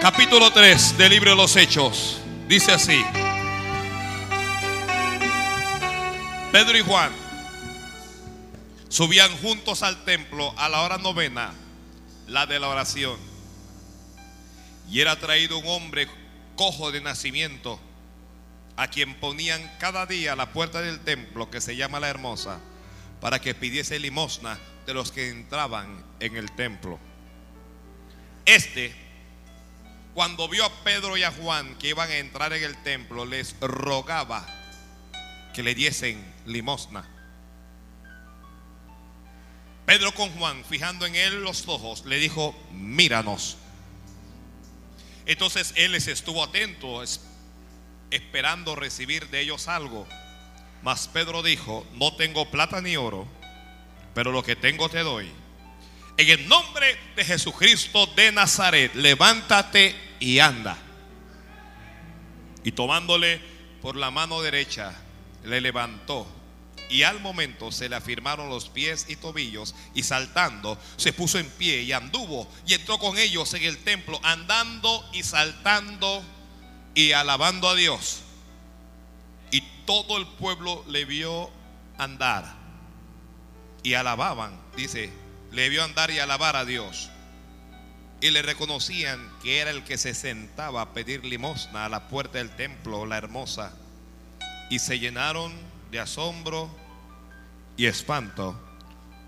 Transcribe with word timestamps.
Capítulo 0.00 0.50
3 0.50 0.96
del 0.96 1.10
libro 1.10 1.32
de 1.32 1.36
los 1.36 1.54
Hechos. 1.56 2.22
Dice 2.48 2.72
así. 2.72 3.04
Pedro 6.50 6.78
y 6.78 6.80
Juan 6.80 7.12
subían 8.88 9.30
juntos 9.36 9.82
al 9.82 10.02
templo 10.06 10.54
a 10.56 10.70
la 10.70 10.80
hora 10.80 10.96
novena, 10.96 11.52
la 12.28 12.46
de 12.46 12.58
la 12.58 12.68
oración. 12.68 13.18
Y 14.90 15.00
era 15.00 15.20
traído 15.20 15.58
un 15.58 15.66
hombre 15.68 16.08
cojo 16.56 16.90
de 16.92 17.02
nacimiento, 17.02 17.78
a 18.78 18.88
quien 18.88 19.14
ponían 19.20 19.70
cada 19.78 20.06
día 20.06 20.34
la 20.34 20.54
puerta 20.54 20.80
del 20.80 21.00
templo, 21.00 21.50
que 21.50 21.60
se 21.60 21.76
llama 21.76 22.00
la 22.00 22.08
hermosa, 22.08 22.58
para 23.20 23.38
que 23.38 23.54
pidiese 23.54 23.98
limosna 23.98 24.58
de 24.86 24.94
los 24.94 25.12
que 25.12 25.28
entraban 25.28 26.02
en 26.20 26.36
el 26.36 26.50
templo. 26.52 26.98
Este, 28.46 29.09
cuando 30.14 30.48
vio 30.48 30.64
a 30.64 30.84
Pedro 30.84 31.16
y 31.16 31.22
a 31.22 31.32
Juan 31.32 31.76
que 31.76 31.88
iban 31.88 32.10
a 32.10 32.16
entrar 32.16 32.52
en 32.52 32.62
el 32.62 32.76
templo, 32.82 33.24
les 33.24 33.54
rogaba 33.60 34.46
que 35.54 35.62
le 35.62 35.74
diesen 35.74 36.24
limosna. 36.46 37.08
Pedro 39.86 40.12
con 40.14 40.30
Juan, 40.30 40.64
fijando 40.64 41.06
en 41.06 41.16
él 41.16 41.42
los 41.42 41.66
ojos, 41.66 42.04
le 42.06 42.18
dijo, 42.18 42.56
míranos. 42.72 43.56
Entonces 45.26 45.72
él 45.76 45.92
les 45.92 46.06
estuvo 46.06 46.44
atento, 46.44 47.02
esperando 48.10 48.76
recibir 48.76 49.28
de 49.30 49.40
ellos 49.40 49.68
algo. 49.68 50.06
Mas 50.82 51.08
Pedro 51.08 51.42
dijo, 51.42 51.86
no 51.94 52.14
tengo 52.14 52.50
plata 52.50 52.80
ni 52.80 52.96
oro, 52.96 53.26
pero 54.14 54.32
lo 54.32 54.42
que 54.42 54.56
tengo 54.56 54.88
te 54.88 55.00
doy. 55.00 55.30
En 56.20 56.28
el 56.28 56.48
nombre 56.48 56.98
de 57.16 57.24
Jesucristo 57.24 58.04
de 58.14 58.30
Nazaret, 58.30 58.94
levántate 58.94 59.96
y 60.20 60.38
anda. 60.38 60.76
Y 62.62 62.72
tomándole 62.72 63.40
por 63.80 63.96
la 63.96 64.10
mano 64.10 64.42
derecha, 64.42 64.92
le 65.44 65.62
levantó. 65.62 66.26
Y 66.90 67.04
al 67.04 67.20
momento 67.20 67.72
se 67.72 67.88
le 67.88 67.96
afirmaron 67.96 68.50
los 68.50 68.68
pies 68.68 69.06
y 69.08 69.16
tobillos 69.16 69.74
y 69.94 70.02
saltando 70.02 70.78
se 70.98 71.14
puso 71.14 71.38
en 71.38 71.48
pie 71.48 71.84
y 71.84 71.92
anduvo 71.92 72.46
y 72.66 72.74
entró 72.74 72.98
con 72.98 73.16
ellos 73.16 73.54
en 73.54 73.62
el 73.62 73.78
templo 73.78 74.20
andando 74.22 75.08
y 75.14 75.22
saltando 75.22 76.22
y 76.94 77.12
alabando 77.12 77.66
a 77.66 77.74
Dios. 77.76 78.20
Y 79.50 79.62
todo 79.86 80.18
el 80.18 80.26
pueblo 80.26 80.84
le 80.86 81.06
vio 81.06 81.50
andar 81.96 82.44
y 83.82 83.94
alababan, 83.94 84.60
dice, 84.76 85.10
le 85.52 85.68
vio 85.68 85.84
andar 85.84 86.10
y 86.10 86.18
alabar 86.18 86.56
a 86.56 86.64
Dios. 86.64 87.10
Y 88.20 88.30
le 88.30 88.42
reconocían 88.42 89.30
que 89.42 89.58
era 89.60 89.70
el 89.70 89.82
que 89.84 89.96
se 89.96 90.14
sentaba 90.14 90.82
a 90.82 90.92
pedir 90.92 91.24
limosna 91.24 91.86
a 91.86 91.88
la 91.88 92.08
puerta 92.08 92.38
del 92.38 92.50
templo, 92.50 93.06
la 93.06 93.16
hermosa. 93.16 93.72
Y 94.68 94.78
se 94.78 94.98
llenaron 94.98 95.52
de 95.90 96.00
asombro 96.00 96.70
y 97.76 97.86
espanto 97.86 98.60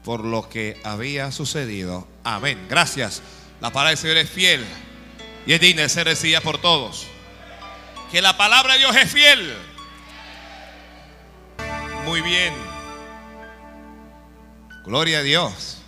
por 0.04 0.24
lo 0.24 0.48
que 0.48 0.80
había 0.84 1.32
sucedido. 1.32 2.06
Amén. 2.22 2.66
Gracias. 2.68 3.22
La 3.60 3.70
palabra 3.70 3.90
del 3.90 3.98
Señor 3.98 4.16
es 4.18 4.30
fiel 4.30 4.64
y 5.46 5.52
es 5.52 5.60
digna 5.60 5.82
de 5.82 5.88
ser 5.88 6.06
recibida 6.06 6.40
por 6.40 6.60
todos. 6.60 7.06
Que 8.10 8.20
la 8.20 8.36
palabra 8.36 8.74
de 8.74 8.80
Dios 8.80 8.94
es 8.96 9.10
fiel. 9.10 9.56
Muy 12.04 12.20
bien. 12.20 12.52
Gloria 14.84 15.20
a 15.20 15.22
Dios. 15.22 15.81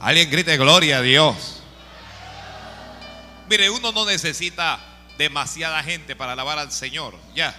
Alguien 0.00 0.30
grite 0.30 0.56
gloria 0.56 0.98
a 0.98 1.02
Dios. 1.02 1.60
Mire, 3.48 3.68
uno 3.68 3.92
no 3.92 4.06
necesita 4.06 4.80
demasiada 5.18 5.82
gente 5.82 6.16
para 6.16 6.32
alabar 6.32 6.58
al 6.58 6.72
Señor. 6.72 7.14
Ya. 7.34 7.54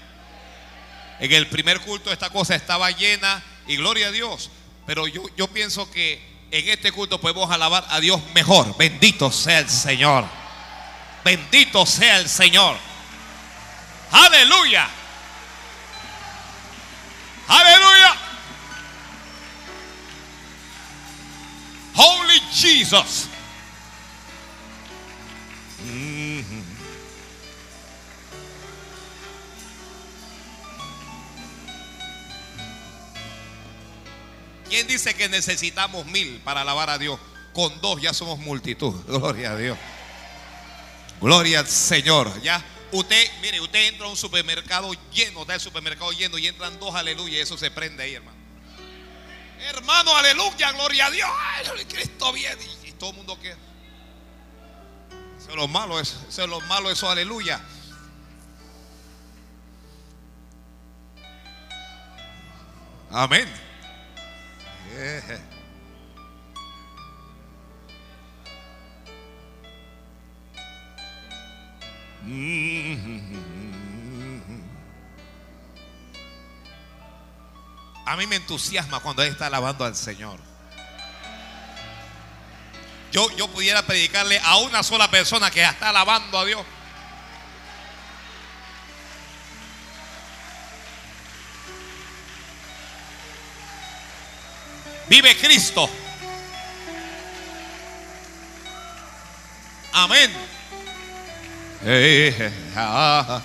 En 1.20 1.32
el 1.32 1.48
primer 1.48 1.82
culto 1.82 2.12
esta 2.12 2.32
cosa 2.32 2.56
estaba 2.56 2.90
llena 2.90 3.44
y 3.68 3.76
gloria 3.76 4.08
a 4.08 4.12
Dios. 4.12 4.50
Pero 4.88 5.08
yo, 5.08 5.24
yo 5.38 5.48
pienso 5.50 5.92
que 5.92 6.20
en 6.50 6.68
este 6.68 6.92
culto 6.92 7.22
podemos 7.22 7.52
alabar 7.52 7.86
a 7.90 8.00
Dios 8.00 8.20
mejor. 8.34 8.76
Bendito 8.76 9.32
sea 9.32 9.60
el 9.60 9.70
Señor. 9.70 10.26
Bendito 11.24 11.86
sea 11.86 12.18
el 12.18 12.28
Señor. 12.28 12.76
Aleluya. 14.12 14.90
Aleluya. 17.48 18.31
Holy 21.96 22.40
Jesus. 22.52 23.28
Mm-hmm. 25.86 26.72
¿Quién 34.70 34.88
dice 34.88 35.14
que 35.14 35.28
necesitamos 35.28 36.06
mil 36.06 36.40
para 36.46 36.62
alabar 36.62 36.90
a 36.90 36.98
Dios? 36.98 37.20
Con 37.54 37.82
dos 37.82 38.02
ya 38.02 38.14
somos 38.14 38.40
multitud. 38.40 38.94
Gloria 39.06 39.52
a 39.52 39.58
Dios. 39.58 39.78
Gloria 41.20 41.60
al 41.60 41.68
Señor. 41.68 42.42
Ya. 42.42 42.64
Usted, 42.94 43.22
mire, 43.42 43.60
usted 43.60 43.88
entra 43.90 44.06
a 44.06 44.10
un 44.10 44.16
supermercado 44.16 44.92
lleno, 45.14 45.42
está 45.42 45.56
el 45.56 45.60
supermercado 45.60 46.12
lleno 46.14 46.38
y 46.38 46.48
entran 46.48 46.80
dos, 46.80 46.96
aleluya, 46.96 47.38
y 47.38 47.42
eso 47.42 47.58
se 47.58 47.70
prende 47.70 48.04
ahí, 48.04 48.16
hermano. 48.16 48.31
Hermano, 49.62 50.16
aleluya, 50.16 50.72
gloria 50.72 51.06
a 51.06 51.12
Dios. 51.12 51.30
Cristo 51.88 52.34
viene. 52.34 52.66
Y, 52.84 52.92
todo 52.94 53.12
el 53.12 53.18
mundo 53.18 53.40
queda. 53.40 53.58
Eso 55.38 55.50
es 55.50 55.56
lo 55.56 55.68
malo, 55.68 56.00
eso, 56.00 56.24
eso 56.28 56.44
es 56.44 56.50
lo 56.50 56.62
malo, 56.62 56.90
eso, 56.90 57.10
aleluya. 57.10 57.60
Amén. 63.12 63.50
Yeah. 64.94 65.40
A 78.06 78.16
mí 78.16 78.28
me 78.28 78.38
entusiasma 78.38 79.00
cuando 79.00 79.24
él 79.24 79.32
está 79.32 79.48
alabando 79.48 79.86
al 79.86 79.96
Señor. 79.96 80.40
Yo, 83.12 83.30
yo 83.36 83.48
pudiera 83.50 83.86
predicarle 83.86 84.40
a 84.40 84.58
una 84.58 84.84
sola 84.84 85.12
persona 85.12 85.52
que 85.52 85.62
está 85.64 85.90
alabando 85.90 86.40
a 86.40 86.46
Dios. 86.46 86.66
Vive 95.10 95.36
Cristo. 95.38 95.90
Amén. 99.92 100.32
Eh, 101.84 102.52
ah, 102.78 103.42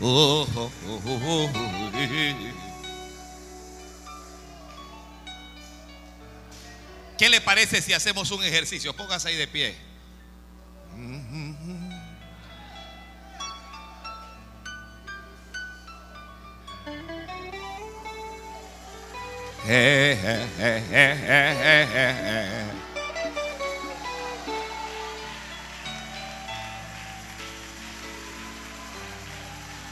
oh, 0.00 0.46
oh, 0.56 0.70
oh, 0.86 2.53
¿Qué 7.18 7.28
le 7.28 7.40
parece 7.40 7.80
si 7.80 7.92
hacemos 7.92 8.30
un 8.32 8.42
ejercicio? 8.42 8.94
Póngase 8.94 9.28
ahí 9.28 9.36
de 9.36 9.46
pie. 9.46 9.76
Eh, 19.66 20.18
eh, 20.58 20.84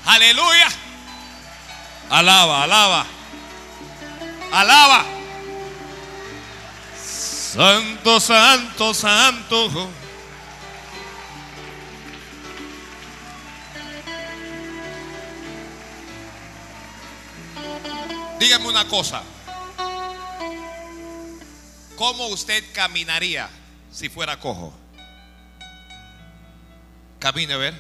Aleluya. 0.05 0.69
Alaba, 2.11 2.65
alaba. 2.65 3.07
Alaba. 4.53 5.22
Santo, 7.53 8.19
santo, 8.19 8.95
santo. 8.95 9.91
Dígame 18.39 18.69
una 18.69 18.89
cosa. 18.89 19.23
¿Cómo 21.97 22.29
usted 22.29 22.65
caminaría 22.73 23.51
si 23.93 24.09
fuera 24.09 24.41
cojo? 24.41 24.73
Camine 27.19 27.53
a 27.53 27.59
ver. 27.59 27.75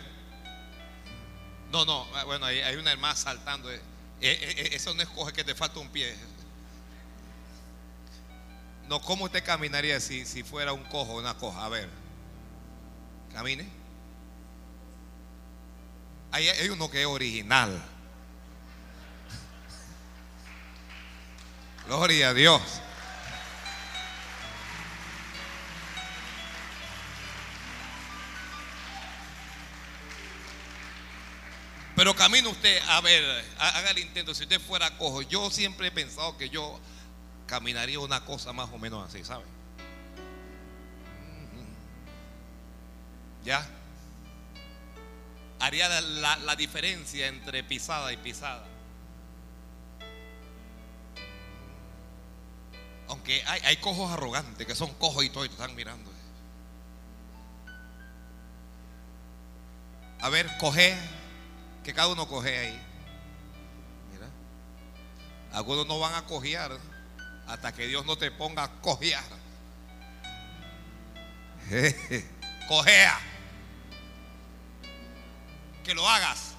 No, 1.70 1.86
no, 1.86 2.06
bueno, 2.26 2.44
hay, 2.44 2.60
hay 2.60 2.76
una 2.76 2.92
hermana 2.92 3.16
saltando. 3.16 3.70
Eh, 3.70 3.80
eh, 4.20 4.38
eh, 4.58 4.68
eso 4.72 4.92
no 4.92 5.00
es 5.00 5.08
coge 5.08 5.32
que 5.32 5.44
te 5.44 5.54
falta 5.54 5.80
un 5.80 5.88
pie. 5.88 6.14
No, 8.88 9.00
¿cómo 9.00 9.24
usted 9.24 9.44
caminaría 9.44 10.00
si, 10.00 10.24
si 10.26 10.42
fuera 10.42 10.72
un 10.72 10.84
cojo 10.84 11.12
o 11.12 11.18
una 11.18 11.34
coja? 11.34 11.64
A 11.64 11.68
ver. 11.68 11.88
Camine. 13.32 13.68
Hay, 16.30 16.48
hay 16.48 16.68
uno 16.68 16.90
que 16.90 17.00
es 17.00 17.06
original. 17.06 17.82
Gloria 21.86 22.30
a 22.30 22.34
Dios. 22.34 22.62
Pero 31.94 32.16
camine 32.16 32.48
usted, 32.48 32.80
a 32.88 33.00
ver, 33.00 33.44
haga 33.58 33.90
el 33.90 33.98
intento. 33.98 34.34
Si 34.34 34.42
usted 34.42 34.60
fuera 34.60 34.96
cojo, 34.96 35.22
yo 35.22 35.50
siempre 35.50 35.88
he 35.88 35.90
pensado 35.92 36.36
que 36.36 36.48
yo 36.48 36.80
caminaría 37.52 38.00
una 38.00 38.24
cosa 38.24 38.54
más 38.54 38.70
o 38.72 38.78
menos 38.78 39.06
así, 39.06 39.22
¿sabe? 39.22 39.44
¿Ya? 43.44 43.62
Haría 45.60 46.00
la, 46.00 46.56
diferencia 46.56 47.26
entre 47.26 47.62
pisada 47.62 48.10
y 48.10 48.16
pisada. 48.16 48.64
Aunque 53.08 53.44
hay, 53.46 53.60
hay 53.66 53.76
cojos 53.76 54.10
arrogantes 54.10 54.66
que 54.66 54.74
son 54.74 54.94
cojos 54.94 55.22
y 55.22 55.28
todo 55.28 55.44
y 55.44 55.48
te 55.48 55.54
están 55.54 55.74
mirando. 55.74 56.10
A 60.22 60.30
ver, 60.30 60.50
coge, 60.56 60.96
que 61.84 61.92
cada 61.92 62.08
uno 62.08 62.26
coge 62.26 62.58
ahí. 62.58 62.82
Mira. 64.10 64.30
Algunos 65.52 65.86
no 65.86 66.00
van 66.00 66.14
a 66.14 66.24
cojear 66.24 66.80
hasta 67.46 67.72
que 67.72 67.86
Dios 67.86 68.06
no 68.06 68.16
te 68.16 68.30
ponga 68.30 68.64
a 68.64 68.70
cojear. 68.80 69.24
Cojea. 72.68 73.18
Que 75.84 75.94
lo 75.94 76.08
hagas. 76.08 76.54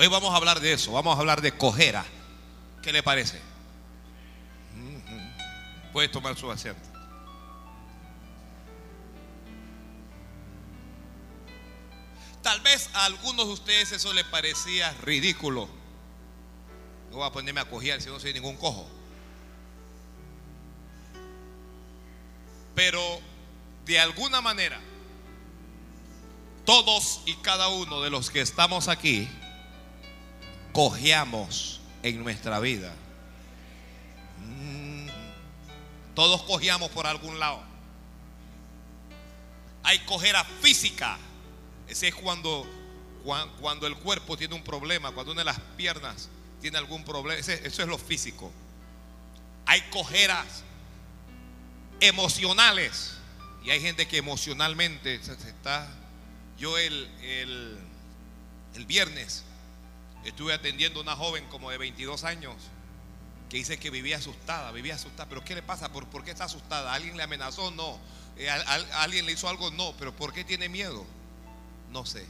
Hoy 0.00 0.06
vamos 0.06 0.32
a 0.32 0.36
hablar 0.36 0.60
de 0.60 0.72
eso, 0.72 0.92
vamos 0.92 1.16
a 1.16 1.20
hablar 1.20 1.40
de 1.40 1.50
cojera. 1.50 2.04
¿Qué 2.82 2.92
le 2.92 3.02
parece? 3.02 3.40
Puede 5.92 6.08
tomar 6.08 6.36
su 6.36 6.48
asiento. 6.50 6.97
Tal 12.48 12.60
vez 12.60 12.88
a 12.94 13.04
algunos 13.04 13.46
de 13.46 13.52
ustedes 13.52 13.92
eso 13.92 14.10
les 14.14 14.24
parecía 14.24 14.90
ridículo. 15.02 15.68
No 17.10 17.18
voy 17.18 17.26
a 17.26 17.30
ponerme 17.30 17.60
a 17.60 17.66
cojear 17.66 18.00
si 18.00 18.08
no 18.08 18.18
soy 18.18 18.32
ningún 18.32 18.56
cojo. 18.56 18.88
Pero 22.74 23.20
de 23.84 24.00
alguna 24.00 24.40
manera, 24.40 24.80
todos 26.64 27.20
y 27.26 27.34
cada 27.34 27.68
uno 27.68 28.00
de 28.00 28.08
los 28.08 28.30
que 28.30 28.40
estamos 28.40 28.88
aquí, 28.88 29.28
cojeamos 30.72 31.82
en 32.02 32.24
nuestra 32.24 32.60
vida. 32.60 32.94
Mm. 34.38 35.08
Todos 36.14 36.44
cojeamos 36.44 36.88
por 36.92 37.06
algún 37.06 37.38
lado. 37.38 37.62
Hay 39.82 39.98
cojera 40.06 40.42
física. 40.62 41.18
Ese 41.88 42.08
es 42.08 42.14
cuando, 42.14 42.66
cuando 43.60 43.86
el 43.86 43.96
cuerpo 43.96 44.36
tiene 44.36 44.54
un 44.54 44.62
problema, 44.62 45.12
cuando 45.12 45.32
una 45.32 45.42
de 45.42 45.46
las 45.46 45.60
piernas 45.76 46.28
tiene 46.60 46.78
algún 46.78 47.04
problema. 47.04 47.38
eso 47.40 47.82
es 47.82 47.88
lo 47.88 47.98
físico. 47.98 48.52
Hay 49.66 49.80
cojeras 49.90 50.62
emocionales. 52.00 53.14
Y 53.64 53.70
hay 53.70 53.80
gente 53.80 54.06
que 54.06 54.18
emocionalmente 54.18 55.22
se, 55.22 55.32
está. 55.32 55.88
Yo 56.56 56.78
el, 56.78 57.08
el, 57.20 57.78
el 58.74 58.86
viernes 58.86 59.44
Estuve 60.24 60.52
atendiendo 60.52 61.00
a 61.00 61.02
una 61.02 61.16
joven 61.16 61.44
como 61.46 61.70
de 61.70 61.78
22 61.78 62.24
años 62.24 62.54
que 63.48 63.56
dice 63.56 63.78
que 63.78 63.88
vivía 63.88 64.18
asustada, 64.18 64.70
vivía 64.72 64.94
asustada. 64.94 65.28
¿Pero 65.28 65.44
qué 65.44 65.54
le 65.54 65.62
pasa? 65.62 65.90
¿Por, 65.90 66.24
qué 66.24 66.30
está 66.30 66.44
asustada? 66.44 66.92
¿Alguien 66.92 67.16
le 67.16 67.22
amenazó? 67.22 67.70
No. 67.70 67.98
Eh, 68.36 68.50
¿Alguien 68.50 69.24
le 69.24 69.32
hizo 69.32 69.48
algo? 69.48 69.70
No. 69.70 69.94
¿Pero 69.98 70.14
por 70.14 70.32
qué 70.32 70.44
tiene 70.44 70.68
miedo? 70.68 71.06
No 71.92 72.04
sé. 72.04 72.26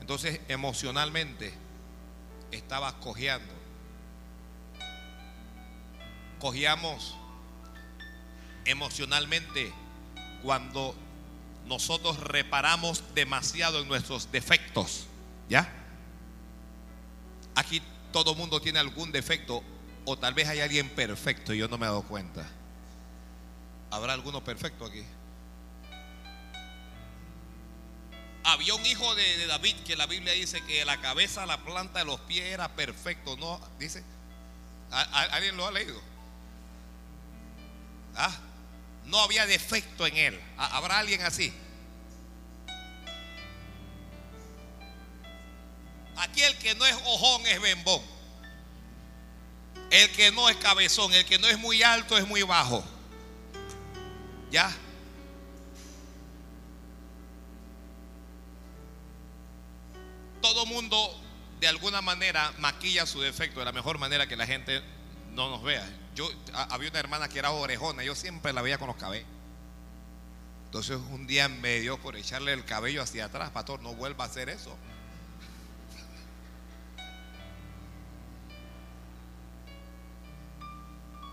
Entonces, 0.00 0.40
emocionalmente, 0.48 1.54
estaba 2.50 2.98
cojeando. 3.00 3.52
Cojeamos 6.38 7.14
emocionalmente 8.64 9.72
cuando 10.42 10.94
nosotros 11.66 12.18
reparamos 12.18 13.02
demasiado 13.14 13.80
en 13.80 13.88
nuestros 13.88 14.30
defectos. 14.32 15.06
¿Ya? 15.48 15.72
Aquí 17.54 17.82
todo 18.12 18.34
mundo 18.34 18.60
tiene 18.60 18.78
algún 18.78 19.12
defecto 19.12 19.62
o 20.04 20.18
tal 20.18 20.34
vez 20.34 20.48
hay 20.48 20.60
alguien 20.60 20.88
perfecto 20.90 21.54
y 21.54 21.58
yo 21.58 21.68
no 21.68 21.78
me 21.78 21.86
he 21.86 21.88
dado 21.88 22.02
cuenta. 22.02 22.48
¿Habrá 23.90 24.14
alguno 24.14 24.42
perfecto 24.42 24.84
aquí? 24.84 25.04
Había 28.52 28.74
un 28.74 28.84
hijo 28.84 29.14
de, 29.14 29.46
David 29.46 29.76
que 29.86 29.96
la 29.96 30.04
Biblia 30.04 30.34
dice 30.34 30.62
que 30.66 30.84
la 30.84 31.00
cabeza, 31.00 31.46
la 31.46 31.64
planta 31.64 32.00
de 32.00 32.04
los 32.04 32.20
pies 32.20 32.44
era 32.44 32.68
perfecto, 32.68 33.34
¿no? 33.38 33.58
Dice, 33.78 34.04
¿alguien 34.90 35.56
lo 35.56 35.66
ha 35.66 35.70
leído? 35.70 35.98
¿Ah? 38.14 38.30
No 39.06 39.18
había 39.20 39.46
defecto 39.46 40.06
en 40.06 40.16
él. 40.18 40.40
¿Habrá 40.58 40.98
alguien 40.98 41.22
así? 41.22 41.50
Aquí 46.16 46.42
el 46.42 46.58
que 46.58 46.74
no 46.74 46.84
es 46.84 46.94
ojón 47.06 47.46
es 47.46 47.58
bembón. 47.58 48.02
El 49.90 50.10
que 50.12 50.30
no 50.30 50.50
es 50.50 50.56
cabezón, 50.58 51.10
el 51.14 51.24
que 51.24 51.38
no 51.38 51.46
es 51.46 51.58
muy 51.58 51.82
alto 51.82 52.18
es 52.18 52.28
muy 52.28 52.42
bajo. 52.42 52.84
¿Ya? 54.50 54.70
Todo 60.42 60.66
mundo 60.66 61.18
de 61.60 61.68
alguna 61.68 62.02
manera 62.02 62.52
maquilla 62.58 63.06
su 63.06 63.20
defecto 63.20 63.60
de 63.60 63.64
la 63.64 63.72
mejor 63.72 63.96
manera 63.96 64.26
que 64.26 64.36
la 64.36 64.46
gente 64.46 64.82
no 65.30 65.48
nos 65.48 65.62
vea. 65.62 65.88
Yo 66.14 66.28
había 66.70 66.90
una 66.90 66.98
hermana 66.98 67.28
que 67.28 67.38
era 67.38 67.52
orejona, 67.52 68.02
yo 68.02 68.14
siempre 68.14 68.52
la 68.52 68.60
veía 68.60 68.76
con 68.76 68.88
los 68.88 68.96
cabellos. 68.96 69.28
Entonces 70.64 70.98
un 71.10 71.26
día 71.26 71.48
me 71.48 71.80
dio 71.80 71.98
por 71.98 72.16
echarle 72.16 72.52
el 72.52 72.64
cabello 72.64 73.02
hacia 73.02 73.26
atrás, 73.26 73.50
pastor, 73.50 73.80
no 73.80 73.94
vuelva 73.94 74.24
a 74.24 74.26
hacer 74.26 74.48
eso. 74.48 74.76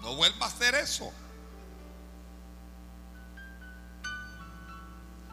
No 0.02 0.16
vuelva 0.16 0.46
a 0.46 0.50
hacer 0.50 0.76
eso. 0.76 1.12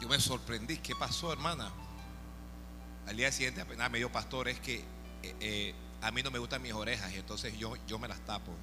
Yo 0.01 0.09
me 0.09 0.19
sorprendí. 0.19 0.77
¿Qué 0.77 0.93
pasó, 0.93 1.31
hermana? 1.31 1.71
Al 3.07 3.15
día 3.15 3.31
siguiente 3.31 3.61
apenas 3.61 3.89
me 3.89 3.97
dio 3.97 4.11
pastor, 4.11 4.47
es 4.47 4.59
que 4.59 4.75
eh, 5.23 5.35
eh, 5.39 5.75
a 6.01 6.11
mí 6.11 6.21
no 6.23 6.31
me 6.31 6.39
gustan 6.39 6.61
mis 6.61 6.73
orejas 6.73 7.11
y 7.13 7.15
entonces 7.15 7.57
yo, 7.57 7.75
yo 7.87 7.97
me 7.97 8.07
las 8.07 8.19
tapo. 8.21 8.53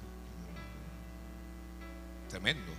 Tremendo. 2.29 2.71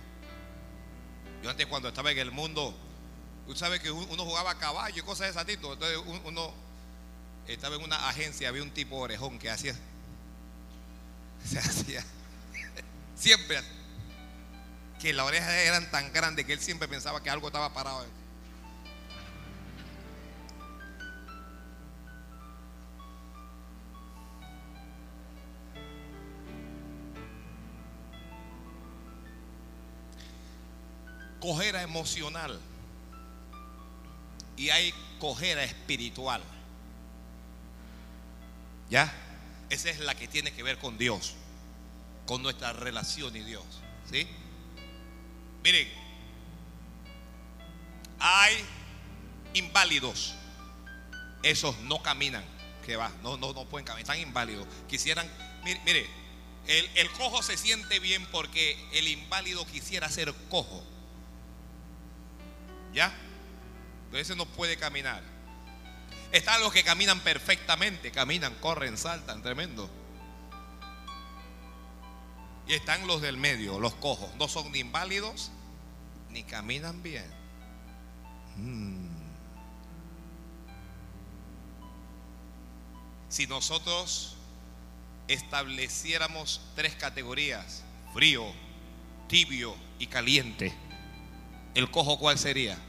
Yo 1.43 1.49
antes 1.49 1.65
cuando 1.67 1.89
estaba 1.89 2.11
en 2.11 2.17
el 2.17 2.31
mundo, 2.31 2.75
usted 3.47 3.59
sabe 3.59 3.79
que 3.79 3.91
uno 3.91 4.23
jugaba 4.23 4.51
a 4.51 4.57
caballo 4.57 4.97
y 4.97 5.05
cosas 5.05 5.33
de 5.33 5.41
ese 5.41 5.57
tipo. 5.57 5.73
Entonces 5.73 5.99
uno 6.25 6.53
estaba 7.47 7.75
en 7.75 7.83
una 7.83 8.09
agencia, 8.09 8.49
había 8.49 8.63
un 8.63 8.71
tipo 8.71 8.97
orejón 8.97 9.37
que 9.37 9.49
hacía, 9.49 9.73
se 11.45 11.59
hacía 11.59 12.03
Siempre. 13.15 13.59
Que 14.99 15.13
las 15.13 15.27
orejas 15.27 15.53
eran 15.53 15.91
tan 15.91 16.11
grandes 16.11 16.45
que 16.45 16.53
él 16.53 16.59
siempre 16.59 16.87
pensaba 16.87 17.21
que 17.21 17.29
algo 17.29 17.47
estaba 17.47 17.73
parado. 17.73 18.05
Cojera 31.39 31.81
emocional 31.81 32.59
y 34.55 34.69
hay 34.69 34.93
cojera 35.19 35.63
espiritual. 35.63 36.41
¿Ya? 38.89 39.13
Esa 39.69 39.89
es 39.89 39.99
la 39.99 40.15
que 40.15 40.27
tiene 40.27 40.51
que 40.51 40.63
ver 40.63 40.77
con 40.77 40.97
Dios 40.97 41.35
con 42.25 42.43
nuestra 42.43 42.73
relación 42.73 43.35
y 43.35 43.39
Dios. 43.39 43.63
¿Sí? 44.11 44.27
Miren, 45.63 45.87
hay 48.19 48.55
inválidos 49.53 50.35
esos 51.43 51.77
no 51.79 52.01
caminan. 52.03 52.43
Que 52.85 52.95
va, 52.95 53.11
no, 53.21 53.35
no, 53.35 53.51
no 53.51 53.65
pueden 53.65 53.85
caminar, 53.85 54.01
están 54.01 54.19
inválidos. 54.19 54.65
Quisieran, 54.87 55.29
mire, 55.63 55.81
mire 55.85 56.07
el, 56.67 56.89
el 56.95 57.11
cojo 57.11 57.43
se 57.43 57.57
siente 57.57 57.99
bien 57.99 58.25
porque 58.31 58.77
el 58.93 59.07
inválido 59.07 59.65
quisiera 59.65 60.09
ser 60.09 60.33
cojo. 60.49 60.83
¿Ya? 62.97 63.13
Entonces 64.05 64.35
no 64.35 64.47
puede 64.47 64.75
caminar. 64.75 65.21
Están 66.31 66.61
los 66.61 66.73
que 66.73 66.83
caminan 66.83 67.19
perfectamente, 67.19 68.11
caminan, 68.11 68.55
corren, 68.55 68.97
saltan, 68.97 69.43
tremendo. 69.43 69.87
Y 72.67 72.73
están 72.73 73.05
los 73.05 73.21
del 73.21 73.37
medio, 73.37 73.79
los 73.79 73.93
cojos. 73.93 74.33
No 74.37 74.47
son 74.47 74.71
ni 74.71 74.79
inválidos 74.79 75.51
ni 76.31 76.41
caminan 76.41 77.03
bien. 77.03 77.31
Hmm. 78.55 79.05
Si 83.29 83.45
nosotros 83.45 84.37
estableciéramos 85.27 86.61
tres 86.73 86.95
categorías, 86.95 87.83
frío, 88.11 88.51
tibio 89.27 89.75
y 89.99 90.07
caliente, 90.07 90.73
¿el 91.75 91.91
cojo 91.91 92.17
cuál 92.17 92.39
sería? 92.39 92.86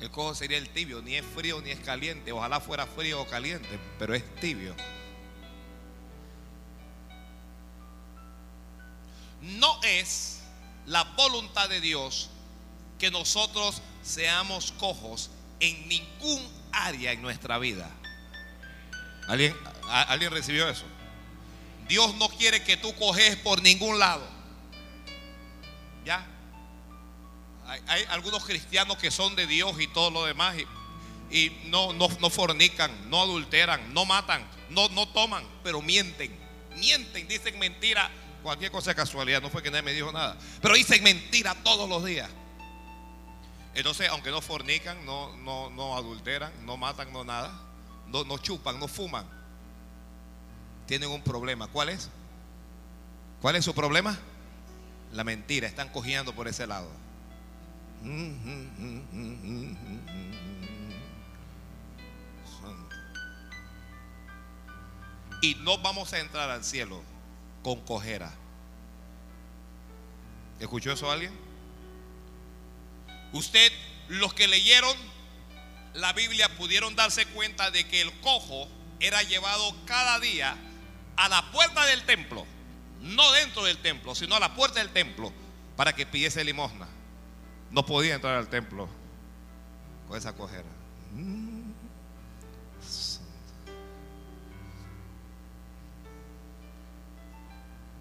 El 0.00 0.10
cojo 0.10 0.34
sería 0.34 0.58
el 0.58 0.68
tibio, 0.68 1.02
ni 1.02 1.16
es 1.16 1.24
frío 1.26 1.60
ni 1.60 1.70
es 1.70 1.80
caliente. 1.80 2.30
Ojalá 2.30 2.60
fuera 2.60 2.86
frío 2.86 3.20
o 3.20 3.26
caliente, 3.26 3.78
pero 3.98 4.14
es 4.14 4.24
tibio. 4.36 4.74
No 9.40 9.80
es 9.82 10.42
la 10.86 11.04
voluntad 11.04 11.68
de 11.68 11.80
Dios 11.80 12.30
que 12.98 13.10
nosotros 13.10 13.82
seamos 14.02 14.72
cojos 14.72 15.30
en 15.60 15.88
ningún 15.88 16.48
área 16.72 17.12
en 17.12 17.22
nuestra 17.22 17.58
vida. 17.58 17.90
¿Alguien, 19.28 19.54
¿Alguien 19.88 20.30
recibió 20.30 20.68
eso? 20.68 20.84
Dios 21.88 22.14
no 22.16 22.28
quiere 22.28 22.62
que 22.62 22.76
tú 22.76 22.94
coges 22.94 23.36
por 23.36 23.62
ningún 23.62 23.98
lado. 23.98 24.26
¿Ya? 26.04 26.26
Hay, 27.68 28.04
algunos 28.08 28.44
cristianos 28.44 28.96
que 28.96 29.10
son 29.10 29.36
de 29.36 29.46
Dios 29.46 29.78
y 29.78 29.86
todo 29.88 30.10
lo 30.10 30.24
demás 30.24 30.56
y, 31.30 31.50
no, 31.66 31.92
no, 31.92 32.08
fornican, 32.08 33.10
no 33.10 33.22
adulteran, 33.22 33.92
no 33.92 34.06
matan, 34.06 34.42
no, 34.70 34.88
no 34.88 35.06
toman, 35.08 35.44
pero 35.62 35.82
mienten. 35.82 36.34
Mienten, 36.76 37.28
dicen 37.28 37.58
mentira. 37.58 38.10
Cualquier 38.42 38.70
cosa 38.70 38.92
de 38.92 38.96
casualidad, 38.96 39.42
no 39.42 39.50
fue 39.50 39.62
que 39.62 39.70
nadie 39.70 39.82
me 39.82 39.92
dijo 39.92 40.10
nada. 40.12 40.38
Pero 40.62 40.74
dicen 40.74 41.02
mentira 41.02 41.54
todos 41.62 41.88
los 41.88 42.02
días. 42.04 42.30
Entonces, 43.74 44.08
aunque 44.08 44.30
no 44.30 44.40
fornican, 44.40 45.04
no, 45.04 45.36
no, 45.36 45.68
no 45.70 45.96
adulteran, 45.96 46.52
no 46.64 46.76
matan, 46.78 47.12
no 47.12 47.24
nada, 47.24 47.52
no, 48.06 48.24
no 48.24 48.38
chupan, 48.38 48.80
no 48.80 48.88
fuman, 48.88 49.26
tienen 50.86 51.10
un 51.10 51.22
problema. 51.22 51.66
¿Cuál 51.66 51.90
es? 51.90 52.08
¿Cuál 53.42 53.56
es 53.56 53.64
su 53.64 53.74
problema? 53.74 54.18
La 55.12 55.22
mentira, 55.22 55.68
están 55.68 55.90
cogiendo 55.90 56.34
por 56.34 56.48
ese 56.48 56.66
lado. 56.66 56.88
Y 65.40 65.54
no 65.56 65.78
vamos 65.78 66.12
a 66.12 66.18
entrar 66.18 66.50
al 66.50 66.64
cielo 66.64 67.02
con 67.62 67.80
cojera. 67.82 68.32
¿Escuchó 70.60 70.92
eso 70.92 71.10
alguien? 71.10 71.32
Usted, 73.32 73.72
los 74.08 74.34
que 74.34 74.48
leyeron 74.48 74.96
la 75.94 76.12
Biblia 76.12 76.48
pudieron 76.56 76.96
darse 76.96 77.26
cuenta 77.26 77.70
de 77.70 77.86
que 77.86 78.00
el 78.00 78.12
cojo 78.20 78.68
era 79.00 79.22
llevado 79.22 79.74
cada 79.86 80.18
día 80.20 80.56
a 81.16 81.28
la 81.28 81.50
puerta 81.50 81.84
del 81.86 82.04
templo, 82.04 82.46
no 83.00 83.32
dentro 83.32 83.64
del 83.64 83.78
templo, 83.78 84.14
sino 84.14 84.36
a 84.36 84.40
la 84.40 84.54
puerta 84.54 84.80
del 84.80 84.90
templo, 84.90 85.32
para 85.76 85.94
que 85.94 86.06
pidiese 86.06 86.44
limosna 86.44 86.88
no 87.70 87.84
podía 87.84 88.14
entrar 88.14 88.36
al 88.36 88.48
templo 88.48 88.88
con 90.08 90.16
esa 90.16 90.32
cojera. 90.34 90.68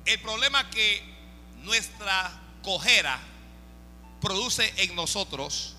El 0.06 0.22
problema 0.22 0.70
que 0.70 1.02
nuestra 1.64 2.32
cojera 2.64 3.20
produce 4.22 4.74
en 4.78 4.96
nosotros, 4.96 5.76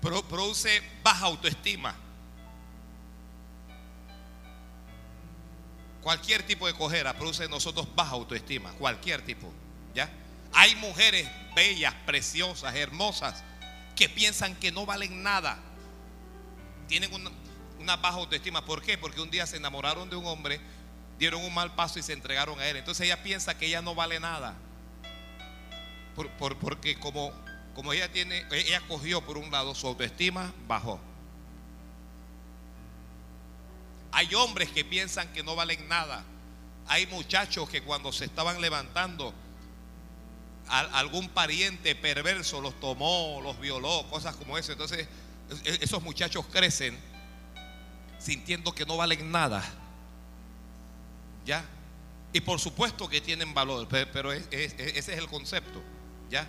produce 0.00 0.82
baja 1.02 1.26
autoestima. 1.26 1.96
Cualquier 6.00 6.46
tipo 6.46 6.66
de 6.66 6.74
cojera 6.74 7.14
produce 7.14 7.44
en 7.44 7.50
nosotros 7.50 7.88
baja 7.96 8.12
autoestima, 8.12 8.70
cualquier 8.74 9.24
tipo, 9.24 9.50
¿ya? 9.94 10.08
Hay 10.54 10.76
mujeres 10.76 11.28
bellas, 11.54 11.94
preciosas, 12.06 12.74
hermosas, 12.74 13.42
que 13.96 14.08
piensan 14.08 14.54
que 14.56 14.72
no 14.72 14.86
valen 14.86 15.22
nada. 15.22 15.58
Tienen 16.88 17.10
una, 17.12 17.96
baja 17.96 18.18
autoestima. 18.18 18.64
¿Por 18.64 18.82
qué? 18.82 18.96
Porque 18.96 19.20
un 19.20 19.30
día 19.30 19.46
se 19.46 19.56
enamoraron 19.56 20.08
de 20.08 20.16
un 20.16 20.26
hombre, 20.26 20.60
dieron 21.18 21.42
un 21.42 21.52
mal 21.52 21.74
paso 21.74 21.98
y 21.98 22.02
se 22.02 22.12
entregaron 22.12 22.58
a 22.60 22.66
él. 22.66 22.76
Entonces 22.76 23.06
ella 23.06 23.22
piensa 23.22 23.58
que 23.58 23.66
ella 23.66 23.82
no 23.82 23.94
vale 23.94 24.20
nada. 24.20 24.54
porque 26.38 26.98
como, 27.00 27.32
como 27.74 27.92
ella 27.92 28.10
tiene, 28.12 28.46
ella 28.52 28.80
cogió 28.86 29.24
por 29.24 29.36
un 29.38 29.50
lado, 29.50 29.74
su 29.74 29.86
autoestima 29.88 30.52
bajó. 30.68 31.00
Hay 34.12 34.32
hombres 34.36 34.70
que 34.70 34.84
piensan 34.84 35.32
que 35.32 35.42
no 35.42 35.56
valen 35.56 35.88
nada. 35.88 36.22
Hay 36.86 37.06
muchachos 37.08 37.68
que 37.68 37.82
cuando 37.82 38.12
se 38.12 38.26
estaban 38.26 38.60
levantando 38.60 39.34
algún 40.68 41.28
pariente 41.28 41.94
perverso 41.94 42.60
los 42.60 42.78
tomó, 42.80 43.40
los 43.42 43.58
violó, 43.60 44.06
cosas 44.10 44.34
como 44.36 44.56
eso. 44.58 44.72
Entonces, 44.72 45.06
e, 45.64 45.78
esos 45.82 46.02
muchachos 46.02 46.44
crecen 46.50 46.98
sintiendo 48.18 48.72
que 48.74 48.86
no 48.86 48.96
valen 48.96 49.30
nada. 49.30 49.62
¿Ya? 51.44 51.64
Y 52.32 52.40
por 52.40 52.58
supuesto 52.58 53.08
que 53.08 53.20
tienen 53.20 53.52
valor, 53.54 53.86
pero 53.88 54.32
ese 54.32 54.98
es 54.98 55.08
el 55.08 55.28
concepto. 55.28 55.82
¿Ya? 56.30 56.48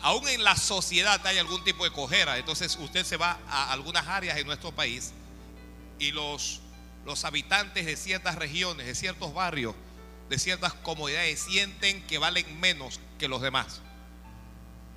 Aún 0.00 0.28
en 0.28 0.44
la 0.44 0.56
sociedad 0.56 1.24
hay 1.26 1.38
algún 1.38 1.64
tipo 1.64 1.84
de 1.84 1.90
cojera. 1.90 2.36
Entonces 2.38 2.76
usted 2.80 3.04
se 3.04 3.16
va 3.16 3.38
a 3.48 3.72
algunas 3.72 4.06
áreas 4.06 4.36
en 4.36 4.46
nuestro 4.46 4.72
país 4.72 5.12
y 5.98 6.12
los, 6.12 6.60
los 7.04 7.24
habitantes 7.24 7.86
de 7.86 7.96
ciertas 7.96 8.36
regiones, 8.36 8.86
de 8.86 8.94
ciertos 8.94 9.32
barrios, 9.32 9.74
de 10.28 10.38
ciertas 10.38 10.74
comodidades 10.74 11.40
sienten 11.40 12.02
que 12.06 12.18
valen 12.18 12.60
menos 12.60 13.00
que 13.18 13.28
los 13.28 13.40
demás. 13.40 13.80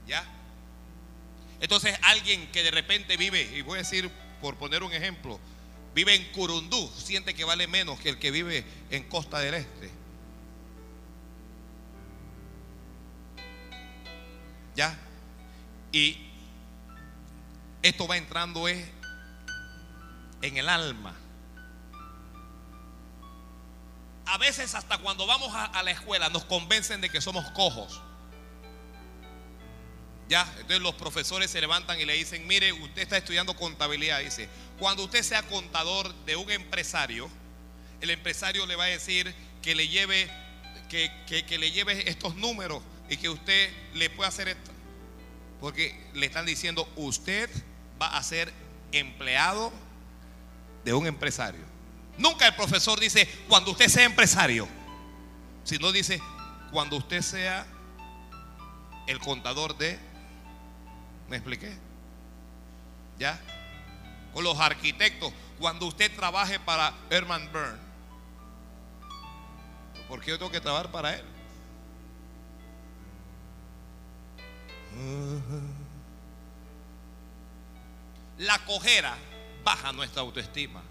¿Ya? 0.07 0.25
Entonces 1.61 1.97
alguien 2.03 2.49
que 2.51 2.63
de 2.63 2.71
repente 2.71 3.17
vive, 3.17 3.41
y 3.55 3.61
voy 3.61 3.75
a 3.75 3.81
decir 3.81 4.09
por 4.41 4.55
poner 4.55 4.83
un 4.83 4.93
ejemplo, 4.93 5.39
vive 5.93 6.15
en 6.15 6.31
Curundú, 6.31 6.89
siente 6.97 7.33
que 7.33 7.43
vale 7.43 7.67
menos 7.67 7.99
que 7.99 8.09
el 8.09 8.19
que 8.19 8.31
vive 8.31 8.65
en 8.89 9.03
Costa 9.03 9.39
del 9.39 9.53
Este. 9.53 9.91
¿Ya? 14.75 14.97
Y 15.91 16.17
esto 17.81 18.07
va 18.07 18.17
entrando 18.17 18.67
es 18.67 18.87
en 20.41 20.57
el 20.57 20.69
alma 20.69 21.15
a 24.29 24.37
veces 24.37 24.75
hasta 24.75 24.99
cuando 24.99 25.25
vamos 25.25 25.49
a, 25.53 25.81
la 25.81 25.89
escuela 25.89 26.29
nos 26.29 26.45
convencen 26.45 27.01
de 27.01 27.09
que 27.09 27.19
somos 27.19 27.49
cojos. 27.51 27.99
Ya, 30.27 30.43
entonces 30.57 30.81
los 30.81 30.93
profesores 30.93 31.49
se 31.49 31.59
levantan 31.59 31.99
y 31.99 32.05
le 32.05 32.13
dicen, 32.13 32.45
mire, 32.45 32.71
usted 32.71 33.01
está 33.01 33.17
estudiando 33.17 33.55
contabilidad. 33.55 34.19
Dice, 34.19 34.47
cuando 34.77 35.03
usted 35.03 35.23
sea 35.23 35.41
contador 35.43 36.13
de 36.25 36.35
un 36.35 36.51
empresario, 36.51 37.27
el 38.01 38.11
empresario 38.11 38.67
le 38.67 38.75
va 38.75 38.83
a 38.83 38.87
decir 38.87 39.33
que 39.63 39.73
le 39.73 39.87
lleve, 39.87 40.29
que, 40.89 41.11
que 41.25 41.57
le 41.57 41.71
lleve 41.71 42.07
estos 42.07 42.35
números 42.35 42.83
y 43.09 43.17
que 43.17 43.29
usted 43.29 43.73
le 43.95 44.11
pueda 44.11 44.29
hacer 44.29 44.47
esto. 44.49 44.69
Porque 45.59 45.99
le 46.13 46.27
están 46.27 46.45
diciendo, 46.45 46.87
usted 46.95 47.49
va 47.99 48.15
a 48.15 48.21
ser 48.21 48.53
empleado 48.91 49.73
de 50.85 50.93
un 50.93 51.07
empresario. 51.07 51.68
Nunca 52.19 52.47
el 52.47 52.53
profesor 52.53 52.99
dice 52.99 53.27
cuando 53.47 53.71
usted 53.71 53.87
sea 53.87 54.03
empresario, 54.03 54.67
sino 55.63 55.91
dice 55.91 56.21
cuando 56.69 56.97
usted 56.97 57.21
sea 57.21 57.65
el 59.07 59.19
contador 59.19 59.77
de... 59.77 59.97
¿Me 61.29 61.37
expliqué? 61.37 61.75
¿Ya? 63.17 63.39
Con 64.33 64.43
los 64.43 64.59
arquitectos, 64.59 65.33
cuando 65.59 65.85
usted 65.85 66.13
trabaje 66.13 66.59
para 66.59 66.93
Herman 67.09 67.51
Byrne, 67.53 67.79
¿por 70.09 70.19
qué 70.19 70.31
yo 70.31 70.37
tengo 70.37 70.51
que 70.51 70.61
trabajar 70.61 70.91
para 70.91 71.15
él? 71.15 71.25
La 78.39 78.59
cojera 78.65 79.15
baja 79.63 79.93
nuestra 79.93 80.21
autoestima. 80.21 80.81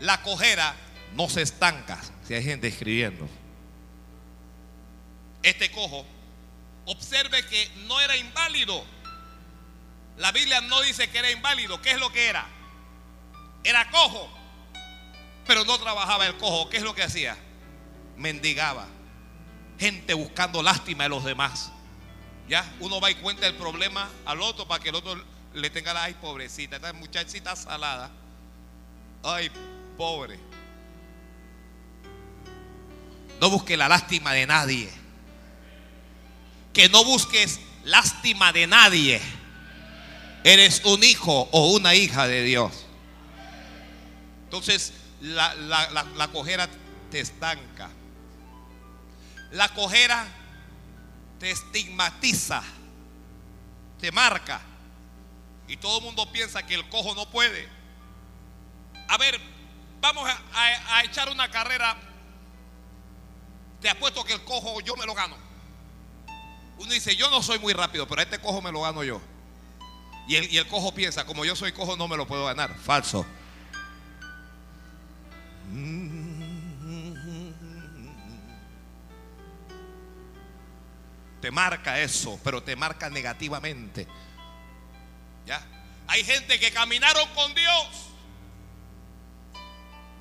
La 0.00 0.22
cojera 0.22 0.74
no 1.14 1.28
se 1.28 1.42
estanca 1.42 1.98
si 2.26 2.34
hay 2.34 2.44
gente 2.44 2.68
escribiendo. 2.68 3.28
Este 5.42 5.70
cojo, 5.70 6.04
observe 6.86 7.44
que 7.46 7.70
no 7.86 8.00
era 8.00 8.16
inválido. 8.16 8.84
La 10.16 10.32
Biblia 10.32 10.60
no 10.60 10.80
dice 10.82 11.08
que 11.10 11.18
era 11.18 11.30
inválido. 11.30 11.80
¿Qué 11.80 11.92
es 11.92 12.00
lo 12.00 12.12
que 12.12 12.28
era? 12.28 12.46
Era 13.64 13.88
cojo. 13.90 14.28
Pero 15.46 15.64
no 15.64 15.78
trabajaba 15.78 16.26
el 16.26 16.36
cojo. 16.36 16.68
¿Qué 16.68 16.78
es 16.78 16.82
lo 16.82 16.94
que 16.94 17.04
hacía? 17.04 17.36
Mendigaba. 18.16 18.86
Gente 19.78 20.12
buscando 20.14 20.62
lástima 20.62 21.04
de 21.04 21.10
los 21.10 21.24
demás. 21.24 21.70
Ya, 22.48 22.64
uno 22.80 23.00
va 23.00 23.10
y 23.10 23.14
cuenta 23.16 23.46
el 23.46 23.54
problema 23.54 24.08
al 24.24 24.40
otro 24.40 24.66
para 24.66 24.82
que 24.82 24.88
el 24.88 24.94
otro 24.94 25.22
le 25.54 25.70
tenga 25.70 25.92
la 25.92 26.04
ay 26.04 26.14
pobrecita, 26.14 26.76
esta 26.76 26.92
muchachita 26.92 27.54
salada. 27.54 28.10
Ay, 29.22 29.50
pobre. 29.98 30.38
No 33.40 33.50
busque 33.50 33.76
la 33.76 33.88
lástima 33.88 34.32
de 34.32 34.46
nadie. 34.46 34.88
Que 36.72 36.88
no 36.88 37.04
busques 37.04 37.60
lástima 37.84 38.52
de 38.52 38.66
nadie. 38.66 39.20
Eres 40.44 40.82
un 40.84 41.04
hijo 41.04 41.48
o 41.52 41.72
una 41.72 41.94
hija 41.94 42.26
de 42.26 42.42
Dios. 42.44 42.86
Entonces, 44.44 44.94
la, 45.20 45.54
la 45.54 46.28
cojera 46.28 46.68
te 47.10 47.20
estanca. 47.20 47.90
La 49.50 49.68
cojera 49.74 50.26
te 51.38 51.50
estigmatiza, 51.50 52.62
te 54.00 54.12
marca. 54.12 54.60
Y 55.66 55.76
todo 55.76 55.98
el 55.98 56.04
mundo 56.04 56.30
piensa 56.32 56.64
que 56.64 56.74
el 56.74 56.88
cojo 56.88 57.14
no 57.14 57.28
puede. 57.30 57.68
A 59.08 59.18
ver, 59.18 59.38
vamos 60.00 60.28
a, 60.54 61.02
echar 61.04 61.28
una 61.28 61.50
carrera. 61.50 61.96
Te 63.80 63.88
apuesto 63.88 64.24
que 64.24 64.32
el 64.32 64.44
cojo 64.44 64.80
yo 64.80 64.96
me 64.96 65.06
lo 65.06 65.14
gano. 65.14 65.36
Uno 66.78 66.92
dice, 66.92 67.16
yo 67.16 67.30
no 67.30 67.42
soy 67.42 67.58
muy 67.58 67.72
rápido, 67.72 68.06
pero 68.06 68.22
este 68.22 68.38
cojo 68.38 68.60
me 68.60 68.72
lo 68.72 68.82
gano 68.82 69.02
yo. 69.02 69.20
Y 70.28 70.36
el, 70.36 70.52
y 70.52 70.58
el 70.58 70.66
cojo 70.68 70.92
piensa, 70.94 71.24
como 71.24 71.44
yo 71.44 71.56
soy 71.56 71.72
cojo, 71.72 71.96
no 71.96 72.06
me 72.08 72.16
lo 72.16 72.26
puedo 72.26 72.44
ganar. 72.46 72.76
Falso. 72.78 73.24
Te 81.40 81.50
marca 81.50 82.00
eso, 82.00 82.38
pero 82.42 82.62
te 82.62 82.76
marca 82.76 83.08
negativamente. 83.10 84.06
¿Ya? 85.46 85.64
Hay 86.08 86.24
gente 86.24 86.58
que 86.58 86.72
caminaron 86.72 87.28
con 87.34 87.54
Dios 87.54 88.07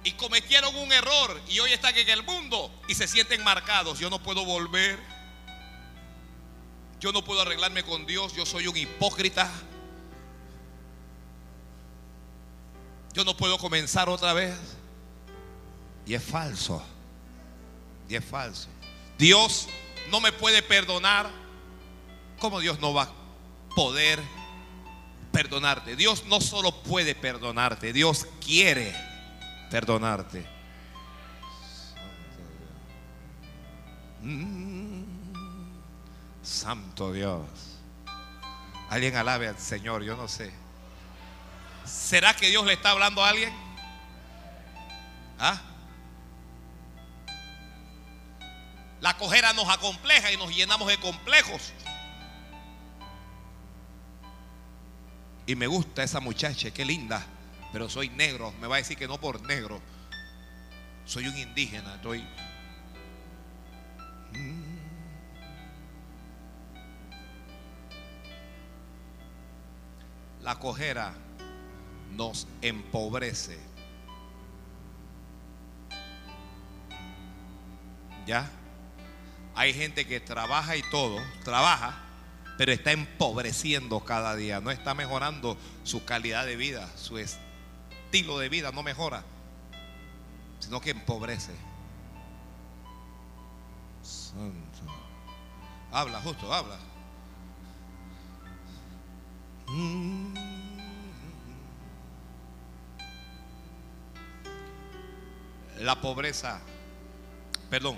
y 0.08 0.14
cometieron 0.14 0.74
un 0.78 0.90
error 0.94 1.42
y 1.50 1.60
hoy 1.60 1.74
están 1.74 1.94
en 1.98 2.08
el 2.08 2.24
mundo 2.24 2.72
y 2.88 2.96
se 2.96 3.10
sienten 3.10 3.44
marcados. 3.44 4.00
Yo 4.00 4.10
no 4.10 4.24
puedo 4.24 4.46
volver. 4.46 4.98
Yo 7.02 7.12
no 7.12 7.26
puedo 7.26 7.42
arreglarme 7.42 7.84
con 7.84 8.06
Dios. 8.06 8.34
Yo 8.34 8.46
soy 8.46 8.68
un 8.68 8.78
hipócrita. 8.78 9.52
Yo 13.12 13.26
no 13.26 13.36
puedo 13.36 13.58
comenzar 13.58 14.08
otra 14.08 14.32
vez. 14.32 14.56
Y 16.06 16.14
es 16.14 16.24
falso. 16.24 16.82
Y 18.08 18.16
es 18.16 18.24
falso. 18.24 18.70
Dios 19.18 19.68
no 20.10 20.22
me 20.22 20.32
puede 20.32 20.62
perdonar. 20.62 21.30
¿Cómo 22.40 22.62
Dios 22.62 22.80
no 22.80 22.94
va 22.94 23.04
a 23.04 23.12
poder 23.76 24.22
perdonarte? 25.34 25.98
Dios 25.98 26.24
no 26.28 26.40
solo 26.40 26.72
puede 26.84 27.14
perdonarte, 27.14 27.92
Dios 27.92 28.26
quiere 28.40 29.07
perdonarte. 29.70 30.46
Santo 36.44 37.14
Dios. 37.14 37.48
Alguien 38.90 39.16
alabe 39.16 39.48
al 39.48 39.58
Señor, 39.58 40.04
yo 40.04 40.16
no 40.16 40.28
sé. 40.28 40.52
¿Será 41.86 42.36
que 42.36 42.48
Dios 42.48 42.66
le 42.66 42.74
está 42.74 42.92
hablando 42.92 43.24
a 43.24 43.30
alguien? 43.30 43.54
¿Ah? 45.40 45.62
La 49.02 49.16
cojera 49.18 49.54
nos 49.54 49.70
acompleja 49.70 50.32
y 50.32 50.38
nos 50.38 50.50
llenamos 50.54 50.88
de 50.88 50.98
complejos. 51.00 51.74
Y 55.46 55.56
me 55.56 55.68
gusta 55.68 56.04
esa 56.04 56.20
muchacha, 56.20 56.72
qué 56.72 56.84
linda. 56.84 57.26
Pero 57.72 57.90
soy 57.90 58.10
negro. 58.10 58.54
Me 58.62 58.68
va 58.68 58.76
a 58.76 58.80
decir 58.80 58.98
que 58.98 59.08
no 59.08 59.20
por 59.20 59.42
negro. 59.42 59.82
Soy 61.06 61.28
un 61.28 61.38
indígena. 61.38 61.96
Estoy. 61.96 62.22
Mm. 64.34 64.78
La 70.42 70.56
cojera 70.60 71.14
nos 72.12 72.48
empobrece. 72.62 73.60
¿Ya? 78.26 78.50
Hay 79.56 79.74
gente 79.74 80.06
que 80.06 80.20
trabaja 80.20 80.76
y 80.76 80.84
todo, 80.92 81.18
trabaja, 81.44 81.98
pero 82.58 82.72
está 82.72 82.92
empobreciendo 82.92 84.02
cada 84.02 84.36
día, 84.36 84.62
no 84.62 84.70
está 84.70 84.94
mejorando 84.94 85.58
su 85.84 86.06
calidad 86.06 86.46
de 86.46 86.56
vida, 86.56 86.88
su 86.96 87.18
estilo 88.08 88.40
de 88.40 88.48
vida 88.48 88.72
no 88.72 88.84
mejora, 88.84 89.22
sino 90.60 90.80
que 90.80 90.92
empobrece. 90.92 91.54
Santo. 94.02 94.64
Habla, 95.92 96.22
justo, 96.22 96.54
habla. 96.54 96.78
La 105.80 106.00
pobreza, 106.00 106.62
perdón, 107.70 107.98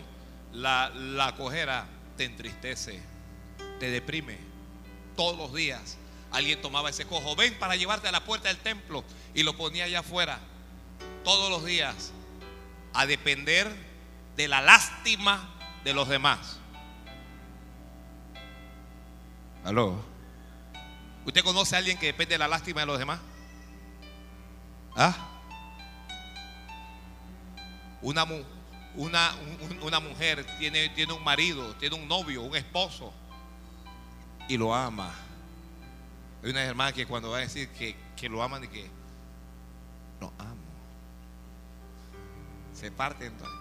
la, 0.52 0.90
la 0.90 1.36
cojera 1.36 1.86
te 2.18 2.26
entristece, 2.26 3.00
te 3.80 3.92
deprime. 3.92 4.40
Todos 5.16 5.38
los 5.38 5.54
días 5.54 5.99
alguien 6.32 6.62
tomaba 6.62 6.90
ese 6.90 7.06
cojo, 7.06 7.36
ven 7.36 7.58
para 7.58 7.76
llevarte 7.76 8.08
a 8.08 8.12
la 8.12 8.24
puerta 8.24 8.48
del 8.50 8.58
templo 8.58 9.04
y 9.34 9.44
lo 9.44 9.56
ponía 9.56 9.86
allá 9.86 10.00
afuera. 10.00 10.40
Todos 11.24 11.50
los 11.50 11.66
días 11.66 12.12
a 12.94 13.06
depender 13.06 13.72
de 14.36 14.48
la 14.48 14.62
lástima 14.62 15.50
de 15.84 15.94
los 15.94 16.08
demás. 16.08 16.60
¿Aló? 19.64 20.04
¿Usted 21.26 21.44
conoce 21.44 21.76
a 21.76 21.80
alguien 21.80 21.98
que 21.98 22.08
depende 22.08 22.36
de 22.36 22.40
la 22.40 22.48
lástima 22.48 22.82
de 22.82 22.88
los 22.88 22.98
demás? 22.98 23.20
¿Ah? 24.96 25.16
Una, 28.02 28.26
una, 28.96 29.36
una 29.82 30.00
mujer 30.00 30.46
tiene, 30.58 30.90
tiene 30.90 31.14
un 31.14 31.24
marido, 31.24 31.76
tiene 31.76 31.96
un 31.96 32.08
novio, 32.08 32.44
un 32.44 32.56
esposo 32.56 33.14
y 34.48 34.58
lo 34.58 34.74
ama. 34.74 35.14
Hay 36.44 36.52
una 36.52 36.64
hermana 36.64 36.94
que 36.94 37.06
cuando 37.06 37.32
va 37.32 37.38
a 37.38 37.42
decir 37.42 37.70
que, 37.70 37.96
que 38.16 38.30
lo 38.30 38.42
aman 38.42 38.64
y 38.64 38.68
que 38.68 38.90
lo 40.22 40.28
amo, 40.38 40.56
se 42.74 42.92
parte 42.92 43.26
entonces. 43.26 43.60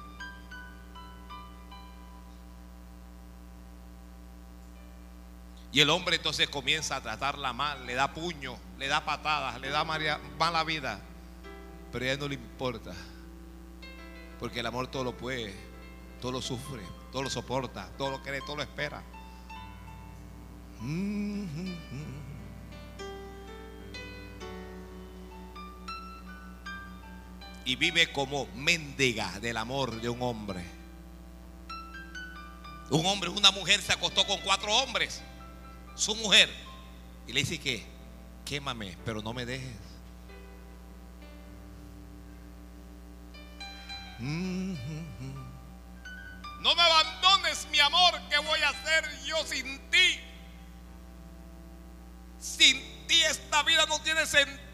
Y 5.70 5.80
el 5.80 5.90
hombre 5.90 6.16
entonces 6.16 6.48
comienza 6.48 6.96
a 6.96 7.02
tratarla 7.02 7.52
mal, 7.52 7.84
le 7.86 7.94
da 7.94 8.12
puño, 8.14 8.56
le 8.78 8.88
da 8.88 9.04
patadas, 9.04 9.60
le 9.60 9.68
da 9.68 9.84
mala 9.84 10.64
vida. 10.64 11.00
Pero 11.92 12.04
a 12.04 12.08
ella 12.08 12.16
no 12.20 12.28
le 12.28 12.34
importa. 12.34 12.94
Porque 14.40 14.60
el 14.60 14.66
amor 14.66 14.86
todo 14.86 15.04
lo 15.04 15.16
puede, 15.16 15.54
todo 16.20 16.32
lo 16.32 16.40
sufre, 16.40 16.82
todo 17.12 17.22
lo 17.22 17.30
soporta, 17.30 17.90
todo 17.98 18.10
lo 18.10 18.22
cree, 18.22 18.40
todo 18.40 18.56
lo 18.56 18.62
espera. 18.62 19.02
Y 27.68 27.76
vive 27.76 28.10
como 28.12 28.46
mendiga 28.54 29.38
del 29.40 29.58
amor 29.58 30.00
de 30.00 30.08
un 30.08 30.22
hombre. 30.22 30.64
Un 32.88 33.04
hombre, 33.04 33.28
una 33.28 33.50
mujer 33.50 33.82
se 33.82 33.92
acostó 33.92 34.26
con 34.26 34.40
cuatro 34.40 34.74
hombres. 34.74 35.20
Su 35.94 36.14
mujer. 36.14 36.48
Y 37.26 37.34
le 37.34 37.40
dice 37.40 37.60
que, 37.60 37.84
quémame, 38.46 38.96
pero 39.04 39.20
no 39.20 39.34
me 39.34 39.44
dejes. 39.44 39.76
No 44.18 44.74
me 46.74 46.82
abandones, 46.82 47.68
mi 47.70 47.80
amor, 47.80 48.14
¿qué 48.30 48.38
voy 48.38 48.60
a 48.60 48.70
hacer 48.70 49.24
yo 49.26 49.44
sin 49.44 49.78
ti? 49.90 50.20
Sin 52.40 53.06
ti 53.06 53.22
es 53.24 53.42
no 53.86 54.00
tiene 54.00 54.24
sentido. 54.24 54.67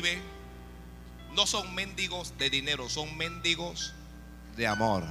Vive. 0.00 0.22
No 1.32 1.44
son 1.44 1.74
mendigos 1.74 2.38
de 2.38 2.50
dinero, 2.50 2.88
son 2.88 3.16
mendigos 3.16 3.96
de 4.56 4.64
amor. 4.64 5.02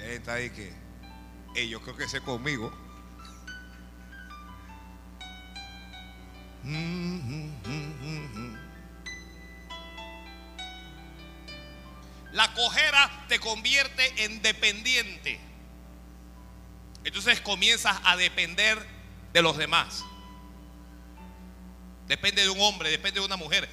Está 0.00 0.34
ahí 0.34 0.50
que 0.50 1.68
yo 1.68 1.80
creo 1.80 1.96
que 1.96 2.02
ese 2.02 2.20
conmigo. 2.20 2.72
La 12.32 12.52
cojera 12.54 13.26
te 13.28 13.38
convierte 13.38 14.24
en 14.24 14.42
dependiente. 14.42 15.38
Entonces 17.08 17.40
comienzas 17.40 17.98
a 18.04 18.18
depender 18.18 18.78
de 19.32 19.40
los 19.40 19.56
demás. 19.56 20.04
Depende 22.06 22.42
de 22.42 22.50
un 22.50 22.60
hombre, 22.60 22.90
depende 22.90 23.20
de 23.20 23.24
una 23.24 23.38
mujer, 23.38 23.66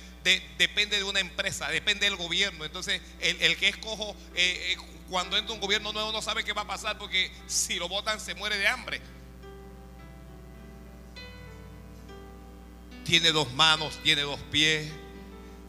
depende 0.57 0.95
de 0.95 1.03
una 1.03 1.19
empresa, 1.19 1.67
depende 1.67 2.05
del 2.05 2.15
gobierno. 2.15 2.63
Entonces, 2.63 3.01
el, 3.19 3.57
que 3.57 3.67
es 3.67 3.75
cojo, 3.75 4.15
eh, 4.35 4.73
eh, 4.73 4.77
cuando 5.09 5.35
entra 5.35 5.53
un 5.53 5.59
gobierno 5.59 5.91
nuevo 5.91 6.13
no 6.13 6.21
sabe 6.21 6.45
qué 6.45 6.53
va 6.53 6.61
a 6.61 6.67
pasar 6.67 6.97
porque 6.97 7.29
si 7.45 7.75
lo 7.75 7.89
votan 7.89 8.21
se 8.21 8.35
muere 8.35 8.57
de 8.57 8.69
hambre. 8.69 9.01
Tiene 13.03 13.33
dos 13.33 13.51
manos, 13.51 13.99
tiene 14.01 14.21
dos 14.21 14.39
pies, 14.49 14.89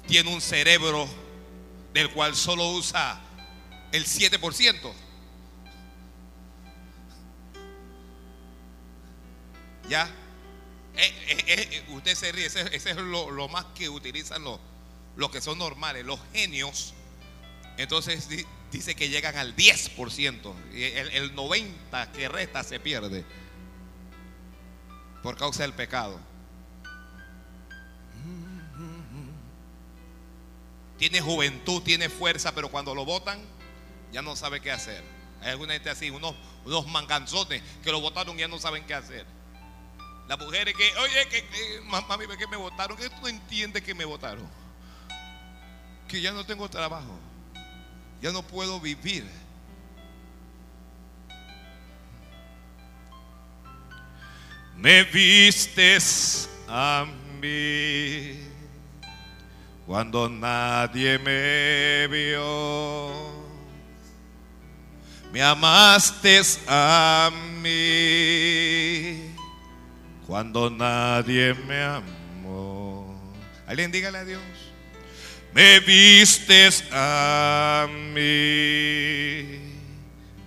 tiene 0.07 0.33
un 0.33 0.40
cerebro 0.40 1.09
del 1.92 2.11
cual 2.11 2.37
solo 2.37 2.68
usa 2.68 3.20
el 3.90 4.07
7%. 4.07 5.06
¿Ya? 9.88 10.09
Eh, 10.96 11.14
eh, 11.29 11.44
eh, 11.46 11.85
usted 11.90 12.14
se 12.14 12.33
ríe, 12.33 12.46
ese, 12.46 12.75
es 12.75 12.96
lo, 12.96 13.49
más 13.49 13.66
que 13.75 13.88
utilizan 13.88 14.42
los, 14.42 14.59
los 15.16 15.31
que 15.31 15.40
son 15.40 15.59
normales, 15.59 16.05
los 16.05 16.18
genios. 16.33 16.94
Entonces 17.77 18.29
dice 18.72 18.94
que 18.94 19.09
llegan 19.11 19.37
al 19.37 19.55
10%, 19.55 20.55
y 20.72 20.83
el, 20.85 21.11
el 21.11 21.37
90% 21.37 22.12
que 22.12 22.29
resta 22.29 22.64
se 22.64 22.81
pierde 22.81 23.25
por 25.22 25.37
causa 25.37 25.62
del 25.62 25.75
pecado. 25.75 26.18
Tiene 30.99 31.20
juventud, 31.20 31.83
tiene 31.83 32.09
fuerza, 32.09 32.55
pero 32.55 32.70
cuando 32.70 32.94
lo 32.94 33.05
votan 33.05 33.38
ya 34.12 34.22
no 34.22 34.35
sabe 34.35 34.61
qué 34.61 34.70
hacer. 34.70 35.05
Hay 35.42 35.51
alguna 35.51 35.75
gente 35.75 35.90
así, 35.90 36.09
unos, 36.09 36.35
unos 36.64 36.87
manganzones 36.87 37.62
que 37.83 37.92
lo 37.92 38.01
votaron 38.01 38.37
y 38.37 38.40
ya 38.40 38.49
no 38.49 38.59
saben 38.59 38.87
qué 38.87 38.94
hacer. 38.94 39.36
Las 40.29 40.39
mujeres 40.41 40.75
que, 40.75 40.93
oye, 40.99 41.29
que, 41.29 41.45
que 41.45 41.81
mami, 41.85 42.27
que 42.37 42.47
me 42.49 42.57
votaron, 42.57 42.97
que 42.97 43.09
tú 43.09 43.29
entiendes 43.29 43.83
que 43.83 43.95
me 43.95 44.05
votaron. 44.05 44.49
Que 46.09 46.21
ya 46.21 46.33
no 46.33 46.45
tengo 46.45 46.69
trabajo, 46.69 47.19
ya 48.21 48.33
no 48.33 48.43
puedo 48.43 48.81
vivir. 48.81 49.25
Me 54.77 55.05
vistes 55.05 56.51
a 56.69 57.07
mí 57.41 58.41
cuando 59.87 60.29
nadie 60.29 61.19
me 61.19 62.09
vio. 62.09 63.47
Me 65.33 65.43
amaste 65.43 66.41
a 66.67 67.31
mí 67.62 69.26
cuando 70.27 70.69
nadie 70.69 71.55
me 71.55 71.83
amó. 71.83 73.15
Alguien 73.67 73.93
dígale 73.93 74.19
a 74.19 74.25
Dios. 74.25 74.43
Me 75.53 75.81
vistes 75.81 76.85
a 76.93 77.87
mí 78.12 79.59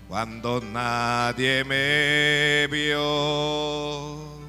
cuando 0.08 0.62
nadie 0.62 1.64
me 1.64 2.68
vio. 2.68 4.40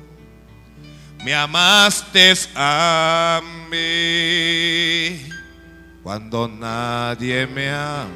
Me 1.25 1.35
amaste 1.35 2.35
a 2.55 3.41
mí 3.71 5.29
cuando 6.03 6.49
nadie 6.49 7.47
me 7.47 7.71
amó. 7.71 8.11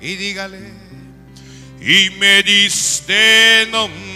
Y 0.00 0.14
dígale, 0.14 0.72
y 1.80 2.10
me 2.18 2.42
diste 2.42 3.66
nombre 3.70 4.15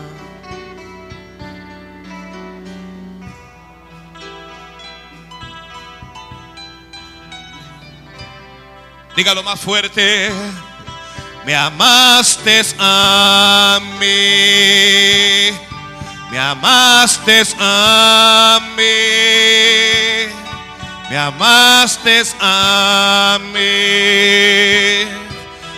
Dígalo 9.15 9.43
más 9.43 9.59
fuerte. 9.59 10.31
Me 11.45 11.55
amaste 11.55 12.61
a 12.79 13.79
mí. 13.99 15.57
Me 16.31 16.39
amaste 16.39 17.43
a 17.59 18.59
mí. 18.77 20.31
Me 21.09 21.17
amaste 21.17 22.23
a 22.39 23.39
mí. 23.53 25.07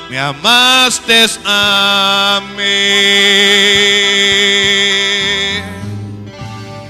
Me 0.09 0.19
amaste 0.19 1.25
a 1.45 2.41
mí. 2.55 2.63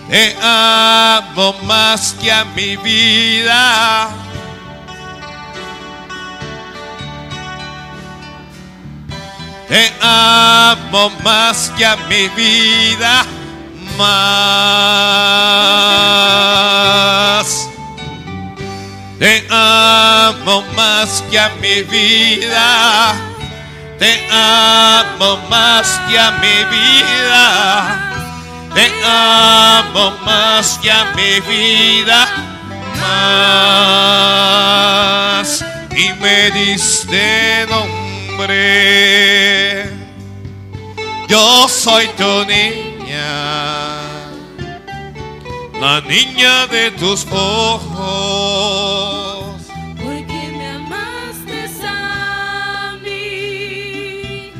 Te 0.10 0.36
amo 0.42 1.56
más 1.64 2.16
que 2.22 2.32
a 2.32 2.44
mi 2.44 2.76
vida 2.78 4.33
Te 9.68 9.92
amo 10.02 11.12
más 11.24 11.72
que 11.78 11.86
a 11.86 11.96
mi 11.96 12.28
vida, 12.30 13.26
más. 13.98 14.08
Te 19.18 19.48
amo 19.50 20.64
más 20.76 21.24
que 21.32 21.40
a 21.40 21.50
mi 21.62 21.82
vida. 21.84 23.16
Te 23.98 24.28
amo 24.30 25.38
más 25.50 26.02
que 26.10 26.20
a 26.20 26.32
mi 26.32 26.66
vida. 26.66 28.12
Te 28.76 28.92
amo 29.06 30.12
más 30.26 30.78
que 30.82 30.92
a 30.92 31.06
mi 31.16 31.40
vida. 31.40 32.28
Más. 33.00 35.64
Y 35.96 36.12
me 36.22 36.52
diste 36.52 37.66
nombre 37.70 38.03
yo 41.28 41.68
soy 41.68 42.08
tu 42.18 42.46
niña, 42.46 44.02
la 45.80 46.02
niña 46.02 46.68
de 46.68 46.92
tus 46.92 47.26
ojos. 47.32 47.96
Porque 49.96 50.52
me 50.58 50.68
amaste 50.68 51.70
a 51.86 52.98
mí 53.04 54.52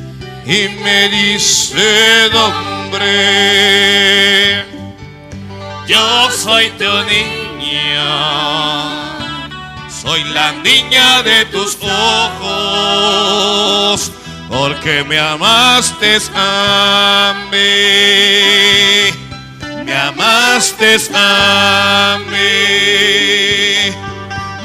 y 0.46 0.70
me 0.84 1.10
diste 1.10 2.30
nombre. 2.32 3.12
Yo 5.88 6.32
soy 6.32 6.70
tu 6.72 7.04
niña 7.12 7.44
soy 10.04 10.24
la 10.26 10.52
niña 10.52 11.24
de 11.24 11.46
tus 11.46 11.78
ojos, 12.22 13.32
porque 14.50 15.04
me 15.06 15.18
amaste 15.18 16.18
a 16.36 17.34
mí. 17.50 19.14
Me 19.86 19.94
amaste 19.96 20.98
a 21.14 22.20
mí, 22.32 22.54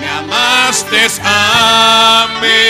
me 0.01 0.09
amaste 0.09 1.07
a 1.23 2.27
mí, 2.41 2.65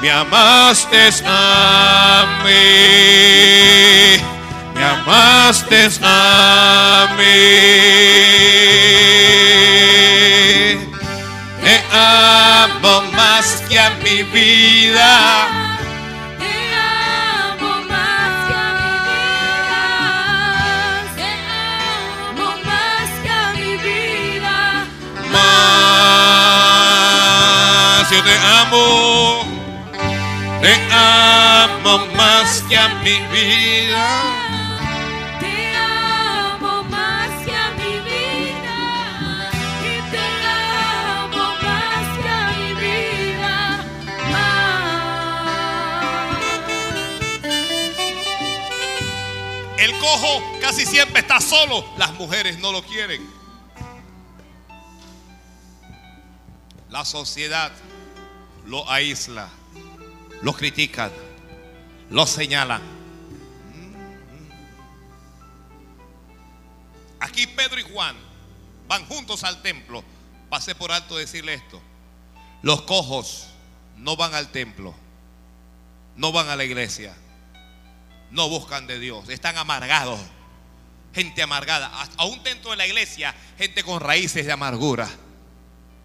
me 0.00 0.10
amaste 0.10 1.10
a 1.26 2.24
mí, 2.44 2.64
me 4.74 4.84
amaste 4.84 5.80
a 6.02 7.08
mí. 7.18 8.64
Te 12.14 12.20
amo 12.20 12.94
más 13.16 13.46
que 13.68 13.76
a 13.76 13.90
mi 14.04 14.22
vida. 14.22 15.10
Te 16.38 16.54
amo 16.78 17.70
más 17.90 18.32
que 18.46 18.54
a 18.54 18.70
mi 18.78 18.92
vida. 19.10 19.82
Te 21.16 21.30
amo 22.30 22.48
más 22.70 23.08
que 23.24 23.30
a 23.30 23.44
mi 23.58 23.72
vida. 23.88 24.56
Más, 25.32 26.94
yo 28.12 28.18
te 28.22 28.36
amo, 28.60 28.86
te 30.62 30.72
amo 30.92 31.94
más 32.16 32.62
que 32.68 32.76
a 32.78 32.86
mi 33.02 33.16
vida. 33.32 34.43
Casi 50.60 50.86
siempre 50.86 51.20
está 51.20 51.40
solo, 51.40 51.84
las 51.96 52.12
mujeres 52.14 52.58
no 52.58 52.72
lo 52.72 52.82
quieren. 52.82 53.28
La 56.90 57.04
sociedad 57.04 57.72
lo 58.66 58.88
aísla, 58.90 59.48
lo 60.42 60.52
critican, 60.52 61.10
lo 62.10 62.26
señalan. 62.26 62.82
Aquí 67.20 67.46
Pedro 67.46 67.80
y 67.80 67.82
Juan 67.82 68.16
van 68.86 69.06
juntos 69.06 69.44
al 69.44 69.62
templo. 69.62 70.04
Pasé 70.48 70.74
por 70.74 70.92
alto 70.92 71.16
decirle 71.16 71.54
esto. 71.54 71.80
Los 72.62 72.82
cojos 72.82 73.48
no 73.96 74.16
van 74.16 74.34
al 74.34 74.52
templo, 74.52 74.94
no 76.16 76.32
van 76.32 76.48
a 76.48 76.56
la 76.56 76.64
iglesia, 76.64 77.14
no 78.30 78.48
buscan 78.48 78.86
de 78.86 78.98
Dios, 78.98 79.28
están 79.28 79.56
amargados. 79.56 80.20
Gente 81.14 81.42
amargada, 81.42 81.92
aún 82.16 82.42
dentro 82.42 82.72
de 82.72 82.76
la 82.76 82.86
iglesia, 82.86 83.34
gente 83.56 83.84
con 83.84 84.00
raíces 84.00 84.46
de 84.46 84.52
amargura. 84.52 85.08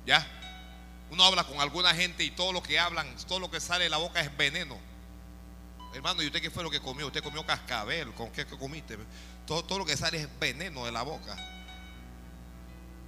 ¿Ya? 0.05 0.25
Uno 1.09 1.23
habla 1.23 1.43
con 1.43 1.59
alguna 1.59 1.95
gente 1.95 2.23
y 2.23 2.31
todo 2.31 2.53
lo 2.53 2.61
que 2.61 2.79
hablan, 2.79 3.07
todo 3.27 3.39
lo 3.39 3.49
que 3.49 3.59
sale 3.59 3.85
de 3.85 3.89
la 3.89 3.97
boca 3.97 4.21
es 4.21 4.35
veneno. 4.37 4.77
Hermano, 5.93 6.21
¿y 6.21 6.27
usted 6.27 6.41
qué 6.41 6.51
fue 6.51 6.63
lo 6.63 6.69
que 6.69 6.79
comió? 6.79 7.07
Usted 7.07 7.23
comió 7.23 7.43
cascabel, 7.43 8.13
¿con 8.13 8.31
qué 8.31 8.45
comiste? 8.45 8.97
Todo, 9.47 9.63
todo 9.63 9.79
lo 9.79 9.85
que 9.85 9.97
sale 9.97 10.21
es 10.21 10.39
veneno 10.39 10.85
de 10.85 10.91
la 10.91 11.01
boca. 11.01 11.35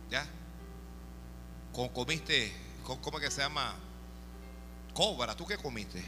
¿Ya? 0.09 0.25
Con, 1.71 1.89
comiste, 1.89 2.51
con, 2.83 2.97
¿cómo 2.97 3.19
que 3.19 3.29
se 3.29 3.41
llama? 3.41 3.75
Cobra, 4.93 5.35
¿tú 5.35 5.45
qué 5.45 5.57
comiste? 5.57 6.03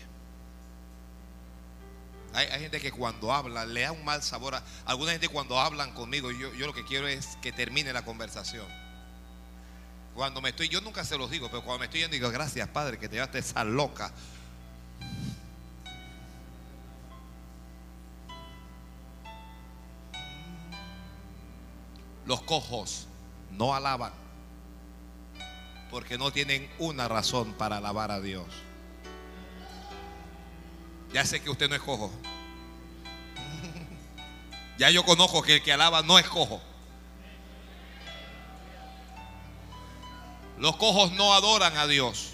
Hay, 2.34 2.48
gente 2.60 2.80
que 2.80 2.91
cuando 2.91 3.32
habla 3.32 3.65
le 3.65 3.82
da 3.82 3.91
un 3.91 4.04
mal 4.04 4.24
sabor. 4.24 4.56
A, 4.56 4.63
alguna 4.86 5.12
gente 5.12 5.28
cuando 5.28 5.60
hablan 5.60 5.93
conmigo, 5.93 6.32
yo, 6.32 6.54
yo 6.54 6.65
lo 6.65 6.74
que 6.74 6.84
quiero 6.84 7.08
es 7.08 7.38
que 7.41 7.52
termine 7.52 7.93
la 7.93 8.04
conversación. 8.04 8.65
Cuando 10.15 10.41
me 10.41 10.50
estoy, 10.50 10.69
yo 10.69 10.82
nunca 10.82 11.04
se 11.04 11.17
los 11.17 11.30
digo, 11.30 11.50
pero 11.50 11.63
cuando 11.63 11.80
me 11.80 11.86
estoy 11.86 12.02
yendo 12.02 12.13
digo, 12.13 12.30
gracias 12.30 12.67
Padre 12.69 13.00
que 13.00 13.08
te 13.08 13.15
llevaste 13.15 13.39
esa 13.39 13.63
loca. 13.63 14.12
Los 22.26 22.41
cojos 22.43 23.08
no 23.52 23.76
alaban 23.76 24.13
porque 25.91 26.17
no 26.17 26.32
tienen 26.32 26.67
una 26.80 27.08
razón 27.08 27.54
para 27.54 27.78
alabar 27.78 28.10
a 28.12 28.19
Dios. 28.19 28.48
Ya 31.13 31.26
sé 31.26 31.41
que 31.41 31.49
usted 31.49 31.69
no 31.69 31.76
es 31.76 31.82
cojo. 31.82 32.12
Ya 34.80 34.89
yo 34.89 35.06
conozco 35.06 35.43
que 35.43 35.56
el 35.56 35.63
que 35.63 35.71
alaba 35.71 36.02
no 36.02 36.17
es 36.17 36.28
cojo. 36.28 36.62
Los 40.58 40.76
cojos 40.78 41.12
no 41.12 41.34
adoran 41.34 41.78
a 41.78 41.86
Dios 41.88 42.32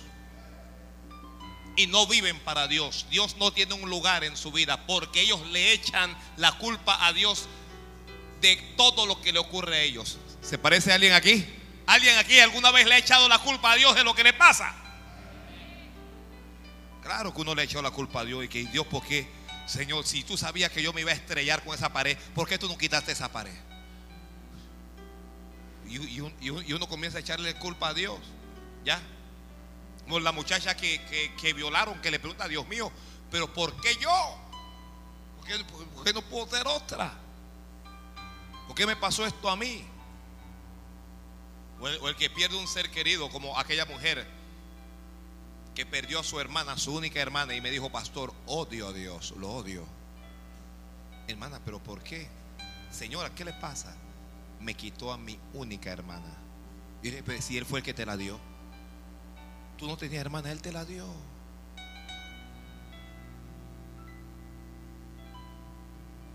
y 1.75 1.87
no 1.87 2.07
viven 2.07 2.39
para 2.39 2.67
Dios. 2.67 3.05
Dios 3.09 3.35
no 3.37 3.51
tiene 3.51 3.73
un 3.73 3.89
lugar 3.89 4.23
en 4.23 4.37
su 4.37 4.51
vida 4.51 4.85
porque 4.85 5.21
ellos 5.21 5.45
le 5.47 5.73
echan 5.73 6.15
la 6.37 6.53
culpa 6.53 7.05
a 7.05 7.11
Dios 7.11 7.47
de 8.41 8.55
todo 8.77 9.05
lo 9.05 9.19
que 9.21 9.33
le 9.33 9.39
ocurre 9.39 9.75
a 9.75 9.81
ellos. 9.81 10.17
¿Se 10.41 10.57
parece 10.57 10.91
a 10.91 10.95
alguien 10.95 11.13
aquí? 11.13 11.45
¿Alguien 11.85 12.17
aquí 12.17 12.39
alguna 12.39 12.71
vez 12.71 12.87
le 12.87 12.95
ha 12.95 12.97
echado 12.99 13.27
la 13.27 13.39
culpa 13.39 13.73
a 13.73 13.75
Dios 13.75 13.95
de 13.95 14.03
lo 14.03 14.13
que 14.13 14.23
le 14.23 14.33
pasa? 14.33 14.75
Claro 17.09 17.33
que 17.33 17.41
uno 17.41 17.55
le 17.55 17.63
echado 17.63 17.81
la 17.81 17.89
culpa 17.89 18.19
a 18.19 18.23
Dios 18.23 18.45
y 18.45 18.47
que 18.47 18.65
Dios, 18.65 18.85
¿por 18.85 19.03
qué? 19.03 19.27
Señor, 19.65 20.05
si 20.05 20.23
tú 20.23 20.37
sabías 20.37 20.71
que 20.71 20.83
yo 20.83 20.93
me 20.93 21.01
iba 21.01 21.09
a 21.09 21.15
estrellar 21.15 21.63
con 21.63 21.73
esa 21.73 21.91
pared, 21.91 22.15
¿por 22.35 22.47
qué 22.47 22.59
tú 22.59 22.67
no 22.67 22.77
quitaste 22.77 23.13
esa 23.13 23.31
pared? 23.31 23.57
Y, 25.87 26.19
uno 26.19 26.87
comienza 26.87 27.17
a 27.17 27.21
echarle 27.21 27.55
culpa 27.55 27.87
a 27.87 27.93
Dios. 27.95 28.19
¿Ya? 28.85 29.01
Como 30.03 30.19
la 30.19 30.31
muchacha 30.31 30.77
que, 30.77 31.53
violaron, 31.55 31.99
que 31.99 32.11
le 32.11 32.19
pregunta, 32.19 32.47
Dios 32.47 32.67
mío, 32.67 32.91
pero 33.31 33.51
¿por 33.51 33.81
qué 33.81 33.95
yo? 33.95 34.37
¿Por 35.95 36.03
qué, 36.03 36.13
no 36.13 36.21
puedo 36.21 36.47
ser 36.47 36.67
otra? 36.67 37.11
¿Por 38.67 38.75
qué 38.75 38.85
me 38.85 38.95
pasó 38.95 39.25
esto 39.25 39.49
a 39.49 39.55
mí? 39.55 39.83
O 41.79 42.07
el 42.07 42.15
que 42.15 42.29
pierde 42.29 42.55
un 42.55 42.67
ser 42.67 42.91
querido, 42.91 43.31
como 43.31 43.57
aquella 43.57 43.85
mujer 43.85 44.38
que 45.79 45.85
perdió 45.85 46.19
a 46.19 46.23
su 46.25 46.37
hermana, 46.41 46.77
su 46.77 46.93
única 46.93 47.21
hermana, 47.21 47.55
y 47.55 47.61
me 47.61 47.71
dijo, 47.71 47.89
pastor, 47.89 48.33
odio 48.47 48.89
a 48.89 48.91
Dios, 48.91 49.33
lo 49.37 49.49
odio. 49.49 49.85
Hermana, 51.25 51.61
pero 51.63 51.81
¿por 51.81 52.03
qué? 52.03 52.27
Señora, 52.91 53.33
¿qué 53.33 53.45
le 53.45 53.53
pasa? 53.53 53.95
Me 54.59 54.73
quitó 54.73 55.13
a 55.13 55.17
mi 55.17 55.39
única 55.53 55.89
hermana. 55.89 56.35
Y 57.01 57.11
dije, 57.11 57.23
pero 57.25 57.41
si 57.41 57.57
él 57.57 57.65
fue 57.65 57.79
el 57.79 57.85
que 57.85 57.93
te 57.93 58.05
la 58.05 58.17
dio. 58.17 58.37
Tú 59.77 59.87
no 59.87 59.95
tenías 59.95 60.19
hermana, 60.19 60.51
él 60.51 60.61
te 60.61 60.73
la 60.73 60.83
dio. 60.83 61.07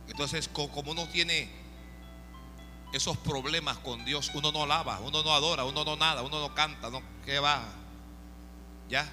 Entonces, 0.09 0.49
co- 0.49 0.71
como 0.71 0.93
uno 0.93 1.07
tiene 1.09 1.51
esos 2.95 3.19
problemas 3.19 3.77
con 3.77 4.07
Dios, 4.07 4.31
uno 4.33 4.53
no 4.53 4.63
alaba, 4.63 5.01
uno 5.01 5.23
no 5.23 5.35
adora, 5.35 5.67
uno 5.67 5.85
no 5.85 5.97
nada, 5.97 6.23
uno 6.23 6.41
no 6.41 6.55
canta, 6.55 6.89
no, 6.89 7.03
¿qué 7.27 7.39
va? 7.41 7.63
¿Ya? 8.89 9.13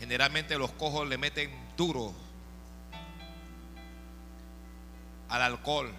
Generalmente 0.00 0.56
los 0.56 0.72
cojos 0.72 1.06
le 1.06 1.18
meten 1.18 1.50
duro 1.76 2.14
al 5.28 5.42
alcohol, 5.42 5.92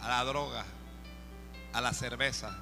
a 0.00 0.08
la 0.08 0.24
droga, 0.24 0.64
a 1.74 1.80
la 1.82 1.92
cerveza. 1.92 2.56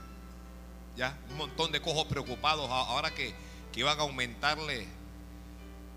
¿Ya? 0.96 1.16
Un 1.30 1.36
montón 1.36 1.70
de 1.70 1.80
cojos 1.80 2.06
preocupados 2.06 2.68
ahora 2.68 3.14
que, 3.14 3.32
que 3.72 3.80
iban 3.80 3.96
a 3.98 4.02
aumentarle 4.02 4.82
eh, 4.82 4.88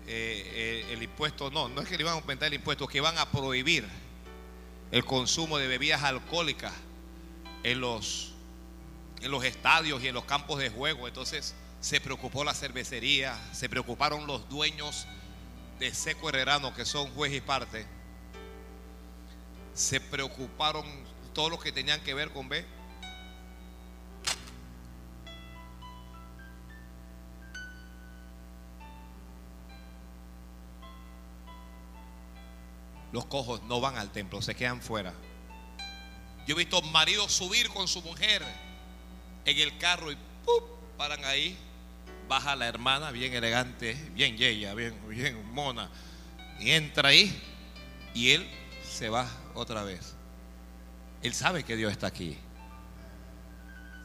eh, 0.06 0.86
el 0.90 1.02
impuesto. 1.02 1.50
No, 1.50 1.68
no 1.68 1.80
es 1.80 1.88
que 1.88 1.96
le 1.96 2.04
iban 2.04 2.14
a 2.14 2.20
aumentar 2.20 2.46
el 2.46 2.54
impuesto, 2.54 2.86
que 2.86 2.98
iban 2.98 3.18
a 3.18 3.26
prohibir 3.26 3.88
el 4.92 5.04
consumo 5.04 5.58
de 5.58 5.66
bebidas 5.66 6.04
alcohólicas 6.04 6.72
en 7.64 7.80
los, 7.80 8.34
en 9.20 9.32
los 9.32 9.42
estadios 9.42 10.00
y 10.04 10.08
en 10.08 10.14
los 10.14 10.24
campos 10.24 10.60
de 10.60 10.70
juego. 10.70 11.08
Entonces 11.08 11.56
se 11.80 12.00
preocupó 12.00 12.44
la 12.44 12.54
cervecería, 12.54 13.38
se 13.52 13.68
preocuparon 13.68 14.26
los 14.26 14.48
dueños 14.48 15.06
de 15.78 15.94
Seco 15.94 16.28
Herrerano, 16.28 16.74
que 16.74 16.84
son 16.84 17.10
juez 17.14 17.32
y 17.32 17.40
parte. 17.40 17.86
Se 19.72 19.98
preocuparon 19.98 20.84
todos 21.32 21.50
los 21.50 21.62
que 21.62 21.72
tenían 21.72 22.00
que 22.02 22.12
ver 22.12 22.30
con 22.30 22.48
B. 22.48 22.66
Los 33.12 33.24
cojos 33.24 33.62
no 33.64 33.80
van 33.80 33.96
al 33.96 34.12
templo, 34.12 34.40
se 34.42 34.54
quedan 34.54 34.82
fuera. 34.82 35.14
Yo 36.46 36.54
he 36.54 36.58
visto 36.58 36.80
maridos 36.82 37.32
subir 37.32 37.68
con 37.70 37.88
su 37.88 38.02
mujer 38.02 38.44
en 39.44 39.58
el 39.58 39.78
carro 39.78 40.12
y 40.12 40.16
¡pup! 40.44 40.62
paran 40.96 41.24
ahí. 41.24 41.58
Baja 42.30 42.54
la 42.54 42.68
hermana, 42.68 43.10
bien 43.10 43.34
elegante, 43.34 43.94
bien 44.14 44.36
yeya, 44.36 44.72
bien, 44.72 44.94
bien 45.08 45.52
mona. 45.52 45.90
Y 46.60 46.70
entra 46.70 47.08
ahí 47.08 47.36
y 48.14 48.30
él 48.30 48.48
se 48.88 49.08
va 49.08 49.26
otra 49.54 49.82
vez. 49.82 50.14
Él 51.24 51.34
sabe 51.34 51.64
que 51.64 51.74
Dios 51.74 51.90
está 51.90 52.06
aquí, 52.06 52.38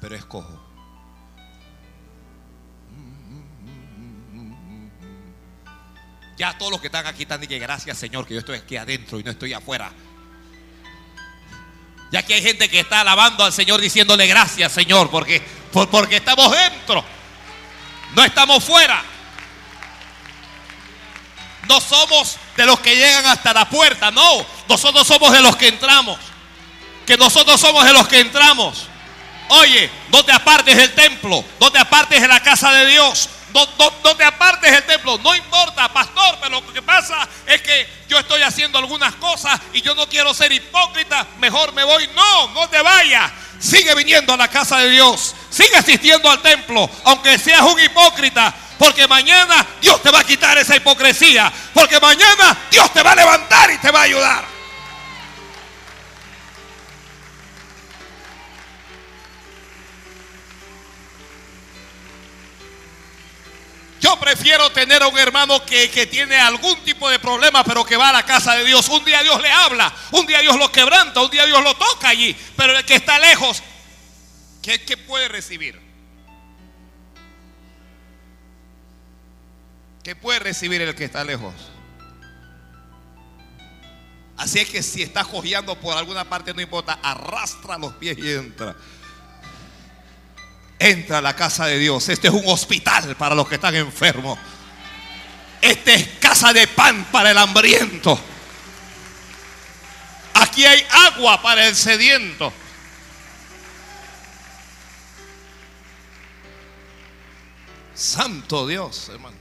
pero 0.02 0.16
es 0.16 0.26
cojo. 0.26 0.60
Ya 6.38 6.58
todos 6.58 6.72
los 6.72 6.82
que 6.82 6.88
están 6.88 7.06
aquí 7.08 7.24
están 7.24 7.40
diciendo 7.40 7.64
gracias 7.66 7.98
Señor 7.98 8.26
que 8.28 8.34
yo 8.34 8.40
estoy 8.42 8.58
aquí 8.58 8.76
adentro 8.76 9.20
y 9.20 9.24
no 9.24 9.32
estoy 9.32 9.54
afuera. 9.54 9.92
Ya 12.12 12.24
que 12.24 12.34
hay 12.34 12.42
gente 12.42 12.70
que 12.70 12.80
está 12.80 13.02
alabando 13.02 13.44
al 13.44 13.54
Señor 13.54 13.80
diciéndole 13.80 14.28
gracias 14.28 14.72
Señor 14.72 15.10
porque, 15.10 15.42
por- 15.72 15.90
porque 15.90 16.18
estamos 16.18 16.52
dentro. 16.52 17.06
No 18.16 18.24
estamos 18.24 18.64
fuera. 18.64 19.04
No 21.68 21.82
somos 21.82 22.38
de 22.56 22.66
los 22.66 22.80
que 22.80 22.96
llegan 22.96 23.26
hasta 23.26 23.54
la 23.54 23.68
puerta, 23.68 24.12
no. 24.12 24.46
Nosotros 24.68 25.06
somos 25.06 25.32
de 25.32 25.42
los 25.42 25.56
que 25.56 25.68
entramos. 25.68 26.18
Que 27.06 27.18
nosotros 27.18 27.60
somos 27.60 27.84
de 27.86 27.94
los 27.94 28.08
que 28.08 28.20
entramos. 28.20 28.88
Oye, 29.50 29.90
no 30.12 30.24
te 30.24 30.32
apartes 30.32 30.76
del 30.76 30.94
templo, 30.96 31.44
no 31.60 31.72
te 31.72 31.78
apartes 31.78 32.20
de 32.20 32.28
la 32.28 32.42
casa 32.42 32.72
de 32.72 32.88
Dios, 32.88 33.30
te 34.18 34.24
apartes 34.24 34.72
del 34.72 34.84
templo, 34.84 35.18
no 35.20 35.36
importa, 35.36 35.88
pastor, 35.90 36.38
pero 36.42 36.62
lo 36.62 36.74
que 36.74 36.82
pasa 36.82 37.28
es 37.46 37.62
que 37.62 37.88
yo 38.08 38.18
estoy 38.20 38.42
haciendo 38.42 38.78
algunas 38.78 39.16
cosas 39.16 39.60
y 39.74 39.82
yo 39.82 39.96
no 39.96 40.08
quiero 40.08 40.34
ser 40.34 40.52
hipócrita, 40.52 41.26
mejor 41.40 41.74
me 41.74 41.84
voy. 41.84 42.08
No, 42.16 42.50
no 42.50 42.70
te 42.70 42.82
vayas, 42.82 43.32
sigue 43.60 43.94
viniendo 43.96 44.34
a 44.34 44.38
la 44.38 44.48
casa 44.48 44.80
de 44.80 44.90
Dios, 44.90 45.36
sigue 45.50 45.76
asistiendo 45.76 46.30
al 46.30 46.42
templo, 46.42 46.90
aunque 47.06 47.38
seas 47.38 47.62
un 47.62 47.80
hipócrita, 47.80 48.54
porque 48.78 49.08
mañana 49.08 49.66
Dios 49.82 50.02
te 50.02 50.12
va 50.12 50.20
a 50.20 50.24
quitar 50.24 50.58
esa 50.58 50.76
hipocresía, 50.76 51.52
porque 51.74 52.00
mañana 52.00 52.58
Dios 52.72 52.92
te 52.94 53.04
va 53.04 53.12
a 53.12 53.16
levantar 53.16 53.72
y 53.72 53.78
te 53.78 53.92
va 53.92 54.02
a 54.02 54.04
ayudar. 54.04 54.55
Yo 64.06 64.20
prefiero 64.20 64.72
tener 64.72 65.02
a 65.02 65.08
un 65.08 65.18
hermano 65.18 65.66
que, 65.66 65.90
que 65.90 66.06
tiene 66.06 66.36
algún 66.36 66.76
tipo 66.84 67.10
de 67.10 67.18
problema, 67.18 67.64
pero 67.64 67.84
que 67.84 67.98
va 67.98 68.10
a 68.10 68.14
la 68.14 68.24
casa 68.24 68.54
de 68.54 68.64
Dios. 68.64 68.88
Un 68.88 69.04
día 69.04 69.24
Dios 69.24 69.42
le 69.42 69.50
habla, 69.50 69.92
un 70.12 70.28
día 70.28 70.42
Dios 70.42 70.56
lo 70.60 70.72
quebranta, 70.72 71.24
un 71.24 71.32
día 71.32 71.44
Dios 71.48 71.64
lo 71.64 71.74
toca 71.76 72.10
allí. 72.10 72.38
Pero 72.56 72.78
el 72.78 72.86
que 72.86 72.94
está 72.94 73.18
lejos, 73.18 73.64
¿qué, 74.62 74.80
qué 74.84 74.96
puede 74.96 75.28
recibir? 75.28 75.82
¿Qué 80.04 80.16
puede 80.16 80.38
recibir 80.38 80.84
el 80.84 80.94
que 80.94 81.06
está 81.06 81.24
lejos? 81.24 81.56
Así 84.38 84.60
es 84.60 84.70
que 84.70 84.84
si 84.84 85.02
está 85.02 85.24
cojeando 85.24 85.80
por 85.80 85.98
alguna 85.98 86.26
parte, 86.26 86.54
no 86.54 86.62
importa, 86.62 87.00
arrastra 87.02 87.80
los 87.80 87.94
pies 87.94 88.20
y 88.20 88.34
entra. 88.34 88.76
Entra 90.78 91.20
a 91.20 91.22
la 91.22 91.36
casa 91.36 91.66
de 91.68 91.80
Dios. 91.80 92.10
Este 92.10 92.28
es 92.28 92.34
un 92.34 92.44
hospital 92.48 93.16
para 93.16 93.34
los 93.36 93.48
que 93.48 93.56
están 93.56 93.76
enfermos. 93.76 94.38
Este 95.62 95.94
es 95.96 96.08
casa 96.20 96.52
de 96.54 96.68
pan 96.68 97.06
para 97.12 97.32
el 97.32 97.38
hambriento. 97.38 98.20
Aquí 100.34 100.66
hay 100.66 100.86
agua 100.92 101.42
para 101.42 101.68
el 101.68 101.76
sediento. 101.76 102.52
Santo 107.94 108.68
Dios, 108.68 109.10
hermano. 109.10 109.38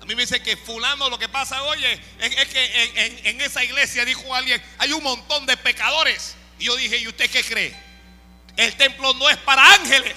A 0.00 0.04
mí 0.04 0.14
me 0.14 0.22
dice 0.22 0.40
que 0.42 0.56
fulano 0.56 1.08
lo 1.10 1.18
que 1.18 1.28
pasa, 1.28 1.62
oye, 1.64 2.00
es, 2.20 2.48
que 2.48 2.90
en- 2.94 3.26
en 3.26 3.40
esa 3.40 3.62
iglesia 3.64 4.04
dijo 4.04 4.34
alguien, 4.34 4.62
hay 4.78 4.92
un 4.92 5.02
montón 5.02 5.44
de 5.46 5.56
pecadores. 5.56 6.34
Y 6.58 6.64
yo 6.64 6.76
dije, 6.76 6.98
¿y 6.98 7.08
usted 7.08 7.30
qué 7.30 7.42
cree? 7.44 7.74
El 8.56 8.74
templo 8.76 9.12
no 9.14 9.28
es 9.30 9.36
para 9.38 9.74
ángeles. 9.74 10.14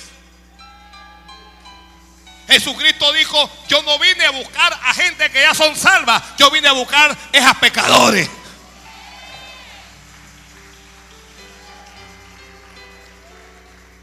Jesucristo 2.48 3.12
dijo, 3.14 3.50
yo 3.70 3.82
no 3.84 3.98
vine 4.00 4.26
a 4.26 4.32
buscar 4.32 4.74
a 4.84 4.94
gente 4.94 5.30
que 5.32 5.42
ya 5.42 5.54
son 5.54 5.76
salvas, 5.76 6.22
yo 6.38 6.52
vine 6.52 6.68
a 6.68 6.74
buscar 6.74 7.16
es 7.32 7.46
a 7.46 7.54
pecadores. 7.54 8.30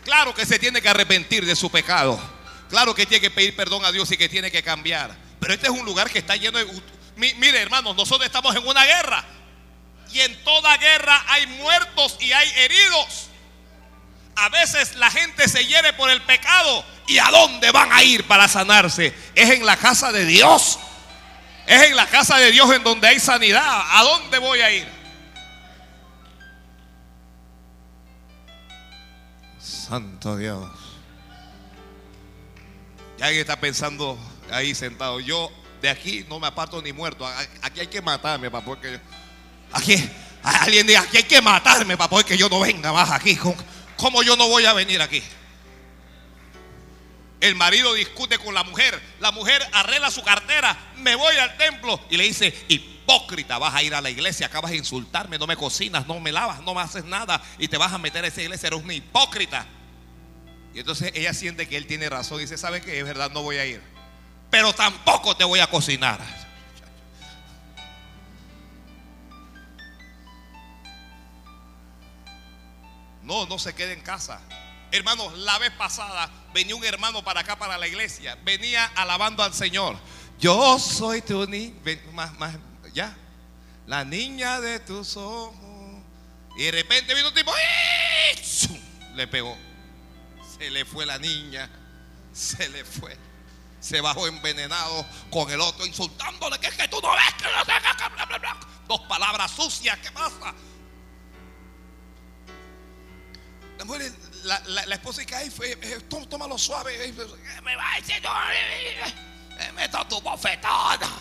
Claro 0.04 0.34
que 0.34 0.46
se 0.46 0.58
tiene 0.58 0.80
que 0.80 0.88
arrepentir 0.88 1.44
de 1.44 1.54
su 1.54 1.70
pecado. 1.70 2.18
Claro 2.70 2.94
que 2.94 3.06
tiene 3.06 3.20
que 3.20 3.30
pedir 3.30 3.54
perdón 3.54 3.84
a 3.84 3.92
Dios 3.92 4.10
y 4.10 4.16
que 4.16 4.28
tiene 4.28 4.50
que 4.50 4.62
cambiar. 4.62 5.14
Pero 5.40 5.52
este 5.54 5.66
es 5.66 5.72
un 5.72 5.84
lugar 5.84 6.10
que 6.10 6.18
está 6.18 6.36
lleno 6.36 6.58
de... 6.58 6.66
Mi- 7.16 7.34
Mire, 7.34 7.60
hermanos, 7.60 7.94
nosotros 7.96 8.26
estamos 8.26 8.54
en 8.56 8.66
una 8.66 8.84
guerra. 8.84 9.24
Y 10.12 10.20
en 10.20 10.42
toda 10.44 10.76
guerra 10.78 11.22
hay 11.28 11.46
muertos 11.46 12.16
y 12.20 12.32
hay 12.32 12.50
heridos. 12.56 13.26
A 14.36 14.48
veces 14.48 14.94
la 14.96 15.10
gente 15.10 15.46
se 15.48 15.66
hiere 15.66 15.92
por 15.92 16.08
el 16.10 16.22
pecado. 16.22 16.84
¿Y 17.08 17.18
a 17.18 17.30
dónde 17.30 17.70
van 17.72 17.90
a 17.92 18.02
ir 18.02 18.24
para 18.26 18.46
sanarse? 18.46 19.14
Es 19.34 19.50
en 19.50 19.64
la 19.66 19.76
casa 19.76 20.12
de 20.12 20.24
Dios. 20.26 20.78
Es 21.66 21.82
en 21.84 21.96
la 21.96 22.06
casa 22.06 22.36
de 22.38 22.50
Dios 22.52 22.70
en 22.72 22.84
donde 22.84 23.08
hay 23.08 23.18
sanidad. 23.18 23.82
¿A 23.92 24.02
dónde 24.04 24.38
voy 24.38 24.60
a 24.60 24.70
ir? 24.70 24.86
Santo 29.58 30.36
Dios. 30.36 30.68
Y 33.18 33.22
alguien 33.22 33.40
está 33.40 33.58
pensando 33.58 34.18
ahí 34.50 34.74
sentado. 34.74 35.18
Yo 35.20 35.50
de 35.80 35.88
aquí 35.90 36.24
no 36.28 36.38
me 36.38 36.46
aparto 36.46 36.80
ni 36.82 36.92
muerto. 36.92 37.26
Aquí 37.62 37.80
hay 37.80 37.86
que 37.88 38.02
matarme 38.02 38.50
para 38.50 38.64
poder 38.64 38.80
que 38.82 38.92
yo- 38.92 38.98
Aquí 39.72 40.10
alguien 40.42 40.86
diga, 40.86 41.00
aquí 41.00 41.18
hay 41.18 41.22
que 41.24 41.42
matarme 41.42 41.96
para 41.96 42.08
poder 42.10 42.26
que 42.26 42.36
yo 42.38 42.48
no 42.48 42.60
venga 42.60 42.92
más 42.92 43.10
aquí. 43.10 43.36
¿Cómo, 43.36 43.56
cómo 43.96 44.22
yo 44.22 44.36
no 44.36 44.48
voy 44.48 44.64
a 44.66 44.72
venir 44.72 45.00
aquí? 45.02 45.22
El 47.40 47.54
marido 47.54 47.94
discute 47.94 48.38
con 48.38 48.54
la 48.54 48.64
mujer. 48.64 49.00
La 49.20 49.30
mujer 49.30 49.62
arregla 49.72 50.10
su 50.10 50.22
cartera. 50.22 50.76
Me 50.96 51.14
voy 51.14 51.36
al 51.36 51.56
templo. 51.56 52.00
Y 52.10 52.16
le 52.16 52.24
dice, 52.24 52.52
hipócrita, 52.68 53.58
vas 53.58 53.74
a 53.74 53.82
ir 53.82 53.94
a 53.94 54.00
la 54.00 54.10
iglesia. 54.10 54.46
Acabas 54.46 54.72
de 54.72 54.76
insultarme. 54.76 55.38
No 55.38 55.46
me 55.46 55.56
cocinas, 55.56 56.06
no 56.06 56.18
me 56.18 56.32
lavas, 56.32 56.60
no 56.62 56.74
me 56.74 56.80
haces 56.80 57.04
nada. 57.04 57.40
Y 57.58 57.68
te 57.68 57.76
vas 57.76 57.92
a 57.92 57.98
meter 57.98 58.24
a 58.24 58.28
esa 58.28 58.42
iglesia. 58.42 58.66
Eres 58.66 58.82
una 58.82 58.94
hipócrita. 58.94 59.66
Y 60.74 60.80
entonces 60.80 61.12
ella 61.14 61.32
siente 61.32 61.68
que 61.68 61.76
él 61.76 61.86
tiene 61.86 62.08
razón. 62.08 62.38
Y 62.38 62.42
dice, 62.42 62.58
¿sabe 62.58 62.80
qué? 62.80 62.98
Es 62.98 63.04
verdad, 63.04 63.30
no 63.30 63.42
voy 63.42 63.56
a 63.56 63.66
ir. 63.66 63.80
Pero 64.50 64.72
tampoco 64.72 65.36
te 65.36 65.44
voy 65.44 65.60
a 65.60 65.68
cocinar. 65.68 66.20
No, 73.22 73.46
no 73.46 73.58
se 73.58 73.74
quede 73.74 73.92
en 73.92 74.00
casa. 74.00 74.40
Hermanos, 74.90 75.36
la 75.38 75.58
vez 75.58 75.70
pasada 75.72 76.30
venía 76.54 76.74
un 76.74 76.84
hermano 76.84 77.22
para 77.22 77.40
acá, 77.40 77.58
para 77.58 77.76
la 77.76 77.86
iglesia. 77.86 78.38
Venía 78.42 78.86
alabando 78.94 79.42
al 79.42 79.52
Señor. 79.52 79.98
Yo 80.38 80.78
soy 80.78 81.20
tu 81.20 81.46
niña. 81.46 81.74
Más, 82.12 82.38
más, 82.38 82.56
ya. 82.92 83.16
La 83.86 84.04
niña 84.04 84.60
de 84.60 84.80
tus 84.80 85.16
ojos. 85.16 85.54
Y 86.56 86.64
de 86.64 86.70
repente 86.72 87.14
vino 87.14 87.28
un 87.28 87.34
tipo. 87.34 87.52
¡ih! 87.52 88.44
¡Zum! 88.44 88.78
Le 89.14 89.26
pegó. 89.26 89.56
Se 90.58 90.70
le 90.70 90.84
fue 90.84 91.04
la 91.06 91.18
niña. 91.18 91.68
Se 92.32 92.68
le 92.68 92.84
fue. 92.84 93.16
Se 93.80 94.00
bajó 94.00 94.26
envenenado 94.26 95.06
con 95.30 95.50
el 95.50 95.60
otro 95.60 95.86
insultándole. 95.86 96.58
Que 96.58 96.68
es 96.68 96.74
que 96.74 96.88
tú 96.88 97.00
no 97.02 97.12
ves 97.12 97.34
que 97.34 97.44
no. 97.44 98.58
Dos 98.88 99.00
palabras 99.08 99.50
sucias. 99.50 99.98
¿Qué 99.98 100.10
pasa? 100.10 100.54
La, 104.44 104.60
la, 104.66 104.86
la- 104.86 104.94
esposa 104.94 105.20
dice, 105.20 105.34
ay, 105.36 105.50
fue, 105.50 105.72
eh, 105.72 106.00
tó- 106.08 106.26
tómalo 106.26 106.58
suave. 106.58 107.12
Me 107.62 107.76
va 107.76 107.92
a 107.92 107.96
decir, 108.00 108.16
eh, 108.16 109.14
eh, 109.60 109.72
meto 109.72 110.04
tu 110.06 110.20
bofetada. 110.20 111.08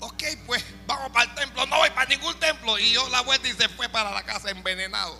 Ok, 0.00 0.22
pues 0.46 0.64
vamos 0.86 1.10
para 1.10 1.24
el 1.30 1.34
templo. 1.34 1.66
No 1.66 1.76
voy 1.78 1.90
para 1.90 2.06
ningún 2.08 2.38
templo. 2.38 2.78
Y 2.78 2.92
yo 2.92 3.08
la 3.08 3.22
vuelta 3.22 3.48
y 3.48 3.52
se 3.52 3.68
fue 3.70 3.88
para 3.88 4.10
la 4.12 4.22
casa 4.24 4.50
envenenado. 4.50 5.18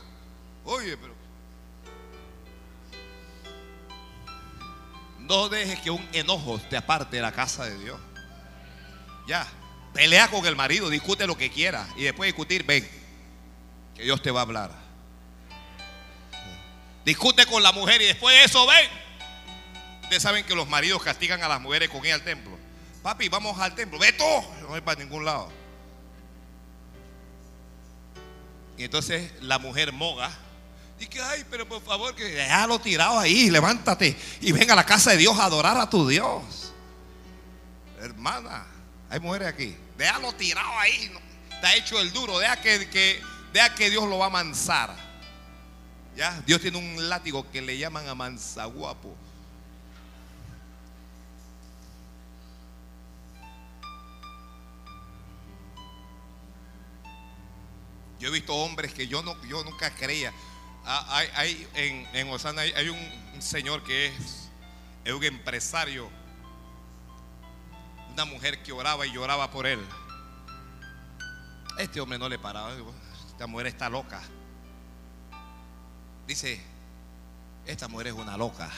Oye, 0.65 0.97
pero. 0.97 1.15
No 5.19 5.49
dejes 5.49 5.81
que 5.81 5.91
un 5.91 6.07
enojo 6.13 6.59
te 6.71 6.77
aparte 6.77 7.17
de 7.17 7.23
la 7.23 7.33
casa 7.33 7.65
de 7.65 7.77
Dios. 7.79 7.99
Ya. 9.27 9.47
Pelea 9.93 10.29
con 10.29 10.45
el 10.47 10.57
marido, 10.57 10.91
discute 10.91 11.27
lo 11.27 11.37
que 11.37 11.51
quiera. 11.51 11.87
Y 11.97 12.05
después 12.05 12.27
de 12.27 12.33
discutir, 12.33 12.65
ven. 12.65 12.89
Que 13.95 14.03
Dios 14.03 14.21
te 14.23 14.31
va 14.31 14.41
a 14.41 14.43
hablar. 14.43 14.71
Discute 17.05 17.47
con 17.47 17.63
la 17.63 17.73
mujer 17.73 18.03
y 18.03 18.07
después 18.07 18.37
de 18.37 18.45
eso, 18.45 18.67
ven. 18.67 18.91
Ustedes 20.03 20.23
saben 20.23 20.45
que 20.45 20.55
los 20.55 20.69
maridos 20.69 21.03
castigan 21.03 21.43
a 21.43 21.49
las 21.49 21.61
mujeres 21.61 21.89
con 21.89 22.05
ir 22.05 22.13
al 22.13 22.23
templo. 22.23 22.57
Papi, 23.03 23.29
vamos 23.29 23.59
al 23.59 23.75
templo. 23.75 23.99
Ve 23.99 24.13
tú. 24.13 24.25
No 24.61 24.69
voy 24.69 24.81
para 24.81 25.01
ningún 25.01 25.25
lado. 25.25 25.51
Y 28.77 28.85
entonces 28.85 29.33
la 29.41 29.59
mujer 29.59 29.93
moga 29.93 30.31
Y 30.99 31.07
que, 31.07 31.21
ay, 31.23 31.45
pero 31.51 31.67
por 31.67 31.83
favor, 31.83 32.15
que 32.15 32.25
déjalo 32.25 32.79
tirado 32.79 33.19
ahí, 33.19 33.51
levántate 33.51 34.17
y 34.41 34.53
ven 34.53 34.71
a 34.71 34.75
la 34.75 34.85
casa 34.85 35.13
de 35.13 35.17
Dios 35.19 35.39
a 35.39 35.45
adorar 35.45 35.79
a 35.79 35.89
tu 35.89 36.09
Dios. 36.09 36.73
Hermana, 38.01 38.67
hay 39.11 39.21
mujeres 39.21 39.49
aquí. 39.49 39.77
Déjalo 39.97 40.33
tirado 40.35 40.79
ahí. 40.79 41.11
Está 41.51 41.75
hecho 41.75 41.99
el 42.01 42.13
duro. 42.13 42.39
Deja 42.39 42.61
que, 42.61 42.89
que, 42.91 43.23
deja 43.53 43.75
que 43.75 43.91
Dios 43.91 44.05
lo 44.09 44.19
va 44.19 44.27
a 44.27 44.29
amansar. 44.29 44.95
¿Ya? 46.17 46.41
Dios 46.47 46.61
tiene 46.61 46.79
un 46.79 47.09
látigo 47.09 47.51
que 47.51 47.61
le 47.63 47.77
llaman 47.79 48.09
amansaguapo. 48.09 49.15
Yo 58.19 58.29
he 58.29 58.33
visto 58.33 58.55
hombres 58.55 58.93
que 58.95 59.07
yo, 59.07 59.23
no, 59.23 59.41
yo 59.45 59.63
nunca 59.65 59.91
creía. 59.91 60.33
Ah, 60.85 61.07
Hay, 61.11 61.29
hay- 61.35 61.69
en, 61.75 62.09
en 62.15 62.29
Osana 62.31 62.63
hay, 62.63 62.73
hay 62.73 62.89
un, 62.89 62.99
un 63.35 63.43
señor 63.43 63.83
que 63.85 64.07
es, 64.07 64.49
es 65.05 65.13
un 65.13 65.23
empresario. 65.25 66.09
Una 68.17 68.25
mujer 68.25 68.63
que 68.63 68.73
oraba 68.73 69.07
y 69.07 69.13
lloraba 69.13 69.51
por 69.51 69.67
él. 69.67 69.79
Este 71.77 72.01
hombre 72.01 72.19
no 72.19 72.31
le 72.31 72.39
paraba. 72.39 72.75
Esta 73.29 73.47
mujer 73.47 73.67
está 73.67 73.91
loca. 73.91 74.23
Dice, 76.27 76.59
esta 77.67 77.89
mujer 77.89 78.07
es 78.07 78.13
una 78.15 78.39
loca. 78.39 78.71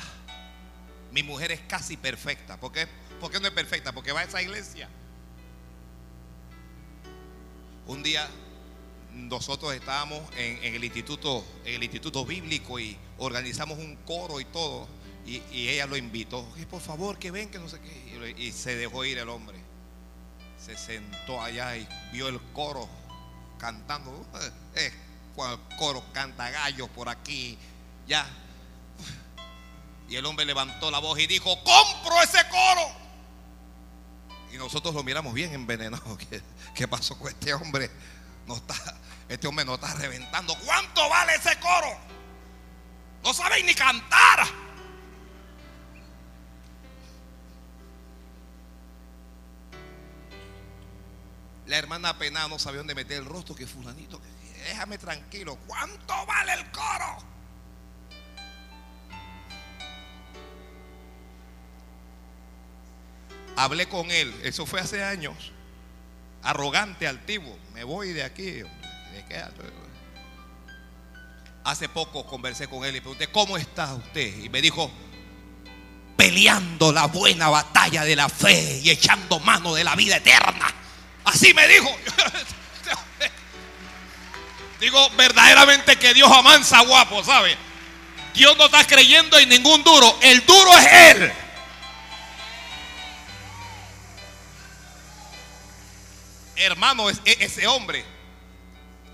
Mi 1.13 1.23
mujer 1.23 1.53
es 1.53 1.61
casi 1.61 1.97
perfecta. 1.97 2.59
¿Por 2.59 2.73
qué, 2.73 2.89
¿Por 3.21 3.31
qué 3.31 3.39
no 3.39 3.47
es 3.47 3.53
perfecta? 3.53 3.93
Porque 3.93 4.11
va 4.11 4.23
a 4.23 4.25
esa 4.25 4.43
iglesia. 4.43 4.89
Un 7.87 8.03
día 8.03 8.29
nosotros 9.15 9.73
estábamos 9.73 10.21
en, 10.37 10.65
en 10.65 10.75
el 10.75 10.83
instituto, 10.83 11.47
en 11.65 11.77
el 11.77 11.85
instituto 11.85 12.27
bíblico 12.27 12.81
y 12.81 12.99
organizamos 13.19 13.79
un 13.79 13.95
coro 14.05 14.41
y 14.41 14.47
todo. 14.47 14.89
Y, 15.29 15.43
y 15.53 15.69
ella 15.69 15.87
lo 15.87 15.97
invitó. 15.97 16.39
"Oye, 16.55 16.67
por 16.67 16.81
favor, 16.81 17.19
que 17.19 17.31
ven, 17.31 17.51
que 17.51 17.59
no 17.59 17.69
sé 17.69 17.79
qué. 17.81 18.35
Y, 18.39 18.47
y 18.47 18.53
se 18.53 18.75
dejó 18.77 19.05
ir 19.05 19.19
el 19.19 19.29
hombre. 19.29 19.59
Se 20.65 20.77
sentó 20.77 21.43
allá 21.43 21.77
y 21.77 21.87
vio 22.13 22.29
el 22.29 22.41
coro 22.55 22.89
cantando. 23.59 24.27
Eh, 24.75 24.93
cual 25.35 25.59
coro 25.79 26.03
canta 26.15 26.49
gallos 26.51 26.89
por 26.91 27.09
aquí. 27.11 27.59
Ya. 28.07 28.27
Y 30.09 30.17
el 30.17 30.25
hombre 30.25 30.47
levantó 30.47 30.91
la 30.91 30.99
voz 30.99 31.19
y 31.19 31.27
dijo, 31.27 31.55
compro 31.63 32.23
ese 32.23 32.39
coro. 32.49 32.91
Y 34.51 34.57
nosotros 34.57 34.95
lo 34.95 35.05
miramos 35.05 35.35
bien 35.35 35.53
envenenado. 35.53 36.17
¿Qué, 36.31 36.41
qué 36.75 36.89
pasó 36.89 37.19
con 37.19 37.29
este 37.29 37.53
hombre? 37.53 37.91
No 38.47 38.57
está, 38.57 38.75
este 39.29 39.47
hombre 39.47 39.67
no 39.67 39.75
está 39.75 39.93
reventando. 39.95 40.57
¿Cuánto 40.65 41.07
vale 41.11 41.35
ese 41.35 41.55
coro? 41.61 41.95
No 43.23 43.35
saben 43.35 43.67
ni 43.67 43.75
cantar. 43.75 44.68
La 51.69 51.77
hermana 51.77 52.09
apenada 52.09 52.49
no 52.49 52.59
sabía 52.59 52.79
dónde 52.79 52.95
meter 52.95 53.19
el 53.19 53.27
rostro. 53.27 53.55
Que 53.55 53.67
fulanito, 53.67 54.21
déjame 54.65 54.97
tranquilo. 54.97 55.57
¿Cuánto 55.67 56.27
vale 56.27 56.55
el 56.55 56.71
coro? 56.71 57.19
Hablé 63.57 63.89
con 63.89 64.11
él, 64.11 64.35
eso 64.45 64.65
fue 64.65 64.81
hace 64.81 65.05
años. 65.05 65.53
Arrogante, 66.43 67.07
altivo. 67.07 67.59
Me 67.75 67.85
voy 67.85 68.13
de 68.13 68.25
aquí. 68.25 68.63
hombre. 68.63 68.89
¿De 69.13 69.25
qué? 69.27 69.45
Hace 71.65 71.89
poco 71.91 72.25
conversé 72.25 72.67
con 72.67 72.85
él 72.85 72.97
y 72.97 73.01
pregunté, 73.01 73.27
¿cómo 73.27 73.59
está 73.59 73.93
usted? 73.93 74.39
Y 74.43 74.49
me 74.49 74.63
dijo, 74.63 74.91
peleando 76.17 76.93
la 76.93 77.09
buena 77.09 77.51
batalla 77.51 78.05
de 78.05 78.17
la 78.17 78.31
fe 78.31 78.81
y 78.83 78.89
echando 78.89 79.39
mano 79.41 79.75
de 79.75 79.85
la 79.85 79.95
vida 79.95 80.17
eterna. 80.17 80.73
Así 81.29 81.53
me 81.55 81.67
dijo. 81.69 81.89
Digo, 84.81 85.11
verdaderamente 85.11 85.97
que 85.97 86.15
Dios 86.15 86.31
amansa 86.31 86.81
guapo, 86.83 87.23
¿sabe? 87.25 87.57
Dios 88.35 88.57
no 88.57 88.67
está 88.67 88.87
creyendo 88.87 89.37
en 89.39 89.49
ningún 89.49 89.83
duro. 89.83 90.17
El 90.23 90.47
duro 90.47 90.79
es 90.79 90.87
Él. 91.17 91.33
Hermano, 96.57 97.09
es- 97.11 97.21
ese 97.25 97.67
hombre. 97.67 98.05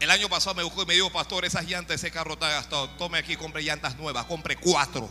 El 0.01 0.11
año 0.11 0.29
pasado 0.29 0.55
me 0.55 0.63
buscó 0.63 0.83
y 0.83 0.87
me 0.87 0.95
dijo, 0.95 1.11
pastor, 1.11 1.45
esas 1.45 1.65
llantas, 1.67 1.97
ese 1.97 2.11
carro 2.11 2.35
está 2.35 2.49
gastado. 2.49 2.89
Tome 2.91 3.19
aquí, 3.19 3.37
compre 3.37 3.63
llantas 3.63 3.97
nuevas. 3.97 4.25
Compre 4.27 4.57
cuatro. 4.57 5.11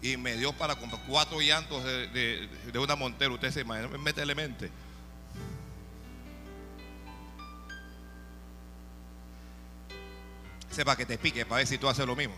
Y 0.00 0.16
me 0.16 0.36
dio 0.36 0.52
para 0.52 0.74
comprar 0.74 1.00
cuatro 1.06 1.40
llantos 1.40 1.84
de, 1.84 2.08
de- 2.72 2.78
una 2.78 2.96
Montero. 2.96 3.34
Usted 3.34 3.52
se 3.52 3.60
imagina, 3.60 3.88
métele 3.98 4.34
mente. 4.34 4.70
Sepa 10.72 10.96
que 10.96 11.04
te 11.04 11.18
pique 11.18 11.44
para 11.44 11.58
ver 11.58 11.66
si 11.66 11.78
tú 11.78 11.88
haces 11.88 12.06
lo 12.06 12.16
mismo. 12.16 12.34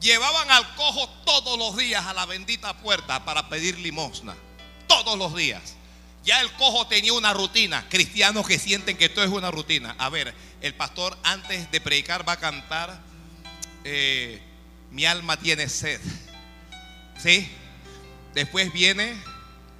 Llevaban 0.00 0.50
al 0.50 0.74
cojo 0.76 1.08
todos 1.26 1.58
los 1.58 1.76
días 1.76 2.06
a 2.06 2.14
la 2.14 2.24
bendita 2.24 2.74
puerta 2.78 3.24
para 3.24 3.48
pedir 3.48 3.78
limosna. 3.78 4.34
Todos 4.86 5.18
los 5.18 5.36
días. 5.36 5.74
Ya 6.24 6.40
el 6.40 6.50
cojo 6.52 6.86
tenía 6.86 7.12
una 7.12 7.34
rutina. 7.34 7.86
Cristianos 7.90 8.46
que 8.46 8.58
sienten 8.58 8.96
que 8.96 9.04
esto 9.06 9.22
es 9.22 9.28
una 9.28 9.50
rutina. 9.50 9.94
A 9.98 10.08
ver, 10.08 10.34
el 10.62 10.74
pastor 10.74 11.18
antes 11.22 11.70
de 11.70 11.80
predicar 11.80 12.26
va 12.26 12.32
a 12.32 12.40
cantar, 12.40 12.98
eh, 13.84 14.42
mi 14.90 15.04
alma 15.04 15.36
tiene 15.36 15.68
sed. 15.68 16.00
¿Sí? 17.18 17.48
Después 18.36 18.70
viene 18.70 19.16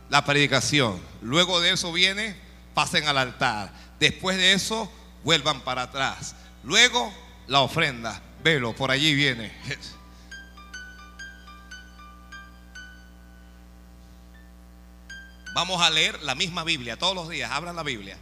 la 0.08 0.24
predicación. 0.24 0.98
Luego 1.20 1.60
de 1.60 1.72
eso 1.72 1.92
viene, 1.92 2.34
pasen 2.72 3.06
al 3.06 3.18
altar. 3.18 3.70
Después 4.00 4.38
de 4.38 4.54
eso, 4.54 4.90
vuelvan 5.24 5.60
para 5.60 5.82
atrás. 5.82 6.34
Luego, 6.64 7.12
la 7.48 7.60
ofrenda. 7.60 8.22
Velo, 8.42 8.74
por 8.74 8.90
allí 8.90 9.14
viene. 9.14 9.52
Vamos 15.54 15.82
a 15.82 15.90
leer 15.90 16.22
la 16.22 16.34
misma 16.34 16.64
Biblia 16.64 16.96
todos 16.96 17.14
los 17.14 17.28
días. 17.28 17.50
Abran 17.50 17.76
la 17.76 17.82
Biblia. 17.82 18.16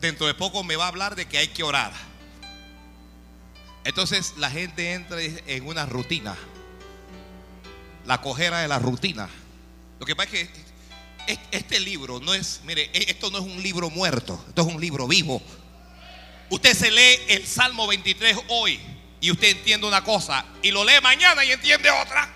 Dentro 0.00 0.28
de 0.28 0.34
poco 0.34 0.62
me 0.62 0.76
va 0.76 0.84
a 0.84 0.88
hablar 0.88 1.16
de 1.16 1.26
que 1.26 1.38
hay 1.38 1.48
que 1.48 1.64
orar. 1.64 1.92
Entonces 3.82 4.34
la 4.36 4.50
gente 4.52 4.92
entra 4.92 5.20
en 5.20 5.66
una 5.66 5.84
rutina. 5.84 6.36
La 8.06 8.20
cojera 8.20 8.60
de 8.60 8.68
la 8.68 8.78
rutina. 8.78 9.28
Lo 9.98 10.06
que 10.06 10.14
pasa 10.14 10.30
es 10.36 10.48
que 10.48 10.60
es- 11.32 11.38
este 11.50 11.80
libro 11.80 12.20
no 12.20 12.34
es, 12.34 12.60
mire, 12.64 12.90
e- 12.92 13.10
esto 13.10 13.30
no 13.30 13.38
es 13.38 13.44
un 13.44 13.62
libro 13.62 13.90
muerto, 13.90 14.42
esto 14.48 14.62
es 14.62 14.68
un 14.68 14.80
libro 14.80 15.06
vivo. 15.08 15.42
Usted 16.50 16.74
se 16.74 16.90
lee 16.90 17.18
el 17.28 17.46
Salmo 17.46 17.86
23 17.88 18.36
hoy 18.48 18.78
y 19.20 19.30
usted 19.32 19.48
entiende 19.48 19.86
una 19.86 20.04
cosa 20.04 20.44
y 20.62 20.70
lo 20.70 20.84
lee 20.84 21.00
mañana 21.02 21.44
y 21.44 21.50
entiende 21.50 21.90
otra. 21.90 22.32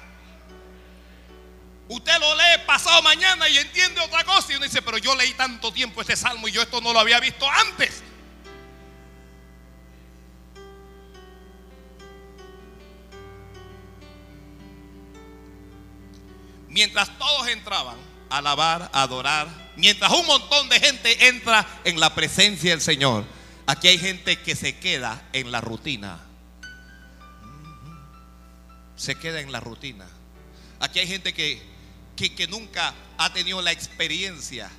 Usted 1.89 2.19
lo 2.21 2.35
lee 2.37 2.63
pasado 2.67 3.03
mañana 3.03 3.49
y 3.49 3.59
entiende 3.59 4.01
otra 4.01 4.25
cosa 4.25 4.53
y 4.53 4.57
uno 4.57 4.65
dice, 4.65 4.81
pero 4.83 4.99
yo 4.99 5.15
leí 5.15 5.33
tanto 5.35 5.73
tiempo 5.73 6.01
este 6.01 6.17
salmo 6.17 6.47
y 6.49 6.53
yo 6.53 6.63
esto 6.63 6.81
no 6.81 6.93
lo 6.93 7.01
había 7.01 7.19
visto 7.21 7.49
antes. 7.49 8.03
Mientras 16.71 17.19
todos 17.19 17.49
entraban 17.49 17.97
a 18.31 18.39
alabar, 18.39 18.91
a 18.93 19.03
adorar, 19.03 19.49
mientras 19.77 20.11
un 20.13 20.25
montón 20.25 20.69
de 20.69 20.79
gente 20.79 21.27
entra 21.29 21.67
en 21.85 21.99
la 21.99 22.15
presencia 22.15 22.71
del 22.71 22.81
Señor, 22.81 23.25
aquí 23.67 23.89
hay 23.89 23.99
gente 23.99 24.39
que 24.39 24.55
se 24.55 24.79
queda 24.79 25.29
en 25.33 25.51
la 25.51 25.61
rutina. 25.61 26.21
Se 28.97 29.17
queda 29.17 29.41
en 29.41 29.51
la 29.51 29.59
rutina. 29.59 30.07
Aquí 30.79 31.01
hay 31.01 31.09
gente 31.09 31.35
que, 31.35 31.61
que, 32.17 32.47
nunca 32.47 32.95
ha 33.19 33.33
tenido 33.33 33.61
la 33.63 33.73
experiencia 33.73 34.71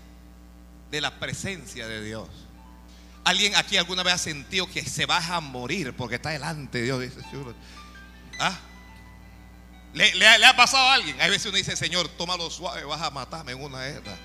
de 0.91 1.01
la 1.01 1.19
presencia 1.19 1.87
de 1.87 2.03
Dios. 2.03 2.29
¿Alguien 3.25 3.55
aquí 3.55 3.75
alguna 3.75 4.01
vez 4.03 4.13
ha 4.13 4.17
sentido 4.17 4.65
que 4.67 4.83
se 4.83 5.05
va 5.05 5.17
a 5.17 5.41
morir 5.41 5.93
porque 5.95 6.15
está 6.15 6.29
delante 6.29 6.79
de 6.79 6.83
Dios? 6.85 7.01
Dice. 7.01 7.19
¿Ah? 8.39 8.57
¿Le, 9.93 10.45
ha 10.45 10.55
pasado 10.55 10.87
a 10.87 10.93
alguien? 10.93 11.19
Hay 11.19 11.29
veces 11.29 11.47
uno 11.47 11.57
dice, 11.57 11.75
Señor, 11.75 12.07
tómalo 12.09 12.49
suave, 12.49 12.83
vas 12.85 13.01
a 13.01 13.11
matarme 13.11 13.51
en 13.51 13.61
una 13.61 13.81
de 13.81 13.97
estas. 13.97 14.17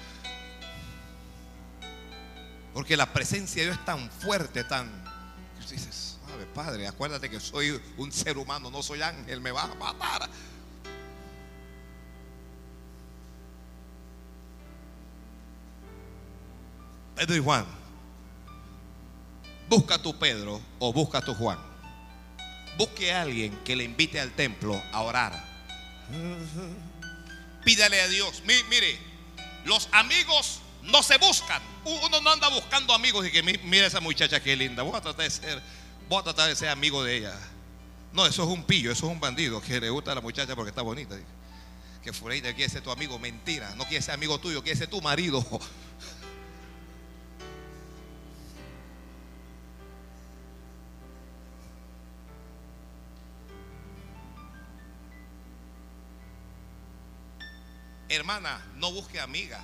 Porque 2.72 2.96
la 2.96 3.12
presencia 3.12 3.62
de 3.62 3.68
Dios 3.68 3.78
es 3.78 3.84
tan 3.84 4.10
fuerte, 4.10 4.62
tan... 4.62 5.04
Y 5.58 5.70
dices, 5.72 6.18
Ave, 6.32 6.46
Padre, 6.46 6.86
acuérdate 6.86 7.28
que 7.28 7.40
soy 7.40 7.80
un 7.96 8.12
ser 8.12 8.38
humano, 8.38 8.70
no 8.70 8.82
soy 8.82 9.02
ángel, 9.02 9.40
me 9.40 9.50
vas 9.50 9.70
a 9.70 9.74
matar. 9.74 10.28
Pedro 17.16 17.34
y 17.34 17.40
Juan. 17.42 17.66
Busca 19.68 19.96
a 19.96 20.02
tu 20.02 20.16
Pedro 20.16 20.60
o 20.78 20.92
busca 20.92 21.18
a 21.18 21.22
tu 21.22 21.34
Juan. 21.34 21.58
Busque 22.76 23.12
a 23.12 23.22
alguien 23.22 23.58
que 23.64 23.74
le 23.74 23.84
invite 23.84 24.20
al 24.20 24.32
templo 24.32 24.80
a 24.92 25.00
orar, 25.00 25.55
Pídale 27.64 28.00
a 28.00 28.08
Dios. 28.08 28.42
Mi- 28.46 28.62
Mire, 28.70 28.98
los 29.64 29.88
amigos 29.92 30.60
no 30.82 31.02
se 31.02 31.18
buscan. 31.18 31.60
Uno 31.84 32.20
no 32.20 32.30
anda 32.30 32.48
buscando 32.48 32.94
amigos 32.94 33.26
y 33.26 33.30
que 33.32 33.42
"Mi- 33.42 33.58
mira 33.64 33.86
esa 33.86 34.00
muchacha 34.00 34.40
que 34.40 34.54
linda. 34.56 34.82
Voy 34.82 34.96
a 34.96 35.00
tratar 35.00 35.24
de 35.24 35.30
ser, 35.30 35.62
voy 36.08 36.20
a 36.20 36.22
tratar 36.24 36.48
de 36.48 36.56
ser 36.56 36.68
amigo 36.68 37.02
de 37.02 37.16
ella. 37.18 37.34
No, 38.12 38.24
eso 38.26 38.42
es 38.44 38.48
un 38.48 38.64
pillo, 38.64 38.92
eso 38.92 39.06
es 39.06 39.12
un 39.12 39.20
bandido 39.20 39.60
que 39.60 39.80
le 39.80 39.90
gusta 39.90 40.12
a 40.12 40.14
la 40.14 40.20
muchacha 40.20 40.54
porque 40.54 40.70
está 40.70 40.82
bonita. 40.82 41.16
Que 42.02 42.12
Fureida 42.12 42.54
quiere 42.54 42.70
ser 42.70 42.82
tu 42.82 42.90
amigo, 42.90 43.18
mentira. 43.18 43.74
No 43.74 43.84
quiere 43.84 44.00
ser 44.02 44.14
amigo 44.14 44.38
tuyo, 44.38 44.62
quiere 44.62 44.78
ser 44.78 44.88
tu 44.88 45.00
marido. 45.02 45.44
Hermana, 58.08 58.64
no 58.76 58.92
busque 58.92 59.20
amiga. 59.20 59.62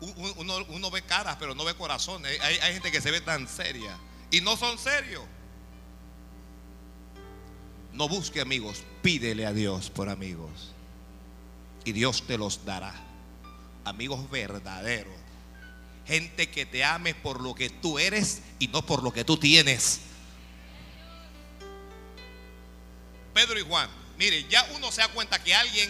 U- 0.00 0.06
u- 0.06 0.34
Uno, 0.38 0.56
uno 0.68 0.90
ve 0.90 1.02
caras, 1.02 1.36
pero 1.38 1.54
no 1.54 1.64
ve 1.64 1.74
corazones. 1.74 2.40
Hay, 2.40 2.56
hay 2.58 2.72
gente 2.74 2.90
que 2.92 3.00
se 3.00 3.10
ve 3.10 3.20
tan 3.20 3.48
seria 3.48 3.96
y 4.30 4.40
no 4.40 4.56
son 4.56 4.78
serios. 4.78 5.24
No 7.92 8.08
busque 8.08 8.40
amigos, 8.40 8.84
pídele 9.02 9.44
a 9.46 9.52
Dios 9.52 9.90
por 9.90 10.08
amigos. 10.08 10.72
Y 11.84 11.92
Dios 11.92 12.22
te 12.26 12.38
los 12.38 12.64
dará. 12.64 12.94
Amigos 13.84 14.30
verdaderos. 14.30 15.12
Gente 16.06 16.48
que 16.50 16.66
te 16.66 16.84
ame 16.84 17.14
por 17.14 17.40
lo 17.40 17.54
que 17.54 17.68
tú 17.70 17.98
eres 17.98 18.42
y 18.58 18.68
no 18.68 18.82
por 18.86 19.02
lo 19.02 19.12
que 19.12 19.24
tú 19.24 19.36
tienes. 19.36 20.00
Pedro 23.34 23.58
y 23.58 23.62
Juan, 23.62 23.88
mire, 24.18 24.44
ya 24.48 24.66
uno 24.76 24.90
se 24.90 25.00
da 25.02 25.08
cuenta 25.08 25.42
que 25.42 25.54
alguien, 25.54 25.88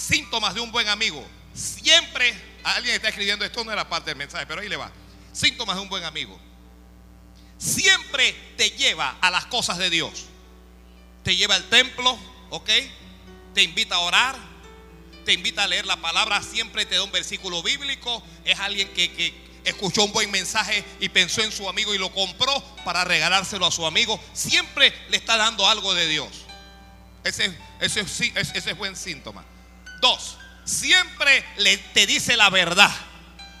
síntomas 0.00 0.54
de 0.54 0.60
un 0.60 0.72
buen 0.72 0.88
amigo, 0.88 1.24
siempre, 1.54 2.34
alguien 2.64 2.94
está 2.94 3.08
escribiendo 3.08 3.44
esto, 3.44 3.64
no 3.64 3.72
era 3.72 3.88
parte 3.88 4.10
del 4.10 4.16
mensaje, 4.16 4.46
pero 4.46 4.62
ahí 4.62 4.68
le 4.68 4.76
va. 4.76 4.90
Síntomas 5.32 5.76
de 5.76 5.82
un 5.82 5.88
buen 5.88 6.04
amigo. 6.04 6.38
Siempre 7.58 8.34
te 8.56 8.70
lleva 8.70 9.18
a 9.20 9.30
las 9.30 9.46
cosas 9.46 9.76
de 9.78 9.90
Dios. 9.90 10.26
Te 11.22 11.36
lleva 11.36 11.54
al 11.54 11.68
templo, 11.68 12.18
¿ok? 12.48 12.70
Te 13.54 13.62
invita 13.62 13.96
a 13.96 13.98
orar, 13.98 14.36
te 15.26 15.34
invita 15.34 15.64
a 15.64 15.66
leer 15.66 15.84
la 15.84 15.98
palabra, 15.98 16.42
siempre 16.42 16.86
te 16.86 16.94
da 16.94 17.02
un 17.02 17.12
versículo 17.12 17.62
bíblico. 17.62 18.22
Es 18.44 18.58
alguien 18.58 18.88
que, 18.94 19.12
que 19.12 19.34
escuchó 19.64 20.04
un 20.04 20.12
buen 20.12 20.30
mensaje 20.30 20.82
y 21.00 21.10
pensó 21.10 21.42
en 21.42 21.52
su 21.52 21.68
amigo 21.68 21.94
y 21.94 21.98
lo 21.98 22.10
compró 22.12 22.62
para 22.84 23.04
regalárselo 23.04 23.66
a 23.66 23.70
su 23.70 23.84
amigo. 23.84 24.18
Siempre 24.32 24.94
le 25.10 25.18
está 25.18 25.36
dando 25.36 25.68
algo 25.68 25.92
de 25.92 26.08
Dios. 26.08 26.28
Ese, 27.22 27.54
ese, 27.80 28.00
ese 28.00 28.70
es 28.70 28.78
buen 28.78 28.96
síntoma. 28.96 29.44
Dos, 30.00 30.36
siempre 30.64 31.44
le, 31.58 31.76
te 31.76 32.06
dice 32.06 32.36
la 32.36 32.50
verdad, 32.50 32.90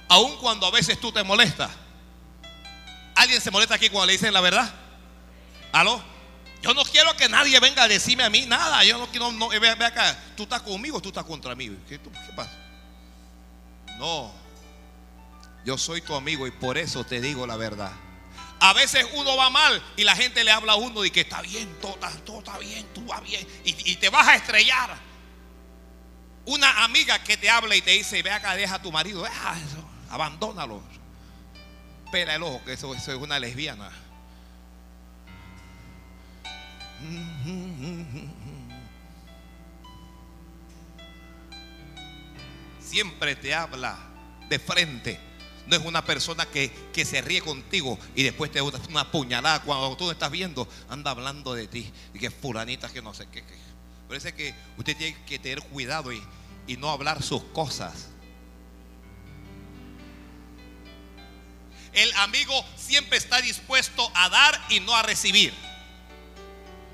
aun 0.08 0.36
cuando 0.38 0.66
a 0.66 0.70
veces 0.70 1.00
tú 1.00 1.12
te 1.12 1.22
molestas. 1.22 1.70
¿Alguien 3.14 3.40
se 3.40 3.50
molesta 3.50 3.74
aquí 3.74 3.90
cuando 3.90 4.06
le 4.06 4.12
dicen 4.12 4.32
la 4.32 4.40
verdad? 4.40 4.72
¿Aló? 5.72 6.02
Yo 6.62 6.74
no 6.74 6.84
quiero 6.84 7.16
que 7.16 7.28
nadie 7.28 7.58
venga 7.58 7.84
a 7.84 7.88
decirme 7.88 8.24
a 8.24 8.30
mí 8.30 8.46
nada. 8.46 8.84
Yo 8.84 8.98
no 8.98 9.06
quiero, 9.08 9.32
no, 9.32 9.48
ve, 9.48 9.58
ve 9.58 9.84
acá. 9.84 10.18
Tú 10.36 10.44
estás 10.44 10.62
conmigo, 10.62 11.00
tú 11.00 11.08
estás 11.08 11.24
contra 11.24 11.54
mí. 11.54 11.70
¿Qué, 11.88 11.98
pasa? 12.34 12.52
No. 13.98 14.32
Yo 15.64 15.78
soy 15.78 16.00
tu 16.00 16.14
amigo 16.14 16.46
y 16.46 16.50
por 16.50 16.78
eso 16.78 17.04
te 17.04 17.20
digo 17.20 17.46
la 17.46 17.56
verdad. 17.56 17.92
A 18.60 18.74
veces 18.74 19.06
uno 19.14 19.36
va 19.36 19.48
mal 19.48 19.82
y 19.96 20.04
la 20.04 20.14
gente 20.14 20.44
le 20.44 20.50
habla 20.50 20.72
a 20.72 20.76
uno 20.76 21.04
y 21.04 21.10
que 21.10 21.20
está 21.20 21.40
bien, 21.40 21.74
todo, 21.80 21.96
todo 22.24 22.38
está 22.40 22.58
bien, 22.58 22.86
tú 22.94 23.04
vas 23.06 23.22
bien. 23.22 23.46
Y, 23.64 23.92
y 23.92 23.96
te 23.96 24.10
vas 24.10 24.28
a 24.28 24.34
estrellar. 24.34 25.09
Una 26.46 26.84
amiga 26.84 27.22
que 27.22 27.36
te 27.36 27.50
habla 27.50 27.76
y 27.76 27.82
te 27.82 27.90
dice, 27.92 28.22
ve 28.22 28.30
acá, 28.30 28.54
deja 28.54 28.76
a 28.76 28.82
tu 28.82 28.90
marido, 28.90 29.22
deja 29.22 29.58
eso, 29.58 29.84
abandónalo. 30.08 30.82
Pela 32.10 32.34
el 32.34 32.42
ojo, 32.42 32.64
que 32.64 32.72
eso, 32.72 32.94
es 32.94 33.06
una 33.08 33.38
lesbiana. 33.38 33.90
Siempre 42.80 43.36
te 43.36 43.54
habla 43.54 43.96
de 44.48 44.58
frente. 44.58 45.20
No 45.66 45.76
es 45.76 45.84
una 45.84 46.04
persona 46.04 46.46
que, 46.46 46.72
que 46.92 47.04
se 47.04 47.20
ríe 47.20 47.42
contigo 47.42 47.96
y 48.16 48.24
después 48.24 48.50
te 48.50 48.58
da 48.58 48.64
una, 48.64 49.10
puñalada 49.12 49.62
cuando 49.62 49.96
tú 49.96 50.06
no 50.06 50.10
estás 50.10 50.30
viendo, 50.30 50.66
anda 50.88 51.12
hablando 51.12 51.54
de 51.54 51.68
ti. 51.68 51.88
Y 52.12 52.18
que 52.18 52.30
fulanita 52.30 52.88
que 52.88 53.02
no 53.02 53.14
sé 53.14 53.28
qué. 53.28 53.44
Parece 54.10 54.34
que 54.34 54.52
usted 54.76 54.96
tiene 54.96 55.16
que 55.24 55.38
tener 55.38 55.62
cuidado 55.62 56.12
y, 56.12 56.20
y 56.66 56.76
no 56.76 56.90
hablar 56.90 57.22
sus 57.22 57.44
cosas. 57.44 58.08
El 61.92 62.12
amigo 62.14 62.52
siempre 62.76 63.18
está 63.18 63.40
dispuesto 63.40 64.10
a 64.16 64.28
dar 64.28 64.60
y 64.68 64.80
no 64.80 64.96
a 64.96 65.02
recibir. 65.02 65.54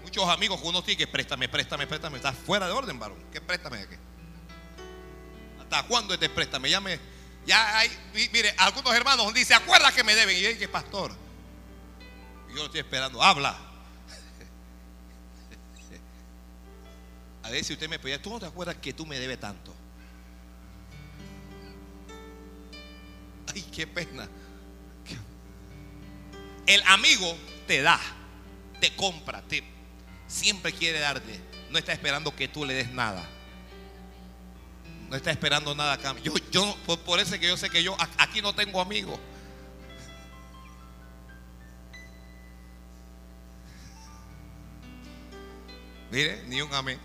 Muchos 0.02 0.28
amigos 0.28 0.60
que 0.60 0.68
uno 0.68 0.82
tiene 0.82 0.98
que 0.98 1.06
préstame, 1.06 1.48
préstame, 1.48 1.86
préstame. 1.86 2.18
Está 2.18 2.34
fuera 2.34 2.66
de 2.66 2.72
orden, 2.72 2.98
varón. 2.98 3.16
¿Qué 3.32 3.40
préstame 3.40 3.78
de 3.78 3.88
qué? 3.88 3.98
¿Hasta 5.62 5.84
cuándo 5.84 6.12
este 6.12 6.28
préstame? 6.28 6.68
Ya 6.68 6.82
me, 6.82 7.00
ya 7.46 7.78
hay, 7.78 7.88
mi- 8.12 8.28
mire, 8.28 8.54
algunos 8.58 8.94
hermanos 8.94 9.32
dicen, 9.32 9.56
¿acuerda 9.56 9.90
que 9.90 10.04
me 10.04 10.14
deben? 10.14 10.36
Y 10.36 10.42
yo 10.42 10.48
dije, 10.50 10.68
pastor, 10.68 11.16
yo 12.50 12.56
lo 12.56 12.64
estoy 12.66 12.80
esperando, 12.80 13.22
habla. 13.22 13.58
A 17.46 17.62
si 17.62 17.74
usted 17.74 17.88
me 17.88 18.00
pedía, 18.00 18.20
¿tú 18.20 18.30
no 18.30 18.40
te 18.40 18.46
acuerdas 18.46 18.74
que 18.76 18.92
tú 18.92 19.06
me 19.06 19.20
debes 19.20 19.38
tanto? 19.38 19.72
Ay, 23.54 23.62
qué 23.72 23.86
pena. 23.86 24.28
El 26.66 26.82
amigo 26.86 27.36
te 27.68 27.82
da, 27.82 28.00
te 28.80 28.96
compra, 28.96 29.42
te, 29.42 29.62
siempre 30.26 30.72
quiere 30.72 30.98
darte. 30.98 31.40
No 31.70 31.78
está 31.78 31.92
esperando 31.92 32.34
que 32.34 32.48
tú 32.48 32.64
le 32.64 32.74
des 32.74 32.90
nada. 32.90 33.24
No 35.08 35.14
está 35.14 35.30
esperando 35.30 35.72
nada 35.76 35.92
a 35.92 35.98
cambio. 35.98 36.24
Yo, 36.24 36.50
yo, 36.50 36.76
por, 36.84 36.98
por 36.98 37.20
eso 37.20 37.34
es 37.34 37.40
que 37.40 37.46
yo 37.46 37.56
sé 37.56 37.70
que 37.70 37.84
yo 37.84 37.96
aquí 38.18 38.42
no 38.42 38.56
tengo 38.56 38.80
amigos. 38.80 39.20
Mire, 46.10 46.42
ni 46.48 46.60
un 46.60 46.74
amén. 46.74 46.98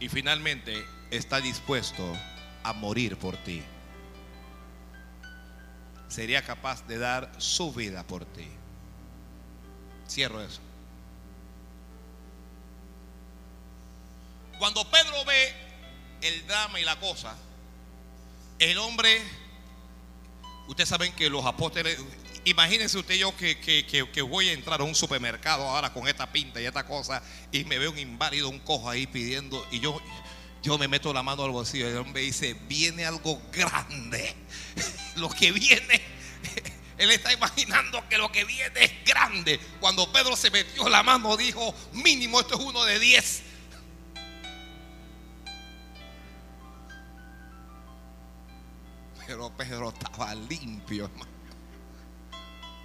Y 0.00 0.08
finalmente 0.08 0.84
está 1.10 1.40
dispuesto 1.40 2.04
a 2.62 2.72
morir 2.72 3.16
por 3.16 3.36
ti. 3.38 3.62
Sería 6.08 6.42
capaz 6.42 6.86
de 6.86 6.98
dar 6.98 7.32
su 7.38 7.72
vida 7.72 8.06
por 8.06 8.24
ti. 8.24 8.48
Cierro 10.08 10.40
eso. 10.42 10.60
Cuando 14.58 14.84
Pedro 14.90 15.24
ve 15.24 15.52
el 16.22 16.46
drama 16.46 16.80
y 16.80 16.84
la 16.84 16.98
cosa, 16.98 17.36
el 18.58 18.76
hombre, 18.78 19.22
ustedes 20.66 20.88
saben 20.88 21.12
que 21.14 21.30
los 21.30 21.44
apóstoles, 21.46 21.98
imagínense 22.48 22.98
usted 22.98 23.14
yo 23.16 23.36
que, 23.36 23.58
que- 23.60 23.84
que- 23.86 24.22
voy 24.22 24.48
a 24.48 24.52
entrar 24.52 24.80
a 24.80 24.84
un 24.84 24.94
supermercado 24.94 25.64
ahora 25.68 25.92
con 25.92 26.06
esta 26.08 26.30
pinta 26.30 26.60
y 26.60 26.64
esta 26.66 26.84
cosa 26.86 27.22
y 27.52 27.64
me 27.64 27.78
veo 27.78 27.90
un 27.90 27.98
inválido, 27.98 28.48
un 28.48 28.58
cojo 28.60 28.88
ahí 28.90 29.06
pidiendo 29.06 29.66
y 29.70 29.80
yo, 29.80 30.00
yo 30.62 30.76
me 30.78 30.88
meto 30.88 31.12
la 31.12 31.22
mano 31.22 31.44
al 31.44 31.50
bolsillo 31.50 31.86
y 31.88 31.92
el 31.92 31.98
hombre 31.98 32.22
dice, 32.22 32.54
viene 32.68 33.04
algo 33.06 33.40
grande. 33.52 34.34
Lo 35.16 35.28
que 35.30 35.50
viene, 35.52 36.00
él 36.98 37.10
está 37.10 37.32
imaginando 37.32 38.06
que 38.08 38.18
lo 38.18 38.30
que 38.30 38.44
viene 38.44 38.84
es 38.84 38.92
grande. 39.04 39.58
Cuando 39.80 40.12
Pedro 40.12 40.36
se 40.36 40.50
metió 40.50 40.88
la 40.88 41.02
mano 41.02 41.36
dijo, 41.36 41.74
mínimo 41.92 42.40
esto 42.40 42.54
es 42.54 42.60
uno 42.60 42.84
de 42.84 42.98
diez. 43.00 43.42
Pero 49.26 49.50
Pedro 49.56 49.90
estaba 49.90 50.34
limpio, 50.34 51.04
hermano. 51.06 51.37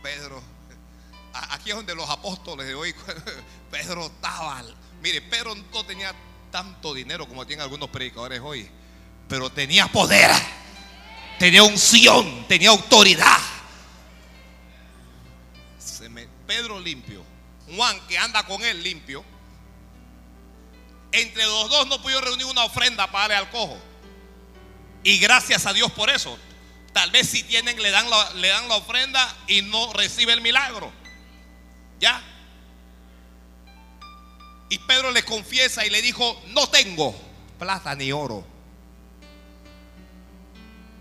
Pedro, 0.03 0.43
aquí 1.33 1.69
es 1.69 1.75
donde 1.77 1.95
los 1.95 2.09
apóstoles 2.09 2.67
de 2.67 2.75
hoy, 2.75 2.93
Pedro 3.71 4.07
estaba, 4.07 4.61
mire, 5.01 5.21
Pedro 5.21 5.55
no 5.55 5.85
tenía 5.85 6.13
tanto 6.51 6.93
dinero 6.93 7.25
como 7.25 7.47
tienen 7.47 7.63
algunos 7.63 7.89
predicadores 7.89 8.41
hoy, 8.41 8.69
pero 9.29 9.49
tenía 9.49 9.87
poder, 9.87 10.29
tenía 11.39 11.63
unción, 11.63 12.45
tenía 12.49 12.69
autoridad. 12.69 13.39
Pedro 16.45 16.79
limpio, 16.81 17.23
Juan 17.73 17.97
que 18.07 18.17
anda 18.17 18.45
con 18.45 18.61
él 18.63 18.83
limpio, 18.83 19.23
Entre 21.13 21.45
los 21.45 21.69
dos 21.69 21.87
no 21.87 22.01
pudieron 22.01 22.25
reunir 22.25 22.45
una 22.45 22.65
ofrenda 22.65 23.09
para 23.09 23.35
darle 23.35 23.35
al 23.37 23.49
cojo. 23.49 23.79
Y 25.03 25.17
gracias 25.19 25.65
a 25.65 25.73
Dios 25.73 25.91
por 25.91 26.09
eso. 26.09 26.37
Tal 26.93 27.09
vez 27.09 27.27
si 27.27 27.43
tienen, 27.43 27.81
le 27.81 27.89
dan 27.89 28.09
la, 28.09 28.33
le 28.35 28.47
dan 28.47 28.69
la 28.69 28.75
ofrenda 28.75 29.35
y 29.47 29.63
no 29.63 29.91
recibe 29.93 30.33
el 30.33 30.41
milagro. 30.41 30.91
¿Ya? 31.99 32.21
Y 34.69 34.77
Pedro 34.79 35.11
le 35.11 35.23
confiesa 35.23 35.85
y 35.85 35.89
le 35.89 36.01
dijo, 36.01 36.41
no 36.47 36.67
tengo 36.67 37.15
plata 37.57 37.95
ni 37.95 38.11
oro. 38.11 38.45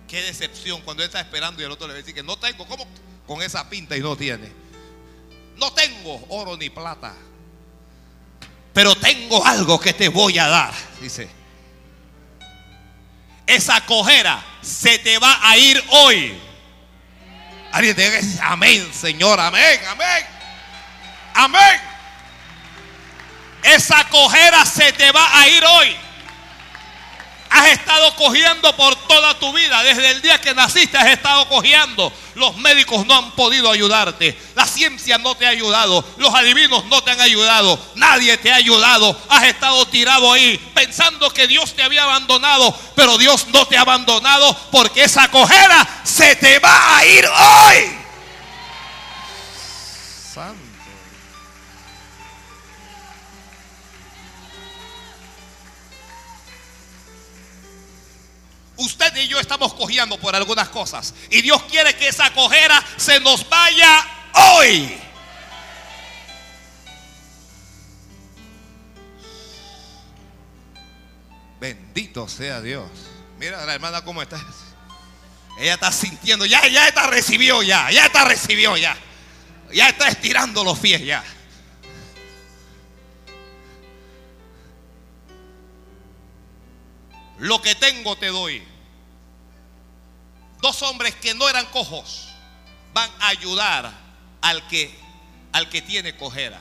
Qué 0.08 0.22
decepción 0.22 0.82
cuando 0.82 1.02
él 1.02 1.08
está 1.08 1.20
esperando 1.20 1.62
y 1.62 1.64
el 1.64 1.70
otro 1.70 1.88
le 1.88 1.94
dice 1.94 2.12
que 2.12 2.22
no 2.22 2.36
tengo. 2.36 2.66
¿Cómo? 2.66 2.86
Con 3.26 3.42
esa 3.42 3.68
pinta 3.68 3.96
y 3.96 4.00
no 4.00 4.16
tiene. 4.16 4.52
No 5.56 5.72
tengo 5.72 6.24
oro 6.28 6.56
ni 6.56 6.70
plata. 6.70 7.14
Pero 8.72 8.94
tengo 8.94 9.44
algo 9.46 9.78
que 9.80 9.92
te 9.92 10.08
voy 10.08 10.38
a 10.38 10.48
dar. 10.48 10.74
Dice. 11.00 11.41
Esa 13.46 13.80
cojera 13.82 14.42
se 14.62 14.98
te 14.98 15.18
va 15.18 15.38
a 15.42 15.56
ir 15.56 15.82
hoy. 15.88 16.38
Alguien 17.72 17.96
te 17.96 18.10
dice, 18.10 18.38
amén, 18.42 18.92
Señor, 18.92 19.40
amén, 19.40 19.80
amén. 19.88 20.26
Amén. 21.34 21.80
Esa 23.62 24.04
cojera 24.08 24.64
se 24.66 24.92
te 24.92 25.10
va 25.12 25.40
a 25.40 25.48
ir 25.48 25.64
hoy. 25.64 25.96
Has 27.52 27.68
estado 27.68 28.16
cogiendo 28.16 28.74
por 28.76 28.96
toda 29.06 29.38
tu 29.38 29.52
vida. 29.52 29.82
Desde 29.82 30.10
el 30.12 30.22
día 30.22 30.40
que 30.40 30.54
naciste 30.54 30.96
has 30.96 31.08
estado 31.08 31.46
cogiendo. 31.48 32.10
Los 32.34 32.56
médicos 32.56 33.04
no 33.04 33.14
han 33.14 33.32
podido 33.32 33.70
ayudarte. 33.70 34.40
La 34.54 34.66
ciencia 34.66 35.18
no 35.18 35.34
te 35.34 35.44
ha 35.44 35.50
ayudado. 35.50 36.02
Los 36.16 36.34
adivinos 36.34 36.86
no 36.86 37.02
te 37.02 37.10
han 37.10 37.20
ayudado. 37.20 37.78
Nadie 37.94 38.38
te 38.38 38.50
ha 38.50 38.56
ayudado. 38.56 39.20
Has 39.28 39.44
estado 39.44 39.86
tirado 39.86 40.32
ahí 40.32 40.56
pensando 40.74 41.30
que 41.30 41.46
Dios 41.46 41.74
te 41.74 41.82
había 41.82 42.04
abandonado. 42.04 42.74
Pero 42.96 43.18
Dios 43.18 43.46
no 43.48 43.66
te 43.66 43.76
ha 43.76 43.82
abandonado 43.82 44.56
porque 44.70 45.04
esa 45.04 45.30
cojera 45.30 45.86
se 46.04 46.34
te 46.36 46.58
va 46.58 46.96
a 46.96 47.04
ir 47.04 47.26
hoy. 47.26 47.98
Usted 58.82 59.14
y 59.16 59.28
yo 59.28 59.38
estamos 59.38 59.74
cogiendo 59.74 60.18
por 60.18 60.34
algunas 60.34 60.68
cosas. 60.68 61.14
Y 61.30 61.40
Dios 61.40 61.62
quiere 61.64 61.94
que 61.94 62.08
esa 62.08 62.32
cojera 62.32 62.82
se 62.96 63.20
nos 63.20 63.48
vaya 63.48 64.04
hoy. 64.34 64.98
Bendito 71.60 72.28
sea 72.28 72.60
Dios. 72.60 72.90
Mira 73.38 73.64
la 73.64 73.74
hermana 73.74 74.02
cómo 74.02 74.20
está. 74.20 74.44
Ella 75.58 75.74
está 75.74 75.92
sintiendo, 75.92 76.44
ya, 76.44 76.66
ya 76.66 76.88
está 76.88 77.06
recibió 77.06 77.62
ya, 77.62 77.88
ya 77.92 78.06
está 78.06 78.24
recibió 78.24 78.76
ya. 78.76 78.96
Ya 79.72 79.88
está 79.88 80.08
estirando 80.08 80.64
los 80.64 80.78
pies 80.80 81.04
ya. 81.04 81.22
Lo 87.38 87.62
que 87.62 87.76
tengo 87.76 88.16
te 88.16 88.26
doy. 88.26 88.71
Dos 90.62 90.80
hombres 90.82 91.14
que 91.16 91.34
no 91.34 91.46
eran 91.48 91.66
cojos 91.66 92.28
van 92.94 93.10
a 93.20 93.28
ayudar 93.28 93.92
al 94.40 94.66
que 94.68 95.02
al 95.52 95.68
que 95.68 95.82
tiene 95.82 96.16
cojera. 96.16 96.60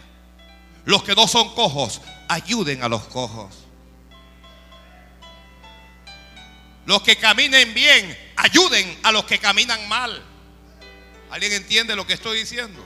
Los 0.85 1.03
que 1.03 1.15
no 1.15 1.27
son 1.27 1.53
cojos, 1.55 2.01
ayuden 2.27 2.83
a 2.83 2.89
los 2.89 3.03
cojos. 3.03 3.55
Los 6.85 7.01
que 7.03 7.15
caminen 7.15 7.73
bien, 7.73 8.17
ayuden 8.35 8.99
a 9.03 9.11
los 9.11 9.25
que 9.25 9.39
caminan 9.39 9.87
mal. 9.87 10.21
¿Alguien 11.29 11.53
entiende 11.53 11.95
lo 11.95 12.05
que 12.05 12.13
estoy 12.13 12.39
diciendo? 12.39 12.83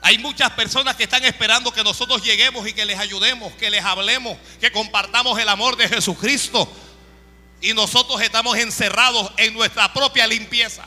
Hay 0.00 0.18
muchas 0.18 0.50
personas 0.50 0.96
que 0.96 1.04
están 1.04 1.24
esperando 1.24 1.72
que 1.72 1.84
nosotros 1.84 2.22
lleguemos 2.22 2.66
y 2.66 2.72
que 2.72 2.84
les 2.84 2.98
ayudemos, 2.98 3.52
que 3.54 3.70
les 3.70 3.84
hablemos, 3.84 4.36
que 4.60 4.72
compartamos 4.72 5.38
el 5.38 5.48
amor 5.48 5.76
de 5.76 5.88
Jesucristo. 5.88 6.70
Y 7.64 7.72
nosotros 7.72 8.20
estamos 8.20 8.56
encerrados 8.58 9.32
en 9.38 9.54
nuestra 9.54 9.92
propia 9.92 10.26
limpieza. 10.26 10.84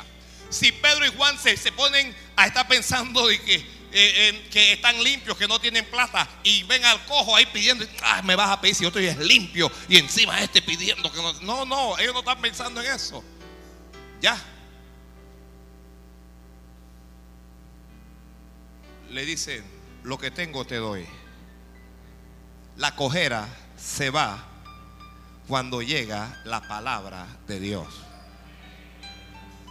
Si 0.49 0.71
Pedro 0.71 1.05
y 1.05 1.09
Juan 1.09 1.37
se, 1.37 1.57
ponen 1.71 2.15
a 2.35 2.45
estar 2.47 2.67
pensando 2.67 3.27
de 3.27 3.41
que, 3.41 3.65
eh, 3.91 4.47
que 4.51 4.73
están 4.73 5.03
limpios, 5.03 5.35
que 5.37 5.47
no 5.47 5.59
tienen 5.59 5.83
plata, 5.85 6.29
y 6.43 6.63
ven 6.63 6.85
al 6.85 7.03
cojo 7.05 7.35
ahí 7.35 7.47
pidiendo, 7.47 7.85
"Ah, 8.03 8.21
me 8.21 8.35
vas 8.35 8.51
a 8.51 8.61
pedir 8.61 8.75
si 8.75 8.83
yo 8.83 8.89
estoy 8.89 9.13
limpio, 9.25 9.71
y 9.89 9.97
encima 9.97 10.39
este 10.41 10.61
pidiendo 10.61 11.11
que 11.11 11.21
no. 11.21 11.33
No, 11.41 11.65
no, 11.65 11.97
ellos 11.97 12.13
no 12.13 12.19
están 12.19 12.39
pensando 12.39 12.79
en 12.81 12.91
eso. 12.91 13.23
Ya. 14.21 14.39
le 19.09 19.25
dicen, 19.25 19.63
lo 20.03 20.17
que 20.17 20.31
tengo 20.31 20.65
te 20.65 20.75
doy. 20.75 21.05
La 22.75 22.95
cojera 22.95 23.47
se 23.77 24.09
va 24.09 24.45
cuando 25.47 25.81
llega 25.81 26.41
la 26.43 26.61
palabra 26.67 27.25
de 27.47 27.59
Dios. 27.59 27.87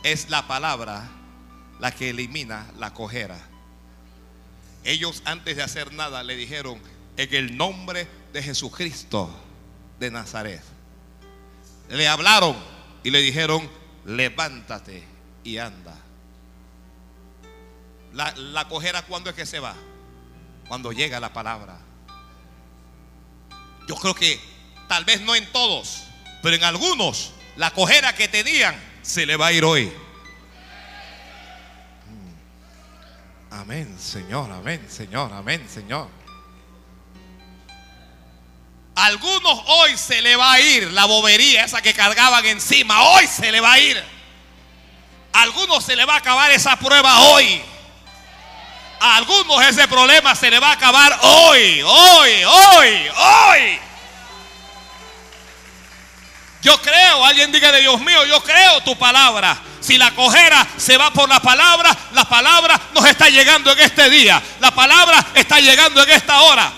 Es 0.02 0.30
la 0.30 0.46
palabra 0.46 1.08
la 1.80 1.92
que 1.92 2.10
elimina 2.10 2.66
la 2.78 2.94
cojera. 2.94 3.38
Ellos 4.84 5.22
antes 5.24 5.56
de 5.56 5.62
hacer 5.62 5.92
nada 5.92 6.22
le 6.22 6.36
dijeron, 6.36 6.80
en 7.16 7.34
el 7.34 7.56
nombre 7.56 8.08
de 8.32 8.42
Jesucristo 8.42 9.30
de 9.98 10.10
Nazaret. 10.10 10.62
Le 11.90 12.08
hablaron 12.08 12.56
y 13.02 13.10
le 13.10 13.20
dijeron, 13.20 13.68
levántate 14.04 15.04
y 15.44 15.58
anda. 15.58 15.96
La, 18.12 18.34
la 18.36 18.68
cojera 18.68 19.02
cuando 19.02 19.30
es 19.30 19.36
que 19.36 19.46
se 19.46 19.60
va? 19.60 19.74
Cuando 20.68 20.92
llega 20.92 21.20
la 21.20 21.32
palabra. 21.32 21.78
Yo 23.86 23.94
creo 23.96 24.14
que 24.14 24.40
tal 24.88 25.04
vez 25.04 25.20
no 25.20 25.34
en 25.34 25.46
todos, 25.52 26.04
pero 26.42 26.56
en 26.56 26.64
algunos 26.64 27.32
la 27.56 27.70
cojera 27.70 28.14
que 28.14 28.28
tenían 28.28 28.74
se 29.02 29.26
le 29.26 29.36
va 29.36 29.48
a 29.48 29.52
ir 29.52 29.64
hoy. 29.64 29.86
Mm. 32.06 33.54
Amén, 33.54 33.96
Señor, 33.98 34.50
amén, 34.52 34.86
Señor, 34.88 35.32
amén, 35.32 35.66
Señor. 35.72 36.08
Algunos 38.96 39.60
hoy 39.66 39.96
se 39.98 40.22
le 40.22 40.36
va 40.36 40.52
a 40.52 40.60
ir 40.60 40.90
la 40.92 41.04
bobería 41.04 41.64
esa 41.64 41.82
que 41.82 41.92
cargaban 41.92 42.44
encima, 42.46 43.02
hoy 43.02 43.26
se 43.26 43.52
le 43.52 43.60
va 43.60 43.72
a 43.72 43.78
ir. 43.78 44.02
Algunos 45.34 45.84
se 45.84 45.94
le 45.94 46.06
va 46.06 46.14
a 46.14 46.18
acabar 46.18 46.50
esa 46.50 46.76
prueba 46.76 47.20
hoy. 47.20 47.62
A 48.98 49.16
algunos 49.18 49.62
ese 49.66 49.86
problema 49.86 50.34
se 50.34 50.50
le 50.50 50.58
va 50.58 50.70
a 50.70 50.72
acabar 50.72 51.18
hoy, 51.20 51.82
hoy, 51.82 52.44
hoy, 52.44 53.08
hoy. 53.14 53.85
Yo 56.66 56.82
creo, 56.82 57.24
alguien 57.24 57.52
diga 57.52 57.70
de 57.70 57.80
Dios 57.80 58.00
mío, 58.00 58.24
yo 58.24 58.42
creo 58.42 58.80
tu 58.80 58.98
palabra. 58.98 59.56
Si 59.78 59.96
la 59.96 60.12
cojera 60.16 60.66
se 60.76 60.96
va 60.96 61.12
por 61.12 61.28
la 61.28 61.38
palabra, 61.38 61.96
la 62.12 62.28
palabra 62.28 62.80
nos 62.92 63.06
está 63.06 63.28
llegando 63.28 63.70
en 63.70 63.78
este 63.78 64.10
día. 64.10 64.42
La 64.58 64.74
palabra 64.74 65.24
está 65.36 65.60
llegando 65.60 66.02
en 66.02 66.10
esta 66.10 66.42
hora. 66.42 66.72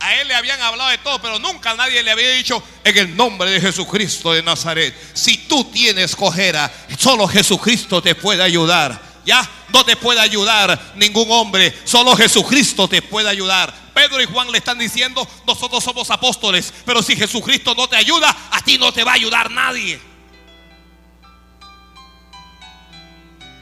A 0.00 0.14
él 0.14 0.28
le 0.28 0.34
habían 0.34 0.62
hablado 0.62 0.88
de 0.88 0.98
todo, 0.98 1.20
pero 1.20 1.38
nunca 1.38 1.74
nadie 1.74 2.02
le 2.02 2.10
había 2.10 2.30
dicho 2.30 2.62
en 2.82 2.96
el 2.96 3.14
nombre 3.14 3.50
de 3.50 3.60
Jesucristo 3.60 4.32
de 4.32 4.42
Nazaret. 4.42 4.94
Si 5.12 5.36
tú 5.36 5.64
tienes 5.64 6.16
cojera, 6.16 6.72
solo 6.98 7.28
Jesucristo 7.28 8.02
te 8.02 8.14
puede 8.14 8.42
ayudar. 8.42 8.98
Ya 9.26 9.46
no 9.68 9.84
te 9.84 9.96
puede 9.96 10.20
ayudar 10.20 10.92
ningún 10.94 11.30
hombre, 11.30 11.76
solo 11.84 12.16
Jesucristo 12.16 12.88
te 12.88 13.02
puede 13.02 13.28
ayudar. 13.28 13.83
Pedro 13.94 14.20
y 14.20 14.26
Juan 14.26 14.50
le 14.50 14.58
están 14.58 14.78
diciendo, 14.78 15.26
nosotros 15.46 15.82
somos 15.82 16.10
apóstoles, 16.10 16.72
pero 16.84 17.02
si 17.02 17.16
Jesucristo 17.16 17.74
no 17.74 17.88
te 17.88 17.96
ayuda, 17.96 18.36
a 18.50 18.60
ti 18.62 18.76
no 18.76 18.92
te 18.92 19.04
va 19.04 19.12
a 19.12 19.14
ayudar 19.14 19.50
nadie. 19.50 20.00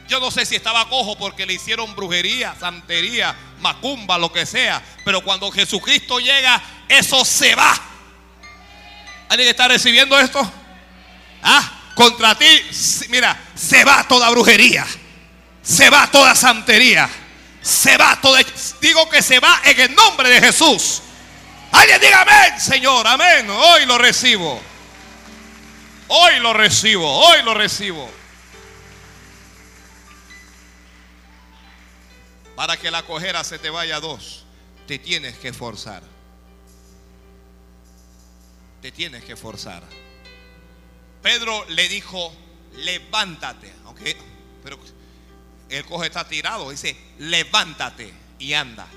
Yo 0.09 0.19
no 0.19 0.31
sé 0.31 0.45
si 0.45 0.55
estaba 0.55 0.87
cojo 0.89 1.17
porque 1.17 1.45
le 1.45 1.53
hicieron 1.53 1.95
brujería, 1.95 2.55
santería, 2.59 3.35
macumba, 3.61 4.17
lo 4.17 4.31
que 4.31 4.45
sea. 4.45 4.83
Pero 5.05 5.23
cuando 5.23 5.49
Jesucristo 5.51 6.19
llega, 6.19 6.61
eso 6.87 7.23
se 7.25 7.55
va. 7.55 7.73
¿Alguien 9.29 9.49
está 9.49 9.67
recibiendo 9.67 10.19
esto? 10.19 10.39
Ah, 11.41 11.93
contra 11.95 12.35
ti, 12.37 12.45
mira, 13.09 13.39
se 13.55 13.83
va 13.83 14.07
toda 14.07 14.29
brujería. 14.29 14.85
Se 15.63 15.89
va 15.89 16.11
toda 16.11 16.35
santería. 16.35 17.09
Se 17.63 17.97
va 17.97 18.19
toda. 18.21 18.41
Digo 18.81 19.09
que 19.09 19.23
se 19.23 19.39
va 19.39 19.61
en 19.63 19.79
el 19.79 19.95
nombre 19.95 20.29
de 20.29 20.39
Jesús. 20.39 21.01
Alguien 21.71 21.99
diga 21.99 22.21
amén, 22.21 22.59
Señor, 22.59 23.07
amén. 23.07 23.49
Hoy 23.49 23.85
lo 23.87 23.97
recibo. 23.97 24.61
Hoy 26.07 26.39
lo 26.39 26.53
recibo, 26.53 27.09
hoy 27.09 27.41
lo 27.43 27.55
recibo. 27.55 28.07
Para 32.55 32.77
que 32.77 32.91
la 32.91 33.03
cojera 33.03 33.43
se 33.43 33.57
te 33.57 33.69
vaya 33.69 33.95
a 33.95 33.99
dos, 33.99 34.45
te 34.85 34.99
tienes 34.99 35.37
que 35.37 35.53
forzar. 35.53 36.03
Te 38.81 38.91
tienes 38.91 39.23
que 39.23 39.35
forzar. 39.35 39.81
Pedro 41.23 41.65
le 41.69 41.87
dijo, 41.87 42.35
levántate. 42.75 43.73
Aunque, 43.85 44.15
pero 44.63 44.77
el 45.69 45.85
cojo 45.85 46.03
está 46.03 46.27
tirado. 46.27 46.69
Dice, 46.69 46.95
levántate 47.19 48.13
y 48.39 48.53
anda. 48.53 48.87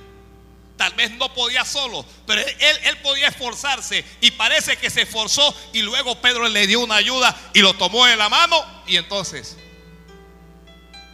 Tal 0.77 0.93
vez 0.93 1.11
no 1.13 1.33
podía 1.33 1.65
solo, 1.65 2.05
pero 2.27 2.41
él, 2.43 2.79
él 2.85 2.99
podía 2.99 3.29
esforzarse. 3.29 4.05
Y 4.21 4.33
parece 4.33 4.77
que 4.77 4.91
se 4.91 5.03
esforzó. 5.03 5.55
Y 5.73 5.83
luego 5.83 6.21
Pedro 6.21 6.49
le 6.49 6.67
dio 6.67 6.81
una 6.81 6.97
ayuda 6.97 7.35
y 7.55 7.61
lo 7.61 7.75
tomó 7.75 8.05
de 8.05 8.17
la 8.17 8.29
mano. 8.29 8.63
Y 8.87 8.97
entonces, 8.97 9.57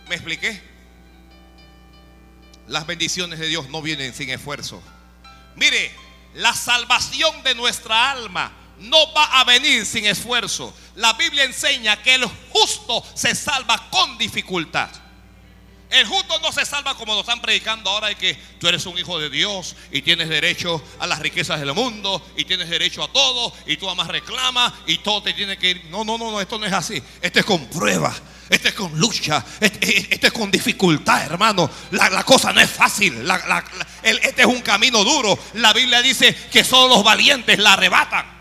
¿me 0.08 0.16
expliqué? 0.16 0.60
Las 2.66 2.86
bendiciones 2.86 3.38
de 3.38 3.48
Dios 3.48 3.68
no 3.68 3.82
vienen 3.82 4.14
sin 4.14 4.30
esfuerzo. 4.30 4.82
Mire, 5.56 5.94
la 6.34 6.54
salvación 6.54 7.42
de 7.42 7.54
nuestra 7.54 8.10
alma 8.10 8.52
no 8.78 9.12
va 9.12 9.40
a 9.40 9.44
venir 9.44 9.86
sin 9.86 10.06
esfuerzo. 10.06 10.74
La 10.96 11.12
Biblia 11.14 11.44
enseña 11.44 12.02
que 12.02 12.14
el 12.14 12.24
justo 12.50 13.04
se 13.14 13.34
salva 13.34 13.90
con 13.90 14.18
dificultad. 14.18 14.90
El 15.92 16.06
justo 16.06 16.38
no 16.40 16.50
se 16.52 16.64
salva 16.64 16.94
como 16.94 17.12
nos 17.12 17.20
están 17.20 17.42
predicando 17.42 17.90
ahora 17.90 18.08
de 18.08 18.14
que 18.14 18.34
tú 18.58 18.66
eres 18.66 18.86
un 18.86 18.98
hijo 18.98 19.18
de 19.18 19.28
Dios 19.28 19.76
y 19.90 20.00
tienes 20.00 20.30
derecho 20.30 20.82
a 20.98 21.06
las 21.06 21.18
riquezas 21.18 21.60
del 21.60 21.74
mundo 21.74 22.24
y 22.34 22.46
tienes 22.46 22.70
derecho 22.70 23.04
a 23.04 23.08
todo 23.12 23.52
y 23.66 23.76
tú 23.76 23.90
amas 23.90 24.08
reclama 24.08 24.74
y 24.86 24.98
todo 24.98 25.22
te 25.22 25.34
tiene 25.34 25.58
que 25.58 25.72
ir. 25.72 25.84
No, 25.90 26.02
no, 26.02 26.16
no, 26.16 26.30
no, 26.30 26.40
esto 26.40 26.58
no 26.58 26.64
es 26.64 26.72
así. 26.72 27.02
Esto 27.20 27.40
es 27.40 27.44
con 27.44 27.66
prueba, 27.66 28.10
esto 28.48 28.68
es 28.68 28.74
con 28.74 28.98
lucha, 28.98 29.44
este, 29.60 30.14
este 30.14 30.28
es 30.28 30.32
con 30.32 30.50
dificultad, 30.50 31.26
hermano. 31.26 31.68
La, 31.90 32.08
la 32.08 32.24
cosa 32.24 32.54
no 32.54 32.62
es 32.62 32.70
fácil. 32.70 33.28
La, 33.28 33.36
la, 33.46 33.62
este 34.02 34.40
es 34.40 34.46
un 34.46 34.62
camino 34.62 35.04
duro. 35.04 35.38
La 35.54 35.74
Biblia 35.74 36.00
dice 36.00 36.34
que 36.50 36.64
solo 36.64 36.94
los 36.94 37.04
valientes 37.04 37.58
la 37.58 37.74
arrebatan. 37.74 38.31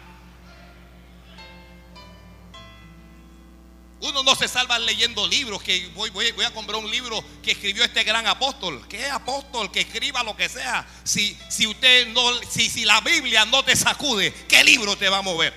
Uno 4.01 4.23
no 4.23 4.35
se 4.35 4.47
salva 4.47 4.79
leyendo 4.79 5.27
libros, 5.27 5.61
que 5.61 5.87
voy, 5.93 6.09
voy, 6.09 6.25
a 6.43 6.51
comprar 6.51 6.79
un 6.79 6.89
libro 6.89 7.23
que 7.43 7.51
escribió 7.51 7.83
este 7.83 8.03
gran 8.03 8.25
apóstol. 8.25 8.87
¿Qué 8.87 9.05
apóstol? 9.05 9.71
Que 9.71 9.81
escriba 9.81 10.23
lo 10.23 10.35
que 10.35 10.49
sea. 10.49 10.87
Si, 11.03 11.37
si 11.49 11.67
usted 11.67 12.07
no, 12.07 12.21
si, 12.49 12.67
si 12.67 12.83
la 12.83 12.99
Biblia 13.01 13.45
no 13.45 13.63
te 13.63 13.75
sacude, 13.75 14.33
¿qué 14.47 14.63
libro 14.63 14.95
te 14.95 15.07
va 15.07 15.19
a 15.19 15.21
mover? 15.21 15.53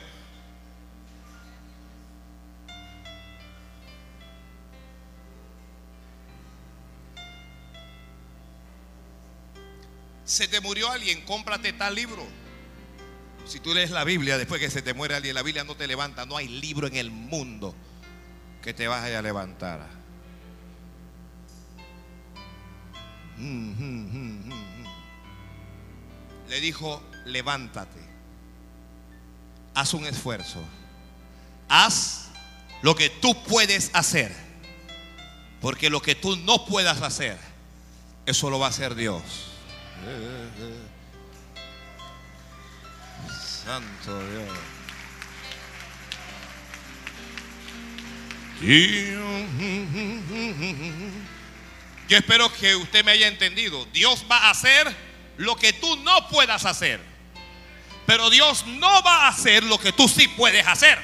Se 10.27 10.49
te 10.49 10.61
murió 10.61 10.91
alguien, 10.91 11.23
cómprate 11.23 11.73
tal 11.73 11.95
libro. 11.95 12.27
Si 13.47 13.59
tú 13.59 13.73
lees 13.73 13.91
la 13.91 14.05
Biblia 14.05 14.37
después 14.37 14.61
que 14.61 14.71
se 14.71 14.83
te 14.83 14.93
muere 14.93 15.15
alguien, 15.15 15.35
la 15.35 15.43
Biblia 15.43 15.65
no 15.65 15.77
te 15.77 15.87
levanta. 15.87 16.27
No 16.27 16.37
hay 16.37 16.49
libro 16.49 16.87
en 16.87 16.97
el 16.97 17.11
mundo 17.11 17.75
que 18.65 18.73
te 18.73 18.89
vaya 18.89 19.19
a 19.19 19.23
levantar. 19.23 19.87
Le 26.49 26.61
dijo, 26.63 27.03
levántate, 27.27 28.01
haz 29.75 29.93
un 29.93 30.07
esfuerzo, 30.07 30.65
haz 31.69 32.31
lo 32.81 32.95
que 32.95 33.11
tú 33.11 33.35
puedes 33.43 33.91
hacer, 33.93 34.35
porque 35.61 35.91
lo 35.91 36.01
que 36.01 36.15
tú 36.15 36.35
no 36.37 36.65
puedas 36.65 37.03
hacer, 37.03 37.37
eso 38.25 38.49
lo 38.49 38.59
va 38.59 38.69
a 38.69 38.71
hacer 38.71 38.95
Dios. 38.95 39.23
Santo 43.63 44.19
Dios. 44.31 44.74
Yo 52.09 52.19
espero 52.19 52.53
que 52.53 52.77
usted 52.77 53.05
me 53.05 53.13
haya 53.13 53.29
entendido. 53.29 53.85
Dios 53.87 54.25
va 54.31 54.39
a 54.39 54.51
hacer 54.51 54.95
lo 55.37 55.57
que 55.57 55.73
tú 55.73 55.97
no 55.97 56.29
puedas 56.29 56.65
hacer. 56.65 57.01
Pero 58.07 58.31
Dios 58.31 58.67
no 58.67 59.03
va 59.03 59.25
a 59.25 59.29
hacer 59.29 59.65
lo 59.65 59.79
que 59.79 59.93
tú 59.93 60.09
sí 60.09 60.29
puedes 60.29 60.67
hacer. 60.67 60.99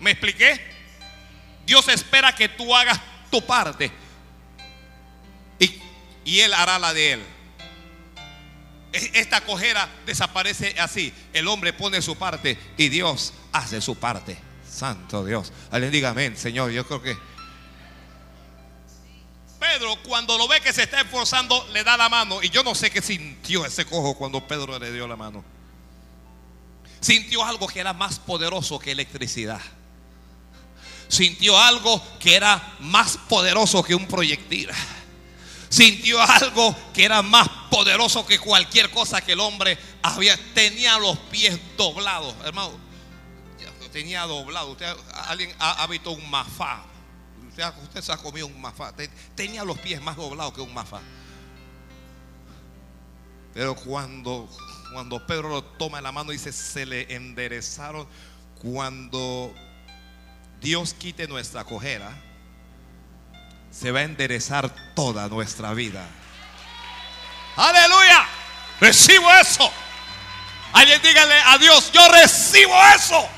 ¿Me 0.00 0.12
expliqué? 0.12 0.60
Dios 1.66 1.86
espera 1.88 2.34
que 2.34 2.48
tú 2.48 2.74
hagas 2.74 2.98
tu 3.30 3.44
parte. 3.44 3.92
Y, 5.58 5.78
y 6.24 6.40
Él 6.40 6.54
hará 6.54 6.78
la 6.78 6.94
de 6.94 7.12
Él. 7.12 7.22
Esta 8.92 9.42
cojera 9.42 9.88
desaparece 10.04 10.74
así. 10.78 11.12
El 11.32 11.48
hombre 11.48 11.72
pone 11.72 12.02
su 12.02 12.16
parte 12.16 12.58
y 12.76 12.88
Dios 12.88 13.32
hace 13.52 13.80
su 13.80 13.96
parte. 13.96 14.36
Santo 14.72 15.24
Dios. 15.24 15.52
Alguien 15.70 15.92
diga 15.92 16.10
amén, 16.10 16.36
Señor. 16.36 16.70
Yo 16.70 16.86
creo 16.86 17.02
que. 17.02 17.16
Pedro, 19.60 19.96
cuando 20.02 20.36
lo 20.38 20.48
ve 20.48 20.60
que 20.60 20.72
se 20.72 20.82
está 20.82 21.02
esforzando, 21.02 21.68
le 21.72 21.84
da 21.84 21.96
la 21.96 22.08
mano. 22.08 22.42
Y 22.42 22.48
yo 22.48 22.64
no 22.64 22.74
sé 22.74 22.90
qué 22.90 23.02
sintió 23.02 23.64
ese 23.64 23.84
cojo 23.84 24.16
cuando 24.16 24.46
Pedro 24.46 24.78
le 24.78 24.90
dio 24.90 25.06
la 25.06 25.14
mano. 25.14 25.44
Sintió 27.00 27.44
algo 27.44 27.68
que 27.68 27.80
era 27.80 27.92
más 27.92 28.18
poderoso 28.18 28.78
que 28.78 28.92
electricidad. 28.92 29.60
Sintió 31.08 31.58
algo 31.58 32.02
que 32.18 32.34
era 32.34 32.74
más 32.80 33.18
poderoso 33.28 33.82
que 33.82 33.94
un 33.94 34.06
proyectil. 34.06 34.70
Sintió 35.68 36.20
algo 36.20 36.74
que 36.94 37.04
era 37.04 37.22
más 37.22 37.48
poderoso 37.70 38.26
que 38.26 38.38
cualquier 38.38 38.90
cosa 38.90 39.20
que 39.20 39.32
el 39.32 39.40
hombre 39.40 39.78
había. 40.02 40.36
Tenía 40.54 40.98
los 40.98 41.18
pies 41.18 41.58
doblados, 41.76 42.34
hermano 42.44 42.91
tenía 43.92 44.22
doblado. 44.22 44.72
Usted, 44.72 44.92
alguien 45.26 45.54
ha, 45.58 45.84
ha 45.84 45.86
un 45.86 46.30
mafá. 46.30 46.82
Usted, 47.48 47.64
usted, 47.82 48.00
se 48.00 48.12
ha 48.12 48.16
comido 48.16 48.46
un 48.46 48.60
mafá. 48.60 48.92
Tenía 49.34 49.64
los 49.64 49.78
pies 49.78 50.00
más 50.00 50.16
doblados 50.16 50.54
que 50.54 50.60
un 50.60 50.74
mafá. 50.74 51.00
Pero 53.54 53.74
cuando, 53.74 54.48
cuando 54.92 55.24
Pedro 55.26 55.50
lo 55.50 55.62
toma 55.62 55.98
en 55.98 56.04
la 56.04 56.12
mano, 56.12 56.30
dice, 56.30 56.52
se 56.52 56.86
le 56.86 57.14
enderezaron. 57.14 58.08
Cuando 58.60 59.54
Dios 60.60 60.94
quite 60.94 61.28
nuestra 61.28 61.64
cojera, 61.64 62.12
se 63.70 63.90
va 63.90 64.00
a 64.00 64.04
enderezar 64.04 64.70
toda 64.94 65.28
nuestra 65.28 65.74
vida. 65.74 66.06
Aleluya. 67.56 68.26
Recibo 68.80 69.30
eso. 69.34 69.70
Alguien 70.72 71.02
dígale 71.02 71.34
a 71.44 71.58
Dios, 71.58 71.92
yo 71.92 72.08
recibo 72.08 72.74
eso. 72.96 73.28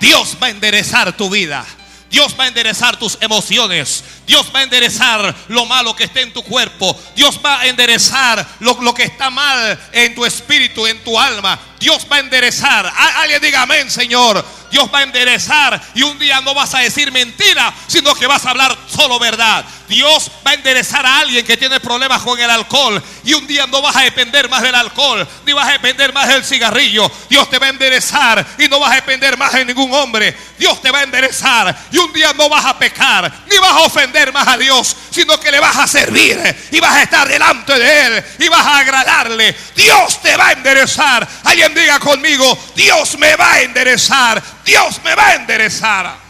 Dios 0.00 0.36
va 0.42 0.48
a 0.48 0.50
enderezar 0.50 1.16
tu 1.16 1.30
vida. 1.30 1.64
Dios 2.10 2.36
va 2.38 2.44
a 2.44 2.46
enderezar 2.46 2.96
tus 2.96 3.18
emociones. 3.20 4.04
Dios 4.24 4.46
va 4.54 4.60
a 4.60 4.62
enderezar 4.62 5.34
lo 5.48 5.66
malo 5.66 5.96
que 5.96 6.04
esté 6.04 6.20
en 6.20 6.32
tu 6.32 6.44
cuerpo. 6.44 6.96
Dios 7.16 7.40
va 7.44 7.60
a 7.60 7.66
enderezar 7.66 8.46
lo, 8.60 8.80
lo, 8.82 8.94
que 8.94 9.02
está 9.02 9.30
mal 9.30 9.76
en 9.90 10.14
tu 10.14 10.24
espíritu, 10.24 10.86
en 10.86 11.02
tu 11.02 11.18
alma. 11.18 11.58
Dios 11.80 12.06
va 12.10 12.16
a 12.16 12.20
enderezar. 12.20 12.86
Alguien 13.16 13.42
diga 13.42 13.62
amén, 13.62 13.90
Señor. 13.90 14.46
Dios 14.70 14.88
va 14.92 15.00
a 15.00 15.02
enderezar 15.02 15.80
y 15.94 16.02
un 16.02 16.18
día 16.18 16.40
no 16.40 16.54
vas 16.54 16.74
a 16.74 16.80
decir 16.80 17.10
mentira, 17.10 17.74
sino 17.86 18.14
que 18.14 18.26
vas 18.26 18.46
a 18.46 18.50
hablar 18.50 18.76
solo 18.88 19.18
verdad. 19.18 19.64
Dios 19.94 20.28
va 20.44 20.50
a 20.50 20.54
enderezar 20.54 21.06
a 21.06 21.20
alguien 21.20 21.46
que 21.46 21.56
tiene 21.56 21.78
problemas 21.78 22.20
con 22.20 22.38
el 22.40 22.50
alcohol 22.50 23.00
y 23.22 23.32
un 23.32 23.46
día 23.46 23.64
no 23.68 23.80
vas 23.80 23.94
a 23.94 24.00
depender 24.00 24.48
más 24.48 24.60
del 24.60 24.74
alcohol, 24.74 25.24
ni 25.46 25.52
vas 25.52 25.68
a 25.68 25.72
depender 25.72 26.12
más 26.12 26.26
del 26.26 26.44
cigarrillo. 26.44 27.08
Dios 27.30 27.48
te 27.48 27.60
va 27.60 27.66
a 27.66 27.68
enderezar 27.68 28.44
y 28.58 28.66
no 28.66 28.80
vas 28.80 28.90
a 28.90 28.96
depender 28.96 29.38
más 29.38 29.52
de 29.52 29.64
ningún 29.64 29.94
hombre. 29.94 30.36
Dios 30.58 30.82
te 30.82 30.90
va 30.90 30.98
a 30.98 31.02
enderezar 31.04 31.76
y 31.92 31.98
un 31.98 32.12
día 32.12 32.32
no 32.32 32.48
vas 32.48 32.64
a 32.64 32.76
pecar, 32.76 33.32
ni 33.48 33.56
vas 33.58 33.70
a 33.70 33.80
ofender 33.82 34.32
más 34.32 34.48
a 34.48 34.56
Dios, 34.56 34.96
sino 35.12 35.38
que 35.38 35.52
le 35.52 35.60
vas 35.60 35.76
a 35.76 35.86
servir 35.86 36.40
y 36.72 36.80
vas 36.80 36.96
a 36.96 37.02
estar 37.04 37.28
delante 37.28 37.78
de 37.78 38.06
Él 38.06 38.24
y 38.40 38.48
vas 38.48 38.66
a 38.66 38.78
agradarle. 38.78 39.54
Dios 39.76 40.20
te 40.20 40.36
va 40.36 40.48
a 40.48 40.52
enderezar. 40.54 41.28
Alguien 41.44 41.72
diga 41.72 42.00
conmigo, 42.00 42.58
Dios 42.74 43.16
me 43.16 43.36
va 43.36 43.52
a 43.52 43.60
enderezar. 43.62 44.42
Dios 44.64 45.00
me 45.04 45.14
va 45.14 45.28
a 45.28 45.34
enderezar. 45.36 46.23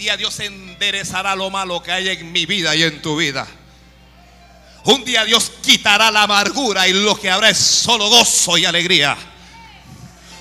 Día 0.00 0.16
Dios 0.16 0.40
enderezará 0.40 1.36
lo 1.36 1.50
malo 1.50 1.82
que 1.82 1.92
hay 1.92 2.08
en 2.08 2.32
mi 2.32 2.46
vida 2.46 2.74
y 2.74 2.84
en 2.84 3.02
tu 3.02 3.18
vida. 3.18 3.46
Un 4.84 5.04
día 5.04 5.26
Dios 5.26 5.52
quitará 5.62 6.10
la 6.10 6.22
amargura 6.22 6.88
y 6.88 6.94
lo 6.94 7.20
que 7.20 7.30
habrá 7.30 7.50
es 7.50 7.58
solo 7.58 8.08
gozo 8.08 8.56
y 8.56 8.64
alegría. 8.64 9.14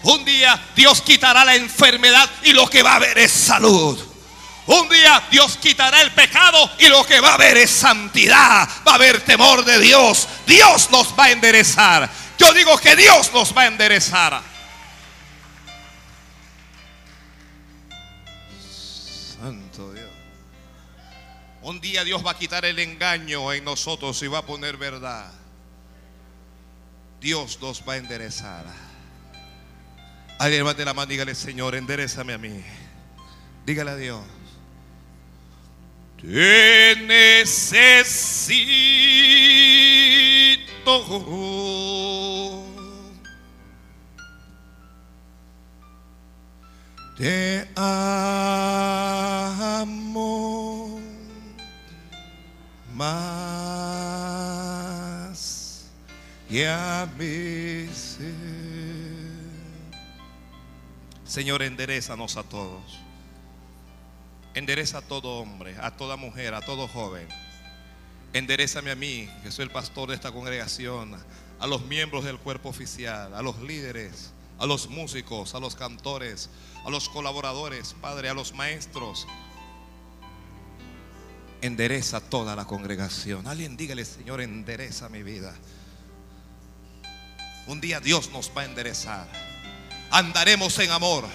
Un 0.04 0.24
día 0.24 0.58
Dios 0.78 1.02
quitará 1.02 1.44
la 1.44 1.56
enfermedad 1.56 2.30
y 2.44 2.54
lo 2.54 2.70
que 2.70 2.84
va 2.84 2.94
a 2.94 2.96
haber 2.96 3.18
es 3.18 3.34
salud. 3.34 4.00
Un 4.68 4.88
día 4.88 5.28
Dios 5.30 5.58
quitará 5.58 6.04
el 6.04 6.12
pecado 6.12 6.72
y 6.80 6.88
lo 6.88 7.06
que 7.06 7.20
va 7.20 7.32
a 7.32 7.34
haber 7.34 7.58
es 7.58 7.70
santidad. 7.70 8.66
Va 8.88 8.94
a 8.94 8.96
haber 8.96 9.20
temor 9.26 9.66
de 9.66 9.78
Dios. 9.80 10.26
Dios 10.48 10.90
nos 10.90 11.08
va 11.20 11.26
a 11.26 11.32
enderezar. 11.32 12.10
Yo 12.38 12.54
digo 12.54 12.78
que 12.78 12.96
Dios 12.96 13.30
nos 13.34 13.54
va 13.54 13.64
a 13.64 13.68
enderezar. 13.68 14.42
Un 21.62 21.82
día 21.82 22.04
Dios 22.04 22.26
va 22.26 22.32
a 22.32 22.38
quitar 22.38 22.66
el 22.66 22.80
engaño 22.80 23.52
en 23.54 23.64
nosotros 23.66 24.22
y 24.24 24.28
va 24.28 24.40
a 24.40 24.46
poner 24.46 24.78
verdad. 24.78 25.32
Dios 27.20 27.60
nos 27.62 27.88
va 27.88 27.94
a 27.94 27.98
enderezar. 27.98 28.66
Alguien 30.40 30.60
levante 30.62 30.86
la 30.86 30.94
mano 30.94 31.08
dígale, 31.08 31.36
Señor, 31.36 31.76
enderezame 31.76 32.34
a 32.34 32.38
mí. 32.38 32.64
Dígale 33.66 33.92
a 33.92 33.96
Dios. 33.98 34.22
Te 36.22 36.96
necesito. 36.96 38.00
Te 47.18 47.68
amo 47.76 48.50
mí. 57.18 57.90
Señor, 61.26 61.62
enderezanos 61.62 62.38
a 62.38 62.44
todos. 62.44 63.00
Endereza 64.56 64.98
a 64.98 65.02
todo 65.02 65.40
hombre, 65.40 65.76
a 65.80 65.92
toda 65.92 66.18
mujer, 66.18 66.54
a 66.56 66.62
todo 66.62 66.88
joven. 66.88 67.28
Enderezame 68.34 68.92
a 68.92 68.96
mí, 68.96 69.30
que 69.44 69.52
soy 69.52 69.64
el 69.64 69.72
pastor 69.72 70.10
de 70.10 70.16
esta 70.16 70.32
congregación, 70.32 71.16
a 71.60 71.68
los 71.68 71.86
miembros 71.86 72.26
del 72.26 72.38
cuerpo 72.38 72.70
oficial, 72.70 73.34
a 73.34 73.42
los 73.42 73.60
líderes, 73.62 74.34
a 74.58 74.66
los 74.66 74.90
músicos, 74.90 75.56
a 75.56 75.60
los 75.60 75.76
cantores, 75.76 76.50
a 76.86 76.90
los 76.90 77.10
colaboradores, 77.10 77.96
Padre, 78.02 78.30
a 78.30 78.34
los 78.34 78.54
maestros. 78.54 79.28
Endereza 81.62 82.22
toda 82.22 82.56
la 82.56 82.66
congregación. 82.66 83.48
Alguien 83.48 83.76
dígale, 83.76 84.06
Señor, 84.06 84.42
endereza 84.42 85.10
mi 85.10 85.24
vida. 85.24 85.54
Un 87.68 87.82
día 87.82 88.00
Dios 88.00 88.32
nos 88.32 88.52
va 88.56 88.62
a 88.62 88.66
enderezar. 88.66 89.28
Andaremos 90.10 90.80
en 90.80 90.92
amor. 90.92 91.28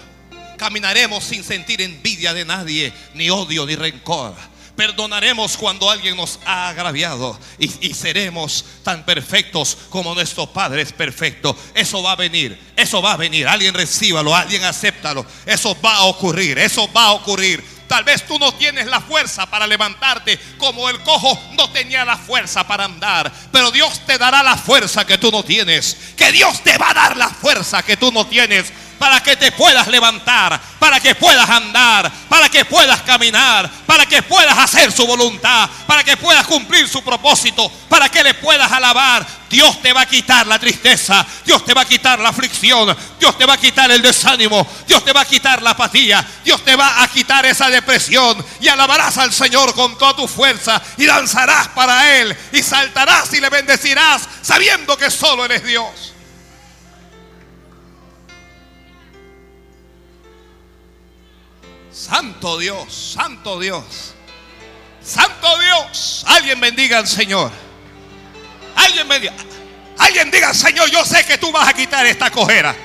Caminaremos 0.57 1.23
sin 1.23 1.43
sentir 1.43 1.81
envidia 1.81 2.33
de 2.33 2.43
nadie, 2.43 2.93
ni 3.13 3.29
odio, 3.29 3.65
ni 3.65 3.75
rencor. 3.75 4.33
Perdonaremos 4.75 5.55
cuando 5.55 5.89
alguien 5.89 6.17
nos 6.17 6.39
ha 6.45 6.69
agraviado 6.69 7.39
y, 7.57 7.87
y 7.87 7.93
seremos 7.93 8.65
tan 8.83 9.05
perfectos 9.05 9.77
como 9.89 10.13
nuestro 10.13 10.51
Padre 10.51 10.81
es 10.81 10.91
perfecto. 10.91 11.55
Eso 11.73 12.03
va 12.03 12.11
a 12.13 12.15
venir, 12.17 12.59
eso 12.75 13.01
va 13.01 13.13
a 13.13 13.17
venir. 13.17 13.47
Alguien 13.47 13.73
recíbalo, 13.73 14.35
alguien 14.35 14.63
acéptalo. 14.65 15.25
Eso 15.45 15.77
va 15.81 15.95
a 15.97 16.05
ocurrir, 16.05 16.57
eso 16.57 16.91
va 16.91 17.05
a 17.05 17.11
ocurrir. 17.13 17.74
Tal 17.87 18.03
vez 18.03 18.25
tú 18.25 18.39
no 18.39 18.53
tienes 18.53 18.87
la 18.87 19.01
fuerza 19.01 19.45
para 19.45 19.67
levantarte 19.67 20.39
como 20.57 20.89
el 20.89 20.99
cojo 21.01 21.39
no 21.53 21.69
tenía 21.71 22.03
la 22.05 22.17
fuerza 22.17 22.65
para 22.65 22.85
andar. 22.85 23.31
Pero 23.51 23.71
Dios 23.71 24.01
te 24.05 24.17
dará 24.17 24.41
la 24.43 24.57
fuerza 24.57 25.05
que 25.05 25.17
tú 25.17 25.31
no 25.31 25.43
tienes. 25.43 25.95
Que 26.17 26.31
Dios 26.31 26.61
te 26.63 26.77
va 26.77 26.91
a 26.91 26.93
dar 26.93 27.17
la 27.17 27.29
fuerza 27.29 27.83
que 27.83 27.97
tú 27.97 28.11
no 28.11 28.25
tienes 28.27 28.71
para 28.97 29.21
que 29.21 29.35
te 29.35 29.51
puedas 29.51 29.87
levantar, 29.87 30.59
para 30.79 30.99
que 30.99 31.15
puedas 31.15 31.49
andar, 31.49 32.11
para 32.29 32.49
que 32.49 32.65
puedas 32.65 33.01
caminar, 33.01 33.69
para 33.85 34.05
que 34.05 34.21
puedas 34.23 34.57
hacer 34.57 34.91
su 34.91 35.05
voluntad, 35.05 35.69
para 35.87 36.03
que 36.03 36.17
puedas 36.17 36.45
cumplir 36.45 36.87
su 36.87 37.03
propósito, 37.03 37.71
para 37.89 38.09
que 38.09 38.23
le 38.23 38.33
puedas 38.35 38.71
alabar. 38.71 39.25
Dios 39.49 39.81
te 39.81 39.93
va 39.93 40.01
a 40.01 40.05
quitar 40.05 40.47
la 40.47 40.59
tristeza, 40.59 41.25
Dios 41.45 41.63
te 41.63 41.73
va 41.73 41.81
a 41.81 41.85
quitar 41.85 42.19
la 42.19 42.29
aflicción, 42.29 42.95
Dios 43.19 43.37
te 43.37 43.45
va 43.45 43.53
a 43.53 43.57
quitar 43.57 43.89
el 43.91 44.01
desánimo, 44.01 44.67
Dios 44.87 45.03
te 45.05 45.13
va 45.13 45.21
a 45.21 45.25
quitar 45.25 45.61
la 45.61 45.71
apatía, 45.71 46.25
Dios 46.43 46.63
te 46.63 46.75
va 46.75 47.03
a 47.03 47.07
quitar 47.07 47.45
esa 47.45 47.69
depresión 47.69 48.43
y 48.59 48.67
alabarás 48.67 49.17
al 49.17 49.31
Señor 49.31 49.73
con 49.73 49.97
toda 49.97 50.15
tu 50.15 50.27
fuerza 50.27 50.81
y 50.97 51.05
danzarás 51.05 51.69
para 51.69 52.17
Él 52.17 52.35
y 52.51 52.61
saltarás 52.63 53.33
y 53.33 53.39
le 53.39 53.49
bendecirás 53.49 54.23
sabiendo 54.41 54.97
que 54.97 55.11
solo 55.11 55.45
Él 55.45 55.51
es 55.51 55.63
Dios. 55.63 56.14
Santo 61.95 62.57
Dios, 62.57 63.13
Santo 63.15 63.57
Dios, 63.57 64.13
Santo 65.01 65.47
Dios. 65.59 66.25
Alguien 66.27 66.59
bendiga 66.59 66.97
al 66.97 67.07
Señor. 67.07 67.49
Alguien 68.75 69.07
bendiga. 69.07 69.33
Alguien 69.97 70.29
diga, 70.29 70.53
Señor, 70.53 70.91
yo 70.91 71.05
sé 71.05 71.25
que 71.25 71.37
tú 71.37 71.53
vas 71.53 71.69
a 71.69 71.73
quitar 71.73 72.05
esta 72.05 72.29
cojera. 72.29 72.75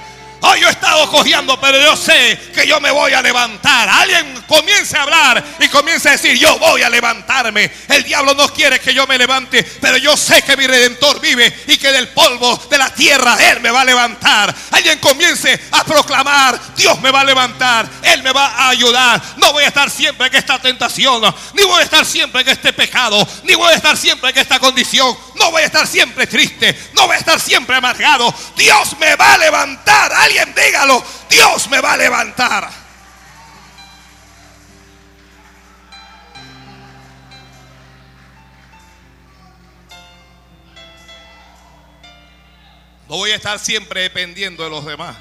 Hoy 0.43 0.61
yo 0.61 0.68
he 0.68 0.70
estado 0.70 1.11
cojeando, 1.11 1.61
pero 1.61 1.78
yo 1.80 1.97
sé 1.97 2.38
que 2.55 2.66
yo 2.66 2.80
me 2.80 2.91
voy 2.91 3.12
a 3.12 3.20
levantar. 3.20 3.88
Alguien 3.88 4.43
comience 4.47 4.97
a 4.97 5.03
hablar 5.03 5.45
y 5.61 5.68
comience 5.68 6.09
a 6.09 6.12
decir, 6.12 6.38
yo 6.38 6.59
voy 6.59 6.82
a 6.82 6.88
levantarme. 6.88 7.70
El 7.88 8.05
diablo 8.05 8.34
no 8.34 8.49
quiere 8.49 8.80
que 8.80 8.95
yo 8.95 9.07
me 9.07 9.18
levante, 9.18 9.62
pero 9.80 9.99
yo 9.99 10.16
sé 10.16 10.43
que 10.43 10.57
mi 10.57 10.66
redentor 10.66 11.20
vive 11.20 11.64
y 11.66 11.76
que 11.76 11.93
del 11.93 12.09
polvo 12.09 12.57
de 12.70 12.78
la 12.78 12.93
tierra 12.95 13.36
Él 13.51 13.61
me 13.61 13.70
va 13.70 13.82
a 13.82 13.84
levantar. 13.84 14.55
Alguien 14.70 14.99
comience 14.99 15.61
a 15.72 15.84
proclamar, 15.84 16.59
Dios 16.74 16.99
me 17.01 17.11
va 17.11 17.20
a 17.20 17.24
levantar, 17.24 17.88
Él 18.03 18.22
me 18.22 18.32
va 18.32 18.47
a 18.47 18.68
ayudar. 18.70 19.20
No 19.36 19.53
voy 19.53 19.64
a 19.64 19.68
estar 19.68 19.91
siempre 19.91 20.28
en 20.28 20.36
esta 20.36 20.59
tentación, 20.59 21.22
ni 21.53 21.64
voy 21.64 21.80
a 21.80 21.84
estar 21.84 22.07
siempre 22.07 22.41
en 22.41 22.49
este 22.49 22.72
pecado, 22.72 23.26
ni 23.45 23.55
voy 23.55 23.72
a 23.72 23.76
estar 23.76 23.97
siempre 23.97 24.30
en 24.30 24.38
esta 24.38 24.59
condición. 24.59 25.16
No 25.41 25.51
voy 25.51 25.62
a 25.62 25.66
estar 25.66 25.86
siempre 25.86 26.26
triste, 26.26 26.78
no 26.93 27.07
voy 27.07 27.16
a 27.16 27.18
estar 27.18 27.41
siempre 27.41 27.74
amargado. 27.74 28.32
Dios 28.59 28.95
me 29.01 29.16
va 29.16 29.34
a 29.34 29.38
levantar. 29.38 30.12
Alguien 30.12 30.55
dígalo, 30.55 31.03
Dios 31.30 31.68
me 31.70 31.80
va 31.80 31.95
a 31.95 31.97
levantar. 31.97 32.70
No 43.09 43.16
voy 43.16 43.30
a 43.30 43.36
estar 43.36 43.59
siempre 43.59 44.03
dependiendo 44.03 44.62
de 44.62 44.68
los 44.68 44.84
demás. 44.84 45.16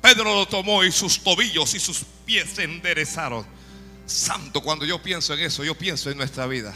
Pedro 0.00 0.32
lo 0.32 0.46
tomó 0.46 0.84
y 0.84 0.92
sus 0.92 1.18
tobillos 1.18 1.74
y 1.74 1.80
sus 1.80 2.04
pies 2.24 2.48
se 2.54 2.62
enderezaron. 2.62 3.44
Santo, 4.06 4.60
cuando 4.60 4.84
yo 4.84 5.02
pienso 5.02 5.34
en 5.34 5.40
eso, 5.40 5.64
yo 5.64 5.74
pienso 5.74 6.10
en 6.10 6.16
nuestra 6.16 6.46
vida. 6.46 6.72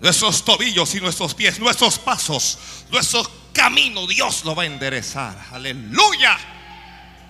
Nuestros 0.00 0.44
tobillos 0.44 0.94
y 0.94 1.00
nuestros 1.00 1.34
pies, 1.34 1.58
nuestros 1.58 1.98
pasos, 1.98 2.58
nuestros 2.90 3.30
caminos, 3.52 4.08
Dios 4.08 4.44
lo 4.44 4.54
va 4.54 4.64
a 4.64 4.66
enderezar. 4.66 5.46
Aleluya. 5.52 6.36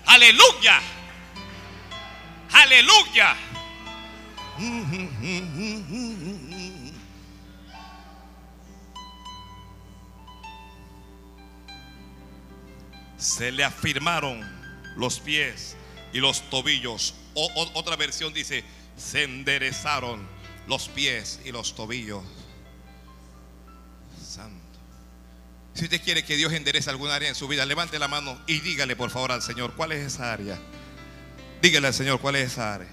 Aleluya. 0.06 0.80
Aleluya. 2.52 3.36
Se 13.18 13.50
le 13.50 13.64
afirmaron 13.64 14.40
los 14.96 15.20
pies 15.20 15.76
y 16.12 16.18
los 16.18 16.42
tobillos. 16.50 17.14
O- 17.34 17.46
o- 17.54 17.78
otra 17.78 17.96
versión 17.96 18.32
dice, 18.32 18.64
se 18.96 19.24
enderezaron 19.24 20.26
los 20.66 20.88
pies 20.88 21.40
y 21.44 21.52
los 21.52 21.74
tobillos. 21.74 22.24
Si 25.76 25.84
usted 25.84 26.00
quiere 26.00 26.24
que 26.24 26.38
Dios 26.38 26.54
enderece 26.54 26.88
alguna 26.88 27.14
área 27.14 27.28
en 27.28 27.34
su 27.34 27.48
vida, 27.48 27.66
levante 27.66 27.98
la 27.98 28.08
mano 28.08 28.40
y 28.46 28.60
dígale 28.60 28.96
por 28.96 29.10
favor 29.10 29.30
al 29.32 29.42
Señor, 29.42 29.74
¿cuál 29.76 29.92
es 29.92 30.14
esa 30.14 30.32
área? 30.32 30.58
Dígale 31.60 31.88
al 31.88 31.92
Señor, 31.92 32.18
¿cuál 32.18 32.36
es 32.36 32.52
esa 32.52 32.74
área? 32.74 32.88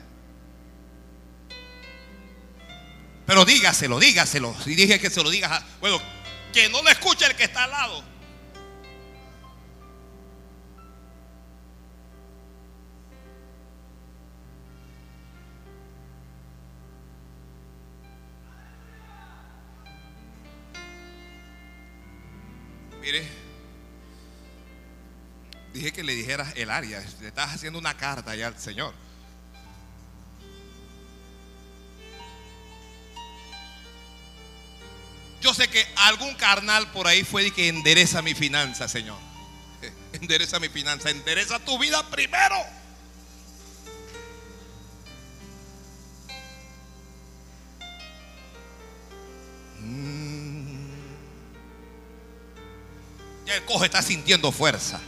Pero 3.26 3.46
dígaselo, 3.46 4.00
dígaselo. 4.00 4.54
Si 4.62 4.76
dije 4.76 5.00
que 5.00 5.10
se 5.10 5.24
lo 5.24 5.30
digas, 5.30 5.64
bueno, 5.80 6.02
que 6.52 6.68
no 6.68 6.82
lo 6.84 6.90
escuche 6.90 7.26
el 7.26 7.36
que 7.36 7.46
está 7.46 7.64
al 7.64 7.72
lado. 7.72 8.04
Mire, 23.04 23.22
dije 25.74 25.92
que 25.92 26.04
le 26.04 26.16
dijeras 26.16 26.54
el 26.56 26.70
área. 26.70 27.04
Le 27.20 27.28
estás 27.28 27.54
haciendo 27.54 27.78
una 27.78 27.98
carta 27.98 28.34
ya 28.34 28.48
al 28.48 28.58
Señor. 28.58 28.94
Yo 35.42 35.54
sé 35.54 35.68
que 35.68 35.86
algún 35.98 36.34
carnal 36.36 36.90
por 36.94 37.06
ahí 37.06 37.26
fue 37.26 37.44
de 37.44 37.52
que 37.52 37.68
endereza 37.68 38.22
mi 38.22 38.34
finanza, 38.34 38.88
Señor. 38.88 39.20
Endereza 40.14 40.58
mi 40.62 40.70
finanza, 40.70 41.10
endereza 41.10 41.60
tu 41.60 41.78
vida 41.78 42.10
primero. 42.10 42.56
El 53.54 53.66
cojo 53.66 53.86
está 53.86 54.02
sintiendo 54.02 54.52
fuerza. 54.52 55.00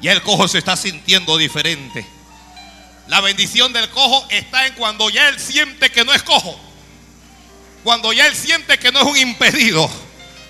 Ya 0.00 0.10
el 0.10 0.22
cojo 0.22 0.48
se 0.48 0.58
está 0.58 0.76
sintiendo 0.76 1.36
diferente. 1.36 2.04
La 3.06 3.20
bendición 3.20 3.72
del 3.72 3.88
cojo 3.90 4.26
está 4.28 4.66
en 4.66 4.74
cuando 4.74 5.08
ya 5.08 5.28
él 5.28 5.38
siente 5.38 5.90
que 5.92 6.04
no 6.04 6.12
es 6.12 6.24
cojo. 6.24 6.58
Cuando 7.84 8.12
ya 8.12 8.26
él 8.26 8.34
siente 8.34 8.76
que 8.80 8.90
no 8.90 9.02
es 9.02 9.06
un 9.06 9.16
impedido. 9.16 9.88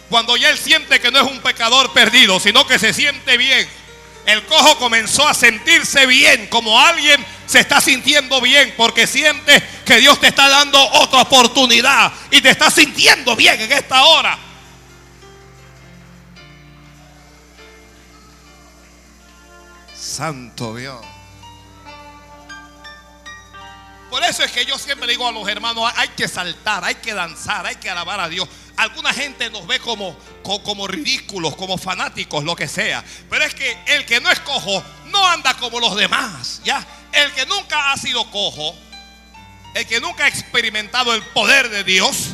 Cuando 0.09 0.35
ya 0.39 0.49
él 0.49 0.57
siente 0.57 0.99
que 0.99 1.11
no 1.11 1.21
es 1.21 1.31
un 1.31 1.41
pecador 1.41 1.93
perdido, 1.93 2.41
sino 2.41 2.67
que 2.67 2.79
se 2.79 2.95
siente 2.95 3.37
bien. 3.37 3.69
El 4.25 4.47
cojo 4.47 4.79
comenzó 4.79 5.29
a 5.29 5.35
sentirse 5.35 6.07
bien, 6.07 6.47
como 6.47 6.81
alguien 6.81 7.23
se 7.47 7.61
está 7.61 7.83
sintiendo 7.83 8.41
bien, 8.41 8.73
porque 8.79 9.07
siente 9.07 9.63
que 9.85 9.99
Dios 9.99 10.19
te 10.21 10.29
está 10.29 10.49
dando 10.49 10.83
otra 10.93 11.21
oportunidad 11.21 12.13
y 12.31 12.41
te 12.41 12.49
está 12.49 12.71
sintiendo 12.71 13.37
bien 13.37 13.61
en 13.61 13.73
esta 13.73 14.05
hora. 14.05 14.48
Santo 20.19 20.75
Dios. 20.75 20.99
Por 24.11 24.25
eso 24.25 24.43
es 24.43 24.51
que 24.51 24.65
yo 24.65 24.77
siempre 24.77 25.07
digo 25.07 25.29
a 25.29 25.31
los 25.31 25.47
hermanos, 25.47 25.93
hay 25.95 26.09
que 26.09 26.27
saltar, 26.27 26.83
hay 26.83 26.97
que 26.97 27.15
danzar, 27.15 27.65
hay 27.65 27.77
que 27.77 27.89
alabar 27.89 28.19
a 28.19 28.29
Dios. 28.29 28.49
Alguna 28.77 29.15
gente 29.15 29.49
nos 29.49 29.65
ve 29.69 29.79
como, 29.79 30.17
co- 30.43 30.61
como 30.65 30.89
ridículos, 30.89 31.55
como 31.55 31.79
fanáticos, 31.79 32.43
lo 32.43 32.57
que 32.57 32.67
sea. 32.67 33.05
Pero 33.31 33.45
es 33.45 33.55
que 33.55 33.79
el 33.87 34.05
que 34.07 34.21
no 34.21 34.29
es 34.29 34.41
cojo 34.41 34.83
no 35.07 35.25
anda 35.25 35.55
como 35.55 35.79
los 35.79 35.95
demás, 35.95 36.63
¿ya? 36.65 36.85
El 37.13 37.31
que 37.35 37.47
nunca 37.47 37.93
ha 37.93 37.97
sido 37.97 38.29
cojo, 38.33 38.75
el 39.77 39.87
que 39.87 40.01
nunca 40.01 40.25
ha 40.25 40.29
experimentado 40.29 41.15
el 41.15 41.23
poder 41.27 41.69
de 41.69 41.85
Dios, 41.85 42.31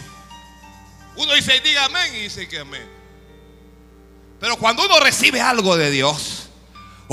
uno 1.17 1.35
dice, 1.35 1.61
diga 1.61 1.85
amén, 1.85 2.15
y 2.15 2.21
dice 2.21 2.49
que 2.49 2.61
amén. 2.61 2.89
Pero 4.41 4.57
cuando 4.57 4.87
uno 4.87 5.01
recibe 5.01 5.43
algo 5.43 5.77
de 5.77 5.91
Dios, 5.91 6.44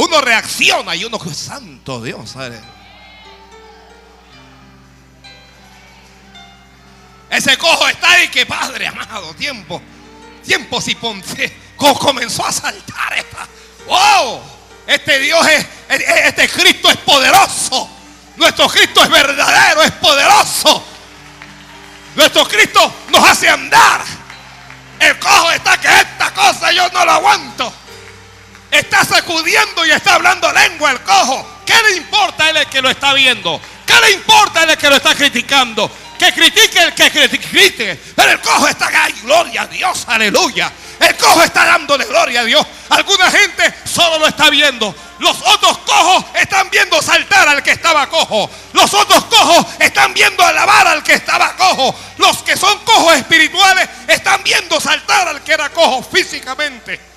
uno 0.03 0.21
reacciona 0.21 0.95
y 0.95 1.05
uno, 1.05 1.19
santo 1.33 2.01
Dios, 2.01 2.29
¿sabe? 2.31 2.59
Ese 7.29 7.57
cojo 7.57 7.87
está 7.87 8.11
ahí 8.11 8.27
que 8.27 8.45
Padre 8.45 8.87
amado, 8.87 9.33
tiempo, 9.35 9.81
tiempo 10.45 10.81
si 10.81 10.95
ponte, 10.95 11.55
co- 11.77 11.97
comenzó 11.97 12.45
a 12.45 12.51
saltar 12.51 13.17
esta. 13.17 13.47
¡Wow! 13.87 14.41
Este 14.87 15.19
Dios 15.19 15.45
es- 15.47 15.65
este 15.89 16.49
Cristo 16.49 16.89
es 16.89 16.97
poderoso. 16.97 17.89
Nuestro 18.35 18.67
Cristo 18.67 19.03
es 19.03 19.09
verdadero, 19.09 19.83
es 19.83 19.91
poderoso. 19.93 20.83
Nuestro 22.15 22.45
Cristo 22.47 22.93
nos 23.09 23.29
hace 23.29 23.47
andar. 23.47 24.01
El 24.99 25.17
cojo 25.17 25.51
está 25.51 25.79
que 25.79 25.87
esta 25.87 26.33
cosa 26.33 26.71
yo 26.71 26.89
no 26.89 27.05
lo 27.05 27.11
aguanto. 27.11 27.73
Está 28.71 29.03
sacudiendo 29.03 29.85
y 29.85 29.91
está 29.91 30.15
hablando 30.15 30.51
lengua 30.53 30.91
el 30.91 31.01
cojo. 31.01 31.45
¿Qué 31.65 31.73
le 31.89 31.97
importa 31.97 32.45
a 32.45 32.49
él 32.51 32.57
el 32.57 32.67
que 32.67 32.81
lo 32.81 32.89
está 32.89 33.13
viendo? 33.13 33.61
¿Qué 33.85 33.93
le 33.99 34.11
importa 34.13 34.61
a 34.61 34.63
él 34.63 34.69
el 34.71 34.77
que 34.77 34.89
lo 34.89 34.95
está 34.95 35.13
criticando? 35.13 35.91
Que 36.17 36.31
critique 36.31 36.79
el 36.81 36.93
que 36.93 37.11
critique. 37.11 37.99
Pero 38.15 38.31
el 38.31 38.39
cojo 38.39 38.67
está 38.67 38.89
¡ay, 38.93 39.13
gloria 39.23 39.63
a 39.63 39.67
Dios, 39.67 40.05
aleluya. 40.07 40.71
El 40.99 41.17
cojo 41.17 41.43
está 41.43 41.65
dándole 41.65 42.05
gloria 42.05 42.41
a 42.41 42.43
Dios. 42.45 42.65
Alguna 42.89 43.29
gente 43.29 43.73
solo 43.83 44.19
lo 44.19 44.27
está 44.27 44.49
viendo. 44.49 44.95
Los 45.19 45.37
otros 45.41 45.79
cojos 45.79 46.25
están 46.35 46.69
viendo 46.69 47.01
saltar 47.01 47.49
al 47.49 47.61
que 47.61 47.71
estaba 47.71 48.07
cojo. 48.07 48.49
Los 48.73 48.93
otros 48.93 49.25
cojos 49.25 49.65
están 49.79 50.13
viendo 50.13 50.45
alabar 50.45 50.87
al 50.87 51.03
que 51.03 51.13
estaba 51.13 51.57
cojo. 51.57 51.93
Los 52.17 52.43
que 52.43 52.55
son 52.55 52.77
cojos 52.85 53.15
espirituales 53.15 53.89
están 54.07 54.41
viendo 54.43 54.79
saltar 54.79 55.27
al 55.27 55.43
que 55.43 55.53
era 55.53 55.69
cojo 55.69 56.03
físicamente. 56.03 57.10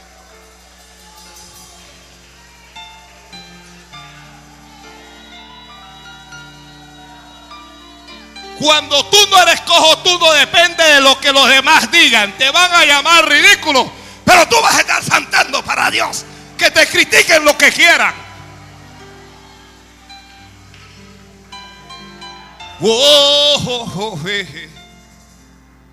Cuando 8.65 9.05
tú 9.11 9.19
no 9.31 9.43
eres 9.43 9.61
cojo, 9.61 9.99
tú 9.99 10.19
no 10.19 10.33
dependes 10.33 10.95
de 10.95 11.01
lo 11.03 11.21
que 11.21 11.31
los 11.35 11.47
demás 11.51 11.91
digan. 11.91 12.33
Te 12.39 12.51
van 12.51 12.73
a 12.73 12.87
llamar 12.87 13.29
ridículo, 13.29 13.93
pero 14.25 14.49
tú 14.49 14.57
vas 14.63 14.77
a 14.77 14.81
estar 14.81 15.05
saltando 15.05 15.63
para 15.63 15.91
Dios. 15.91 16.25
Que 16.57 16.71
te 16.71 16.87
critiquen 16.87 17.45
lo 17.45 17.59
que 17.59 17.71
quieran. 17.71 18.15
Wow, 22.81 24.19
jeje. 24.25 24.71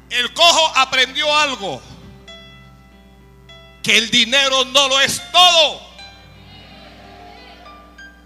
El 0.09 0.34
cojo 0.34 0.72
aprendió 0.78 1.38
algo. 1.38 1.82
Que 3.84 3.97
el 3.97 4.09
dinero 4.09 4.63
no 4.63 4.88
lo 4.88 5.01
es 5.01 5.22
todo. 5.34 5.90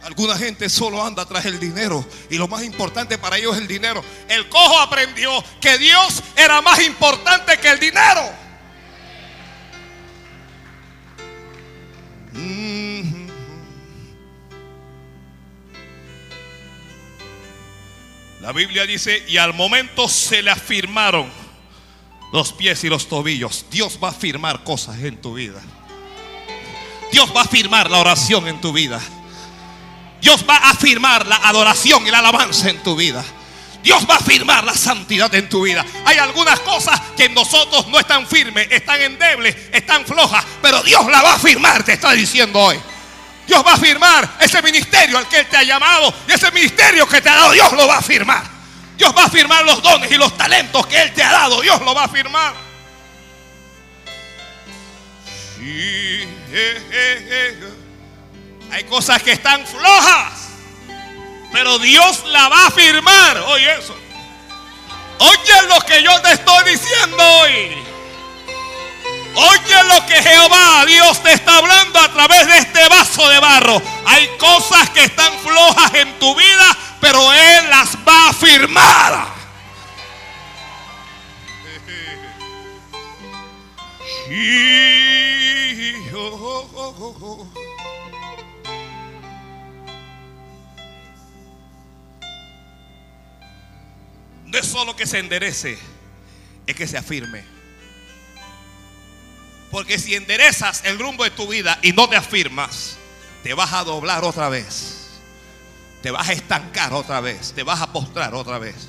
Alguna 0.05 0.37
gente 0.37 0.69
solo 0.69 1.03
anda 1.03 1.25
tras 1.25 1.45
el 1.45 1.59
dinero 1.59 2.05
y 2.29 2.37
lo 2.37 2.47
más 2.47 2.63
importante 2.63 3.17
para 3.17 3.37
ellos 3.37 3.55
es 3.55 3.61
el 3.63 3.67
dinero. 3.67 4.05
El 4.29 4.47
cojo 4.49 4.77
aprendió 4.79 5.43
que 5.59 5.79
Dios 5.79 6.21
era 6.35 6.61
más 6.61 6.79
importante 6.83 7.57
que 7.57 7.71
el 7.71 7.79
dinero. 7.79 8.21
La 18.41 18.51
Biblia 18.51 18.85
dice, 18.85 19.25
y 19.27 19.37
al 19.37 19.55
momento 19.55 20.07
se 20.07 20.43
le 20.43 20.51
afirmaron 20.51 21.31
los 22.31 22.53
pies 22.53 22.83
y 22.83 22.89
los 22.89 23.09
tobillos. 23.09 23.65
Dios 23.71 23.97
va 24.03 24.09
a 24.09 24.11
afirmar 24.11 24.63
cosas 24.63 24.99
en 24.99 25.19
tu 25.19 25.33
vida. 25.33 25.59
Dios 27.11 27.35
va 27.35 27.41
a 27.41 27.45
afirmar 27.45 27.89
la 27.89 27.97
oración 27.97 28.47
en 28.47 28.61
tu 28.61 28.71
vida. 28.71 29.01
Dios 30.25 30.43
va 30.49 30.55
a 30.55 30.71
afirmar 30.71 31.27
la 31.27 31.35
adoración 31.35 32.07
y 32.07 32.09
la 32.09 32.17
alabanza 32.17 32.67
en 32.67 32.81
tu 32.81 32.95
vida. 32.95 33.23
Dios 33.83 34.07
va 34.09 34.15
a 34.15 34.17
afirmar 34.17 34.63
la 34.63 34.73
santidad 34.73 35.31
en 35.35 35.47
tu 35.47 35.61
vida. 35.61 35.85
Hay 36.03 36.17
algunas 36.17 36.61
cosas 36.61 36.99
que 37.15 37.25
en 37.25 37.35
nosotros 37.35 37.85
no 37.89 37.99
están 37.99 38.25
firmes, 38.25 38.67
están 38.71 38.99
endebles, 39.01 39.55
están 39.71 40.03
flojas, 40.03 40.43
pero 40.63 40.81
Dios 40.81 41.05
la 41.11 41.21
va 41.21 41.33
a 41.33 41.35
afirmar, 41.35 41.83
te 41.83 41.93
está 41.93 42.13
diciendo 42.13 42.59
hoy. 42.59 42.79
Dios 43.45 43.63
va 43.63 43.73
a 43.73 43.75
afirmar 43.75 44.37
ese 44.39 44.63
ministerio 44.63 45.19
al 45.19 45.27
que 45.27 45.41
Él 45.41 45.45
te 45.45 45.57
ha 45.57 45.63
llamado 45.63 46.11
y 46.27 46.31
ese 46.31 46.51
ministerio 46.51 47.07
que 47.07 47.21
te 47.21 47.29
ha 47.29 47.35
dado, 47.35 47.51
Dios 47.51 47.71
lo 47.73 47.87
va 47.87 47.97
a 47.97 47.99
afirmar. 47.99 48.43
Dios 48.97 49.15
va 49.15 49.21
a 49.21 49.25
afirmar 49.27 49.63
los 49.63 49.79
dones 49.83 50.11
y 50.11 50.15
los 50.15 50.35
talentos 50.35 50.87
que 50.87 51.03
Él 51.03 51.13
te 51.13 51.21
ha 51.21 51.31
dado, 51.31 51.61
Dios 51.61 51.79
lo 51.81 51.93
va 51.93 52.01
a 52.01 52.05
afirmar. 52.05 52.55
Sí, 55.55 56.23
eh, 56.51 56.81
eh, 56.91 57.27
eh. 57.29 57.84
Hay 58.75 58.83
cosas 58.83 59.23
que 59.23 59.31
están 59.31 59.65
flojas, 59.65 60.33
pero 61.53 61.79
Dios 61.79 62.25
la 62.25 62.49
va 62.49 62.67
a 62.67 62.71
firmar. 62.71 63.37
Oye 63.47 63.73
eso. 63.73 63.95
Oye 65.17 65.67
lo 65.69 65.79
que 65.79 66.03
yo 66.03 66.21
te 66.21 66.33
estoy 66.33 66.71
diciendo 66.71 67.23
hoy. 67.23 67.73
Oye 69.33 69.83
lo 69.87 70.05
que 70.05 70.21
Jehová 70.21 70.83
Dios 70.87 71.23
te 71.23 71.31
está 71.31 71.59
hablando 71.59 72.01
a 72.01 72.11
través 72.11 72.47
de 72.47 72.57
este 72.57 72.89
vaso 72.89 73.29
de 73.29 73.39
barro. 73.39 73.81
Hay 74.07 74.27
cosas 74.37 74.89
que 74.89 75.05
están 75.05 75.31
flojas 75.39 75.93
en 75.93 76.19
tu 76.19 76.35
vida, 76.35 76.77
pero 76.99 77.31
Él 77.31 77.69
las 77.69 77.95
va 78.05 78.27
a 78.27 78.33
firmar. 78.33 79.35
No 94.55 94.61
es 94.61 94.67
solo 94.67 94.95
que 94.95 95.05
se 95.05 95.19
enderece, 95.19 95.77
es 96.65 96.75
que 96.77 96.87
se 96.87 96.97
afirme. 96.97 97.43
Porque 99.69 99.99
si 99.99 100.15
enderezas 100.15 100.85
el 100.85 100.97
rumbo 100.97 101.25
de 101.25 101.31
tu 101.31 101.45
vida 101.45 101.77
y 101.81 101.91
no 101.91 102.07
te 102.07 102.15
afirmas, 102.15 102.95
te 103.43 103.53
vas 103.53 103.73
a 103.73 103.83
doblar 103.83 104.23
otra 104.23 104.47
vez. 104.47 105.09
Te 106.01 106.09
vas 106.09 106.29
a 106.29 106.31
estancar 106.31 106.93
otra 106.93 107.19
vez. 107.19 107.51
Te 107.51 107.63
vas 107.63 107.81
a 107.81 107.91
postrar 107.91 108.33
otra 108.33 108.57
vez. 108.57 108.87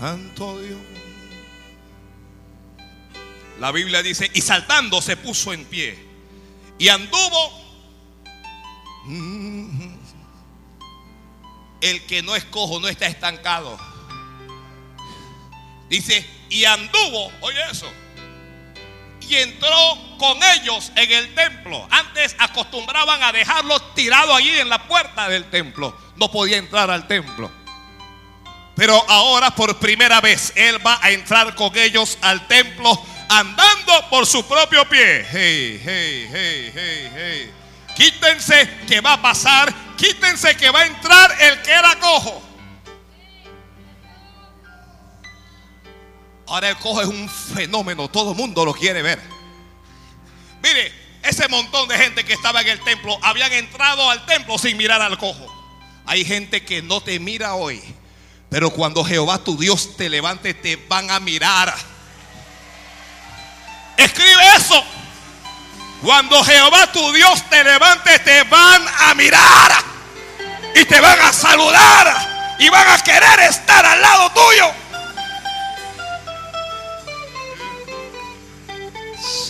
Santo 0.00 0.58
Dios. 0.58 0.80
La 3.60 3.72
Biblia 3.72 4.02
dice, 4.02 4.30
y 4.32 4.40
saltando 4.40 5.02
se 5.02 5.18
puso 5.18 5.52
en 5.52 5.66
pie. 5.66 6.02
Y 6.78 6.88
anduvo. 6.88 7.62
Mm. 9.04 9.83
El 11.84 12.06
que 12.06 12.22
no 12.22 12.34
es 12.34 12.44
cojo 12.46 12.80
no 12.80 12.88
está 12.88 13.06
estancado. 13.06 13.78
Dice, 15.90 16.26
y 16.48 16.64
anduvo, 16.64 17.30
oye 17.42 17.60
eso. 17.70 17.86
Y 19.20 19.34
entró 19.34 20.16
con 20.16 20.38
ellos 20.54 20.90
en 20.96 21.12
el 21.12 21.34
templo. 21.34 21.86
Antes 21.90 22.36
acostumbraban 22.38 23.22
a 23.22 23.32
dejarlo 23.32 23.78
tirado 23.92 24.34
allí 24.34 24.58
en 24.58 24.70
la 24.70 24.88
puerta 24.88 25.28
del 25.28 25.50
templo. 25.50 25.94
No 26.16 26.30
podía 26.30 26.56
entrar 26.56 26.90
al 26.90 27.06
templo. 27.06 27.52
Pero 28.74 29.04
ahora 29.10 29.50
por 29.50 29.78
primera 29.78 30.22
vez 30.22 30.54
Él 30.56 30.84
va 30.84 30.98
a 31.02 31.10
entrar 31.10 31.54
con 31.54 31.76
ellos 31.76 32.16
al 32.22 32.48
templo 32.48 32.98
andando 33.28 34.08
por 34.08 34.24
su 34.24 34.42
propio 34.48 34.88
pie. 34.88 35.26
Hey, 35.30 35.82
hey, 35.84 36.28
hey, 36.32 36.72
hey, 36.74 37.10
hey. 37.14 37.63
Quítense 37.94 38.68
que 38.86 39.00
va 39.00 39.14
a 39.14 39.22
pasar. 39.22 39.72
Quítense 39.96 40.56
que 40.56 40.70
va 40.70 40.80
a 40.80 40.86
entrar 40.86 41.30
el 41.40 41.62
que 41.62 41.70
era 41.70 41.98
cojo. 42.00 42.42
Ahora 46.46 46.68
el 46.68 46.76
cojo 46.76 47.00
es 47.00 47.08
un 47.08 47.28
fenómeno. 47.28 48.08
Todo 48.08 48.32
el 48.32 48.36
mundo 48.36 48.64
lo 48.64 48.74
quiere 48.74 49.02
ver. 49.02 49.20
Mire, 50.62 50.92
ese 51.22 51.48
montón 51.48 51.88
de 51.88 51.96
gente 51.96 52.24
que 52.24 52.34
estaba 52.34 52.60
en 52.60 52.68
el 52.68 52.80
templo 52.80 53.18
habían 53.22 53.52
entrado 53.52 54.10
al 54.10 54.26
templo 54.26 54.58
sin 54.58 54.76
mirar 54.76 55.00
al 55.00 55.16
cojo. 55.18 55.46
Hay 56.06 56.24
gente 56.24 56.64
que 56.64 56.82
no 56.82 57.00
te 57.00 57.18
mira 57.18 57.54
hoy. 57.54 57.82
Pero 58.50 58.70
cuando 58.70 59.04
Jehová 59.04 59.38
tu 59.38 59.56
Dios 59.56 59.96
te 59.96 60.08
levante, 60.08 60.54
te 60.54 60.76
van 60.76 61.10
a 61.10 61.18
mirar. 61.18 61.74
Escribe 63.96 64.56
eso. 64.56 64.84
Cuando 66.04 66.44
Jehová 66.44 66.92
tu 66.92 67.12
Dios 67.14 67.42
te 67.48 67.64
levante, 67.64 68.18
te 68.18 68.42
van 68.42 68.84
a 68.98 69.14
mirar. 69.14 69.72
Y 70.74 70.84
te 70.84 71.00
van 71.00 71.18
a 71.18 71.32
saludar. 71.32 72.56
Y 72.58 72.68
van 72.68 72.86
a 72.88 72.98
querer 73.02 73.40
estar 73.40 73.86
al 73.86 74.02
lado 74.02 74.30
tuyo. 74.32 74.70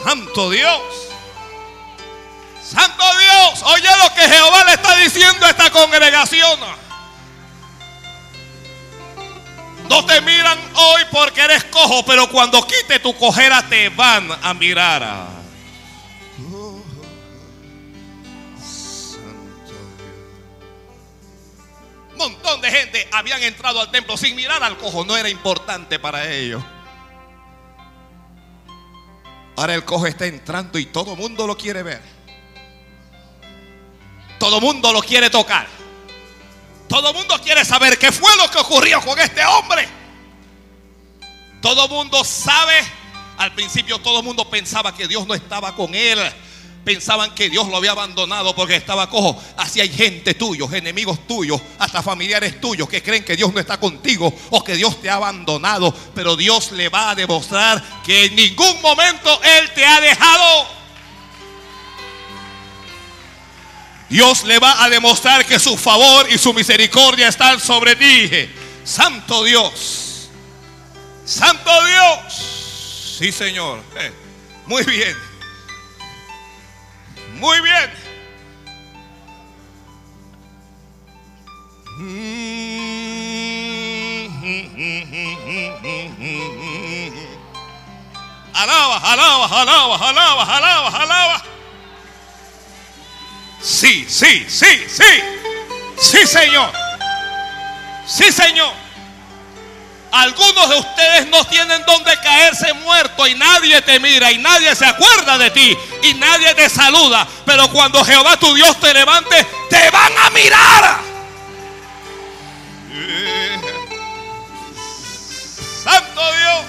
Santo 0.04 0.50
Dios. 0.50 0.80
Santo 2.62 3.04
Dios. 3.18 3.62
Oye 3.64 3.88
lo 3.98 4.14
que 4.14 4.22
Jehová 4.22 4.64
le 4.64 4.74
está 4.74 4.94
diciendo 4.94 5.46
a 5.46 5.50
esta 5.50 5.70
congregación. 5.70 6.60
No 9.88 10.06
te 10.06 10.20
miran 10.20 10.58
hoy 10.74 11.02
porque 11.10 11.40
eres 11.40 11.64
cojo, 11.64 12.04
pero 12.04 12.28
cuando 12.28 12.64
quite 12.64 13.00
tu 13.00 13.12
cojera 13.18 13.60
te 13.68 13.88
van 13.88 14.30
a 14.40 14.54
mirar. 14.54 15.43
Montón 22.16 22.60
de 22.60 22.70
gente 22.70 23.08
habían 23.12 23.42
entrado 23.42 23.80
al 23.80 23.90
templo 23.90 24.16
sin 24.16 24.36
mirar 24.36 24.62
al 24.62 24.76
cojo, 24.76 25.04
no 25.04 25.16
era 25.16 25.28
importante 25.28 25.98
para 25.98 26.30
ellos. 26.30 26.62
Ahora 29.56 29.74
el 29.74 29.84
cojo 29.84 30.06
está 30.06 30.26
entrando 30.26 30.78
y 30.78 30.86
todo 30.86 31.12
el 31.12 31.18
mundo 31.18 31.46
lo 31.46 31.56
quiere 31.56 31.82
ver. 31.82 32.02
Todo 34.38 34.56
el 34.56 34.62
mundo 34.62 34.92
lo 34.92 35.00
quiere 35.00 35.30
tocar. 35.30 35.66
Todo 36.88 37.10
el 37.10 37.14
mundo 37.14 37.40
quiere 37.42 37.64
saber 37.64 37.98
qué 37.98 38.12
fue 38.12 38.30
lo 38.36 38.50
que 38.50 38.58
ocurrió 38.58 39.00
con 39.00 39.18
este 39.18 39.44
hombre. 39.44 39.88
Todo 41.60 41.84
el 41.84 41.90
mundo 41.90 42.24
sabe. 42.24 42.74
Al 43.38 43.54
principio 43.54 43.98
todo 43.98 44.20
el 44.20 44.24
mundo 44.24 44.48
pensaba 44.48 44.94
que 44.94 45.08
Dios 45.08 45.26
no 45.26 45.34
estaba 45.34 45.74
con 45.74 45.94
él. 45.94 46.18
Pensaban 46.84 47.34
que 47.34 47.48
Dios 47.48 47.66
lo 47.68 47.78
había 47.78 47.92
abandonado 47.92 48.54
porque 48.54 48.76
estaba 48.76 49.08
cojo. 49.08 49.42
Así 49.56 49.80
hay 49.80 49.88
gente 49.88 50.34
tuyos, 50.34 50.72
enemigos 50.72 51.26
tuyos, 51.26 51.60
hasta 51.78 52.02
familiares 52.02 52.60
tuyos 52.60 52.88
que 52.88 53.02
creen 53.02 53.24
que 53.24 53.36
Dios 53.36 53.52
no 53.52 53.60
está 53.60 53.80
contigo 53.80 54.32
o 54.50 54.62
que 54.62 54.76
Dios 54.76 55.00
te 55.00 55.08
ha 55.08 55.14
abandonado. 55.14 55.94
Pero 56.14 56.36
Dios 56.36 56.72
le 56.72 56.90
va 56.90 57.10
a 57.10 57.14
demostrar 57.14 57.82
que 58.04 58.26
en 58.26 58.36
ningún 58.36 58.82
momento 58.82 59.40
Él 59.42 59.70
te 59.74 59.84
ha 59.84 60.00
dejado. 60.00 60.66
Dios 64.10 64.44
le 64.44 64.58
va 64.58 64.84
a 64.84 64.90
demostrar 64.90 65.46
que 65.46 65.58
su 65.58 65.76
favor 65.76 66.26
y 66.30 66.36
su 66.36 66.52
misericordia 66.52 67.28
están 67.28 67.58
sobre 67.58 67.96
ti. 67.96 68.30
Santo 68.84 69.42
Dios. 69.44 70.28
Santo 71.24 71.70
Dios. 71.86 73.16
Sí, 73.18 73.32
Señor. 73.32 73.82
Eh, 73.98 74.12
muy 74.66 74.84
bien. 74.84 75.33
Muy 77.40 77.60
bien. 77.60 77.90
Alaba, 88.54 88.96
alaba, 89.12 89.62
alaba, 89.62 90.08
alaba, 90.08 90.56
alaba, 90.56 91.02
alaba. 91.02 91.42
Sí, 93.60 94.06
sí, 94.08 94.46
sí, 94.48 94.84
sí. 94.88 95.04
Sí, 95.98 96.26
Señor. 96.26 96.70
Sí, 98.06 98.30
Señor. 98.30 98.83
Algunos 100.14 100.68
de 100.68 100.76
ustedes 100.76 101.26
no 101.26 101.44
tienen 101.46 101.84
donde 101.84 102.16
caerse 102.18 102.72
muerto 102.74 103.26
y 103.26 103.34
nadie 103.34 103.82
te 103.82 103.98
mira 103.98 104.30
y 104.30 104.38
nadie 104.38 104.72
se 104.76 104.86
acuerda 104.86 105.36
de 105.38 105.50
ti 105.50 105.76
y 106.04 106.14
nadie 106.14 106.54
te 106.54 106.70
saluda. 106.70 107.26
Pero 107.44 107.68
cuando 107.70 108.04
Jehová 108.04 108.36
tu 108.36 108.54
Dios 108.54 108.78
te 108.78 108.94
levante, 108.94 109.44
te 109.68 109.90
van 109.90 110.12
a 110.16 110.30
mirar. 110.30 111.00
Santo 115.82 116.22
Dios. 116.32 116.64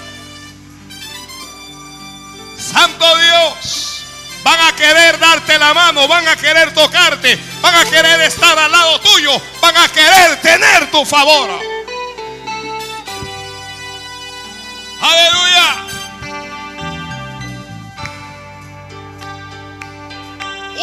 Santo 2.58 3.16
Dios. 3.16 4.02
Van 4.42 4.60
a 4.60 4.74
querer 4.74 5.20
darte 5.20 5.56
la 5.56 5.72
mano, 5.72 6.08
van 6.08 6.26
a 6.26 6.34
querer 6.34 6.74
tocarte, 6.74 7.38
van 7.60 7.76
a 7.76 7.84
querer 7.84 8.22
estar 8.22 8.58
al 8.58 8.72
lado 8.72 9.00
tuyo, 9.00 9.40
van 9.60 9.76
a 9.76 9.88
querer 9.88 10.40
tener 10.40 10.90
tu 10.90 11.04
favor. 11.04 11.75
Aleluya. 15.00 15.86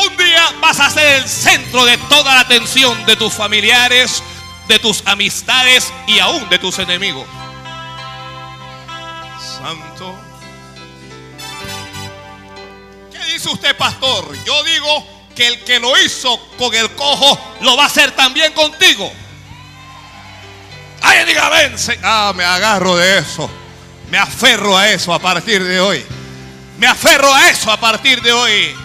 Un 0.05 0.17
día 0.17 0.49
vas 0.61 0.79
a 0.79 0.89
ser 0.89 1.21
el 1.21 1.27
centro 1.27 1.85
de 1.85 1.97
toda 1.97 2.35
la 2.35 2.41
atención 2.41 3.05
de 3.05 3.15
tus 3.15 3.33
familiares, 3.33 4.23
de 4.67 4.79
tus 4.79 5.03
amistades 5.05 5.91
y 6.07 6.19
aún 6.19 6.47
de 6.49 6.59
tus 6.59 6.79
enemigos. 6.79 7.27
Santo. 9.39 10.15
¿Qué 13.11 13.33
dice 13.33 13.49
usted, 13.49 13.75
pastor? 13.77 14.35
Yo 14.45 14.63
digo 14.63 15.07
que 15.35 15.47
el 15.47 15.63
que 15.63 15.79
lo 15.79 15.97
hizo 16.01 16.39
con 16.57 16.73
el 16.73 16.91
cojo 16.95 17.39
lo 17.61 17.77
va 17.77 17.83
a 17.83 17.87
hacer 17.87 18.11
también 18.11 18.53
contigo. 18.53 19.11
Ay, 21.01 21.25
diga, 21.25 21.49
ven. 21.49 21.75
Ah, 22.03 22.33
me 22.35 22.43
agarro 22.43 22.95
de 22.95 23.19
eso. 23.19 23.49
Me 24.13 24.19
aferro 24.19 24.77
a 24.77 24.91
eso 24.91 25.11
a 25.11 25.17
partir 25.17 25.63
de 25.63 25.79
hoy. 25.79 26.05
Me 26.77 26.85
aferro 26.85 27.33
a 27.33 27.49
eso 27.49 27.71
a 27.71 27.79
partir 27.79 28.21
de 28.21 28.31
hoy. 28.31 28.75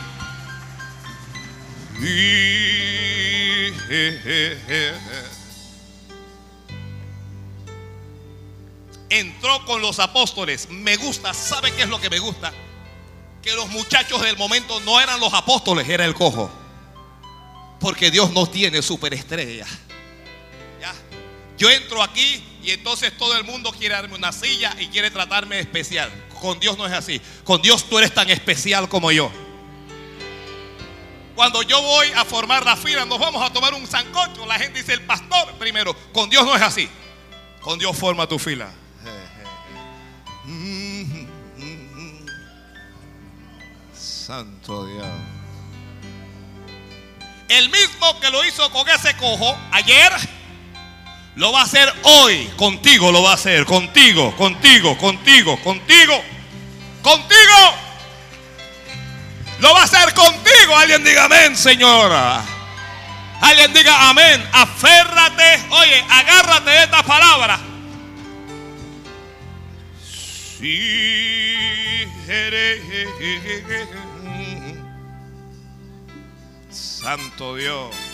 Entró 9.11 9.67
con 9.67 9.83
los 9.83 9.99
apóstoles. 9.99 10.71
Me 10.71 10.97
gusta. 10.97 11.35
¿Sabe 11.35 11.73
qué 11.73 11.83
es 11.83 11.91
lo 11.91 12.01
que 12.01 12.09
me 12.09 12.21
gusta? 12.21 12.51
Que 13.43 13.53
los 13.53 13.69
muchachos 13.69 14.23
del 14.23 14.39
momento 14.39 14.81
no 14.81 14.99
eran 14.99 15.21
los 15.21 15.35
apóstoles, 15.35 15.87
era 15.87 16.07
el 16.07 16.15
cojo. 16.15 16.51
Porque 17.81 18.11
Dios 18.11 18.33
no 18.33 18.47
tiene 18.47 18.81
superestrella. 18.81 19.67
¿Ya? 20.81 20.95
Yo 21.59 21.69
entro 21.69 22.03
aquí 22.03 22.43
y 22.69 22.73
entonces 22.73 23.17
todo 23.17 23.35
el 23.35 23.45
mundo 23.45 23.73
quiere 23.73 23.95
darme 23.95 24.15
una 24.15 24.31
silla 24.31 24.77
y 24.79 24.89
quiere 24.89 25.11
tratarme 25.11 25.59
especial. 25.59 26.13
Con 26.39 26.61
Dios 26.61 26.77
no 26.77 26.87
es 26.87 26.93
así. 26.93 27.19
Con 27.43 27.63
Dios 27.63 27.89
tú 27.89 27.97
eres 27.97 28.13
tan 28.13 28.29
especial 28.29 28.91
como 28.91 29.11
yo. 29.11 29.33
Cuando 31.35 31.63
yo 31.63 31.81
voy 31.81 32.09
a 32.15 32.27
formar 32.27 32.67
la 32.67 32.77
fila, 32.77 33.07
nos 33.07 33.19
vamos 33.19 33.43
a 33.43 33.51
tomar 33.55 33.73
un 33.73 33.87
sancocho. 33.87 34.45
La 34.45 34.59
gente 34.59 34.81
dice 34.81 34.93
el 34.93 35.01
pastor 35.01 35.55
primero. 35.55 35.97
Con 36.13 36.29
Dios 36.29 36.45
no 36.45 36.55
es 36.55 36.61
así. 36.61 36.91
Con 37.63 37.79
Dios 37.79 37.97
forma 37.97 38.29
tu 38.29 38.39
fila. 38.39 38.71
Santo 43.95 44.85
Dios. 44.85 45.07
El 47.49 47.71
mismo 47.71 48.21
que 48.21 48.31
lo 48.31 48.45
hizo 48.45 48.71
con 48.73 48.87
ese 48.91 49.17
cojo 49.17 49.57
ayer, 49.73 50.13
lo 51.39 51.53
va 51.53 51.61
a 51.61 51.65
hacer 51.65 51.93
hoy. 52.03 52.51
Contigo 52.57 53.11
lo 53.13 53.23
va 53.23 53.31
a 53.31 53.35
hacer. 53.35 53.65
Contigo, 53.65 54.37
contigo, 54.37 54.99
contigo, 54.99 55.57
contigo, 55.63 56.23
contigo. 57.01 57.75
Lo 59.61 59.73
va 59.73 59.81
a 59.81 59.85
hacer 59.85 60.13
contigo. 60.15 60.77
Alguien 60.77 61.03
diga 61.05 61.25
amén, 61.25 61.57
señora. 61.57 62.43
Alguien 63.41 63.73
diga 63.73 64.09
amén. 64.09 64.45
Aférrate. 64.53 65.63
Oye, 65.71 66.05
agárrate 66.11 66.71
de 66.71 66.83
esta 66.83 67.03
palabra. 67.05 67.61
Sí. 70.59 71.55
Santo 76.71 77.55
Dios. 77.55 78.08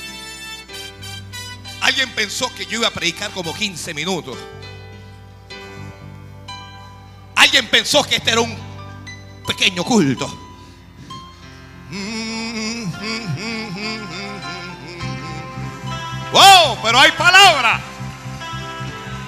Alguien 1.84 2.10
pensó 2.12 2.52
que 2.54 2.64
yo 2.64 2.78
iba 2.78 2.88
a 2.88 2.90
predicar 2.90 3.30
como 3.32 3.52
15 3.52 3.92
minutos. 3.92 4.38
Alguien 7.36 7.66
pensó 7.68 8.02
que 8.02 8.16
este 8.16 8.30
era 8.30 8.40
un 8.40 8.56
pequeño 9.46 9.84
culto. 9.84 10.26
Wow, 16.32 16.78
pero 16.82 17.00
hay 17.00 17.12
palabra. 17.12 17.78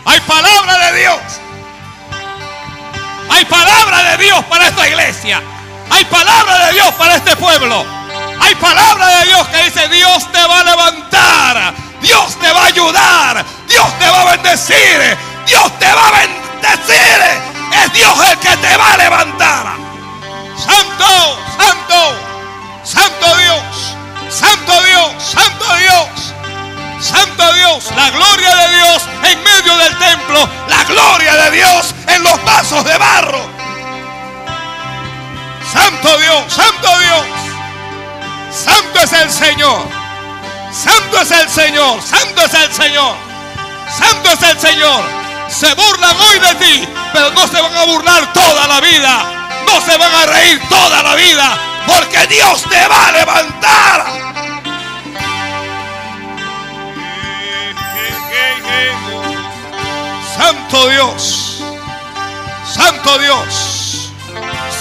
Hay 0.07 0.21
palabra 0.21 0.79
de 0.79 0.99
Dios. 0.99 1.21
Hay 3.29 3.45
palabra 3.45 4.13
de 4.13 4.25
Dios 4.25 4.43
para 4.47 4.69
esta 4.69 4.89
iglesia. 4.89 5.43
Hay 5.91 6.07
palabra 6.07 6.69
de 6.69 6.73
Dios 6.73 6.95
para 6.95 7.17
este 7.17 7.37
pueblo. 7.37 7.85
Hay 8.41 8.55
palabra 8.55 9.19
de 9.19 9.27
Dios 9.27 9.47
que 9.49 9.65
dice 9.65 9.89
Dios 9.89 10.33
te 10.33 10.47
va 10.47 10.61
a 10.61 10.65
levantar. 10.65 11.86
Dios 12.01 12.39
te 12.41 12.53
va 12.53 12.63
a 12.63 12.67
ayudar. 12.67 13.45
Dios 13.69 13.99
te 13.99 14.09
va 14.09 14.23
a 14.23 14.25
bendecir. 14.33 15.19
Dios 15.47 15.79
te 15.79 15.93
va 15.93 16.09
a 16.09 16.11
bendecir. 16.13 17.23
Es 17.85 17.93
Dios 17.93 18.15
el 18.31 18.39
que 18.39 18.57
te 18.57 18.77
va 18.77 18.93
a 18.93 18.97
levantar. 18.97 19.77
Santo, 20.57 21.39
santo, 21.59 22.15
santo 22.85 23.37
Dios. 23.37 23.97
Santo 24.31 24.83
Dios, 24.83 25.13
santo 25.23 25.77
Dios. 25.77 26.27
Santo 27.01 27.53
Dios, 27.53 27.85
la 27.95 28.11
gloria 28.11 28.55
de 28.57 28.77
Dios 28.77 29.03
en 29.23 29.45
medio 29.45 29.77
del 29.77 29.99
templo, 29.99 30.49
la 30.69 30.85
gloria 30.85 31.35
de 31.35 31.51
Dios 31.51 31.95
en 32.09 32.23
los 32.23 32.45
vasos 32.45 32.85
de 32.85 32.97
barro. 32.97 33.41
Santo 35.73 36.19
Dios, 36.19 36.45
Santo 36.49 36.99
Dios, 36.99 37.27
Santo 38.51 39.01
es 39.01 39.13
el 39.13 39.31
Señor, 39.31 39.83
Santo 40.73 41.21
es 41.21 41.31
el 41.31 41.49
Señor, 41.49 42.03
Santo 42.03 42.45
es 42.45 42.55
el 42.55 42.73
Señor, 42.73 43.17
Santo 43.99 44.31
es 44.31 44.43
el 44.43 44.61
Señor. 44.61 45.05
Se 45.49 45.73
burlan 45.75 46.17
hoy 46.21 46.39
de 46.41 46.55
ti, 46.57 46.89
pero 47.13 47.31
no 47.31 47.47
se 47.47 47.61
van 47.61 47.77
a 47.77 47.85
burlar 47.85 48.33
toda 48.33 48.67
la 48.67 48.81
vida, 48.81 49.25
no 49.67 49.81
se 49.81 49.97
van 49.97 50.15
a 50.15 50.27
reír 50.27 50.61
toda 50.69 51.03
la 51.03 51.15
vida, 51.15 51.59
porque 51.87 52.27
Dios 52.27 52.63
te 52.69 52.89
va 52.89 53.09
a 53.09 53.13
levantar. 53.13 54.07
Santo 60.37 60.89
Dios, 60.89 61.63
Santo 62.75 63.19
Dios, 63.19 64.11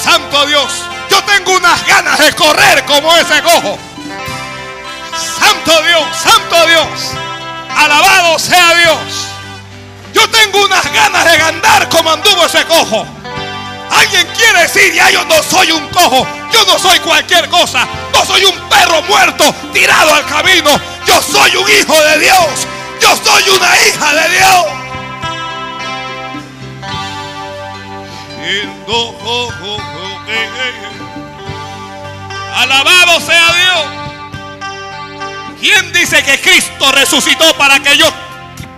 Santo 0.03 0.45
Dios. 0.47 0.71
Yo 1.09 1.23
tengo 1.23 1.53
unas 1.53 1.85
ganas 1.87 2.17
de 2.17 2.33
correr 2.33 2.83
como 2.85 3.15
ese 3.15 3.41
cojo. 3.41 3.79
Santo 5.15 5.81
Dios, 5.83 6.03
Santo 6.17 6.67
Dios. 6.67 6.87
Alabado 7.75 8.39
sea 8.39 8.75
Dios. 8.75 8.97
Yo 10.13 10.29
tengo 10.29 10.63
unas 10.63 10.91
ganas 10.93 11.25
de 11.25 11.41
andar 11.41 11.89
como 11.89 12.11
anduvo 12.11 12.45
ese 12.45 12.65
cojo. 12.65 13.05
Alguien 13.91 14.27
quiere 14.35 14.61
decir, 14.61 14.93
ya 14.93 15.09
yo 15.09 15.23
no 15.25 15.41
soy 15.43 15.71
un 15.71 15.87
cojo, 15.89 16.27
yo 16.51 16.65
no 16.65 16.79
soy 16.79 16.99
cualquier 16.99 17.47
cosa, 17.49 17.87
no 18.13 18.25
soy 18.25 18.43
un 18.45 18.69
perro 18.69 19.01
muerto 19.03 19.53
tirado 19.73 20.13
al 20.13 20.25
camino, 20.25 20.71
yo 21.05 21.21
soy 21.21 21.55
un 21.55 21.69
hijo 21.69 22.01
de 22.01 22.19
Dios, 22.19 22.67
yo 22.99 23.15
soy 23.23 23.49
una 23.49 23.77
hija 23.77 24.13
de 24.13 24.29
Dios. 24.29 24.65
Alabado 32.55 33.19
sea 33.21 33.53
Dios. 33.53 34.04
¿Quién 35.65 35.91
dice 35.93 36.21
que 36.23 36.39
Cristo 36.39 36.91
resucitó 36.91 37.57
para 37.57 37.79
que 37.79 37.97
yo 37.97 38.05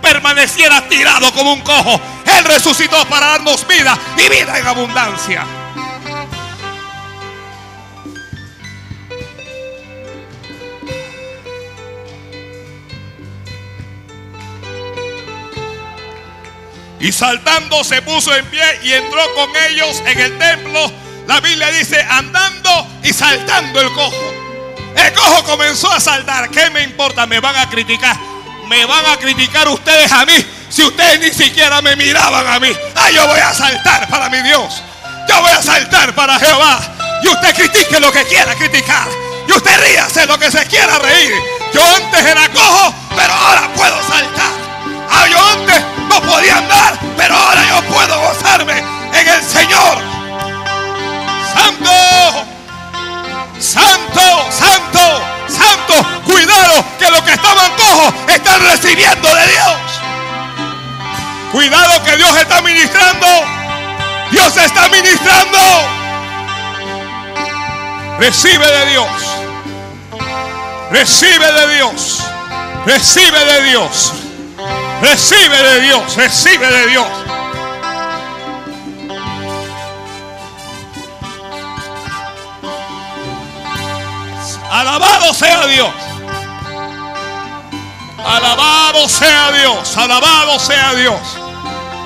permaneciera 0.00 0.88
tirado 0.88 1.30
como 1.34 1.52
un 1.52 1.60
cojo? 1.60 2.00
Él 2.24 2.44
resucitó 2.46 3.04
para 3.10 3.26
darnos 3.26 3.68
vida 3.68 3.98
y 4.16 4.26
vida 4.30 4.58
en 4.58 4.66
abundancia. 4.66 5.44
Y 17.00 17.12
saltando 17.12 17.84
se 17.84 18.00
puso 18.00 18.34
en 18.34 18.46
pie 18.46 18.64
y 18.84 18.94
entró 18.94 19.20
con 19.34 19.50
ellos 19.68 20.02
en 20.06 20.18
el 20.18 20.38
templo. 20.38 20.90
La 21.26 21.38
Biblia 21.40 21.70
dice 21.70 22.00
andando 22.08 22.88
y 23.02 23.12
saltando 23.12 23.78
el 23.78 23.92
cojo. 23.92 24.47
El 25.04 25.12
cojo 25.12 25.44
comenzó 25.44 25.92
a 25.92 26.00
saltar. 26.00 26.50
¿Qué 26.50 26.70
me 26.70 26.82
importa? 26.82 27.26
Me 27.26 27.40
van 27.40 27.56
a 27.56 27.68
criticar. 27.68 28.16
Me 28.66 28.84
van 28.84 29.06
a 29.06 29.16
criticar 29.16 29.68
ustedes 29.68 30.10
a 30.12 30.24
mí. 30.26 30.44
Si 30.68 30.82
ustedes 30.82 31.20
ni 31.20 31.30
siquiera 31.30 31.80
me 31.80 31.96
miraban 31.96 32.46
a 32.46 32.60
mí. 32.60 32.70
Ah, 32.94 33.10
yo 33.10 33.26
voy 33.26 33.40
a 33.40 33.54
saltar 33.54 34.08
para 34.08 34.28
mi 34.28 34.42
Dios. 34.42 34.82
Yo 35.28 35.40
voy 35.40 35.50
a 35.50 35.62
saltar 35.62 36.14
para 36.14 36.38
Jehová. 36.38 36.80
Y 37.22 37.28
usted 37.28 37.54
critique 37.54 38.00
lo 38.00 38.12
que 38.12 38.24
quiera 38.24 38.54
criticar. 38.54 39.08
Y 39.46 39.52
usted 39.52 39.80
ríase 39.80 40.26
lo 40.26 40.38
que 40.38 40.50
se 40.50 40.66
quiera 40.66 40.98
reír. 40.98 41.32
Yo 41.72 41.82
antes 41.96 42.24
era 42.24 42.48
cojo, 42.50 42.94
pero 43.16 43.32
ahora 43.32 43.68
puedo 43.74 43.96
saltar. 44.08 44.52
Ah, 45.10 45.26
yo 45.30 45.38
antes 45.52 45.82
no 46.08 46.20
podía 46.22 46.58
andar, 46.58 46.98
pero 47.16 47.34
ahora 47.34 47.62
yo 47.66 47.82
puedo 47.88 48.20
gozarme 48.20 48.78
en 48.78 49.28
el 49.28 49.42
Señor. 49.42 49.98
Santo, 51.54 52.48
santo, 53.60 54.20
santo, 54.50 55.22
santo. 55.48 56.22
Cuidado 56.24 56.84
que 56.98 57.10
los 57.10 57.22
que 57.22 57.32
estaban 57.32 57.72
cojos 57.76 58.14
están 58.28 58.60
recibiendo 58.62 59.34
de 59.34 59.46
Dios. 59.46 59.76
Cuidado 61.52 62.02
que 62.04 62.16
Dios 62.16 62.36
está 62.36 62.60
ministrando. 62.62 63.26
Dios 64.30 64.56
está 64.56 64.88
ministrando. 64.88 65.58
Recibe 68.18 68.66
de 68.66 68.86
Dios. 68.90 69.08
Recibe 70.90 71.52
de 71.52 71.74
Dios. 71.74 72.22
Recibe 72.86 73.44
de 73.44 73.62
Dios. 73.62 74.12
Recibe 75.00 75.56
de 75.62 75.80
Dios, 75.82 76.16
recibe 76.16 76.66
de 76.66 76.86
Dios. 76.88 77.06
Alabado 84.70 85.32
sea 85.32 85.66
Dios. 85.66 85.90
Alabado 88.24 89.08
sea 89.08 89.50
Dios. 89.52 89.96
Alabado 89.96 90.58
sea 90.58 90.94
Dios. 90.94 91.20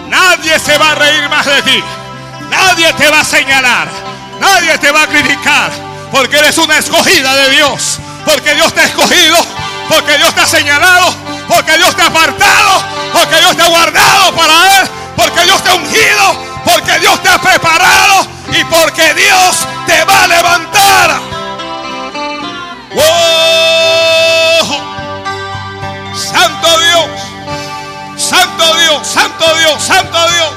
Nadie 0.08 0.58
se 0.58 0.78
va 0.78 0.92
a 0.92 0.94
reír 0.94 1.28
más 1.28 1.44
de 1.44 1.62
ti. 1.62 1.82
Nadie 2.50 2.92
te 2.92 3.08
va 3.08 3.20
a 3.20 3.24
señalar. 3.24 3.88
Nadie 4.40 4.78
te 4.78 4.92
va 4.92 5.02
a 5.02 5.06
criticar. 5.06 5.72
Porque 6.12 6.38
eres 6.38 6.56
una 6.58 6.78
escogida 6.78 7.34
de 7.34 7.50
Dios. 7.50 7.98
Porque 8.24 8.54
Dios 8.54 8.72
te 8.72 8.80
ha 8.80 8.84
escogido. 8.84 9.38
Porque 9.88 10.16
Dios 10.18 10.32
te 10.34 10.42
ha 10.42 10.46
señalado. 10.46 11.14
Porque 11.48 11.76
Dios 11.78 11.96
te 11.96 12.02
ha 12.02 12.06
apartado. 12.06 12.84
Porque 13.12 13.36
Dios 13.40 13.56
te 13.56 13.62
ha 13.62 13.68
guardado 13.68 14.32
para 14.36 14.80
Él. 14.80 14.88
Porque 15.16 15.42
Dios 15.44 15.62
te 15.64 15.70
ha 15.70 15.74
ungido. 15.74 16.44
Porque 16.64 16.98
Dios 17.00 17.20
te 17.22 17.28
ha 17.28 17.38
preparado. 17.38 18.26
Y 18.52 18.62
porque 18.64 19.14
Dios 19.14 19.66
te 19.86 20.04
va 20.04 20.22
a 20.22 20.26
levantar. 20.28 21.31
¡Wow! 22.94 23.04
Santo 26.14 26.80
Dios. 26.80 27.08
Santo 28.16 28.74
Dios. 28.76 29.06
Santo 29.06 29.54
Dios. 29.56 29.82
Santo 29.82 30.18
Dios. 30.30 30.50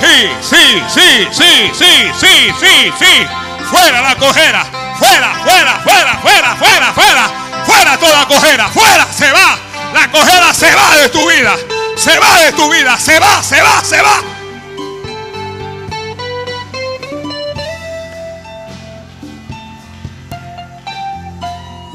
Sí, 0.00 0.30
sí, 0.42 0.82
sí, 0.88 1.28
sí, 1.32 1.70
sí, 1.72 2.12
sí, 2.18 2.52
sí, 2.60 2.92
sí. 2.98 3.26
Fuera 3.70 4.00
la 4.00 4.14
cojera. 4.16 4.64
Fuera, 4.98 5.34
fuera, 5.44 5.80
fuera, 5.82 6.18
fuera, 6.18 6.56
fuera, 6.56 6.92
fuera. 6.92 7.30
Fuera 7.66 7.98
toda 7.98 8.26
cojera. 8.26 8.68
Fuera, 8.68 9.06
se 9.12 9.30
va. 9.32 9.58
La 9.92 10.10
cojera 10.10 10.54
se 10.54 10.74
va 10.74 10.96
de 10.96 11.08
tu 11.08 11.28
vida. 11.28 11.56
Se 11.96 12.18
va 12.18 12.38
de 12.40 12.52
tu 12.52 12.70
vida. 12.70 12.98
Se 12.98 13.18
va, 13.18 13.42
se 13.42 13.62
va, 13.62 13.84
se 13.84 14.00
va. 14.02 14.33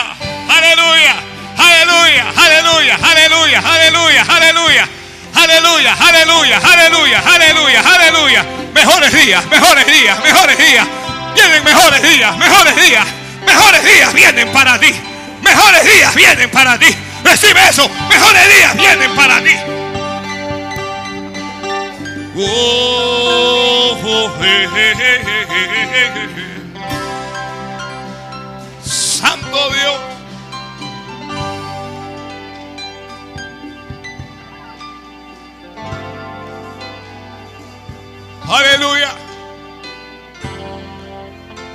¡Aleluya! 0.50 1.14
¡Aleluya! 1.56 2.26
¡Aleluya! 2.36 2.96
¡Aleluya! 2.98 3.60
¡Aleluya! 3.64 4.28
¡Aleluya! 4.28 4.86
¡Aleluya! 5.34 5.96
¡Aleluya! 5.96 6.58
¡Aleluya! 6.58 7.22
¡Aleluya! 7.24 7.80
¡Aleluya! 7.80 8.44
Mejores 8.74 9.12
días, 9.14 9.46
mejores 9.46 9.86
días, 9.86 10.22
mejores 10.22 10.58
días. 10.58 10.86
Vienen 11.34 11.64
mejores 11.64 12.02
días, 12.02 12.36
mejores 12.36 12.76
días. 12.76 13.06
Mejores 13.46 13.84
días 13.84 14.12
vienen 14.12 14.52
para 14.52 14.78
ti. 14.78 14.92
Mejores 15.40 15.82
días 15.84 16.14
vienen 16.14 16.50
para 16.50 16.78
ti. 16.78 16.94
Recibe 17.24 17.68
eso. 17.70 17.88
Mejores 18.10 18.54
días 18.54 18.76
vienen 18.76 19.16
para 19.16 19.42
ti. 19.42 19.71
Oh, 22.34 23.94
hey, 24.40 24.66
hey, 24.72 24.94
hey, 24.94 25.18
Santo 28.80 29.70
Dios. 29.70 30.00
Aleluya. 38.48 39.12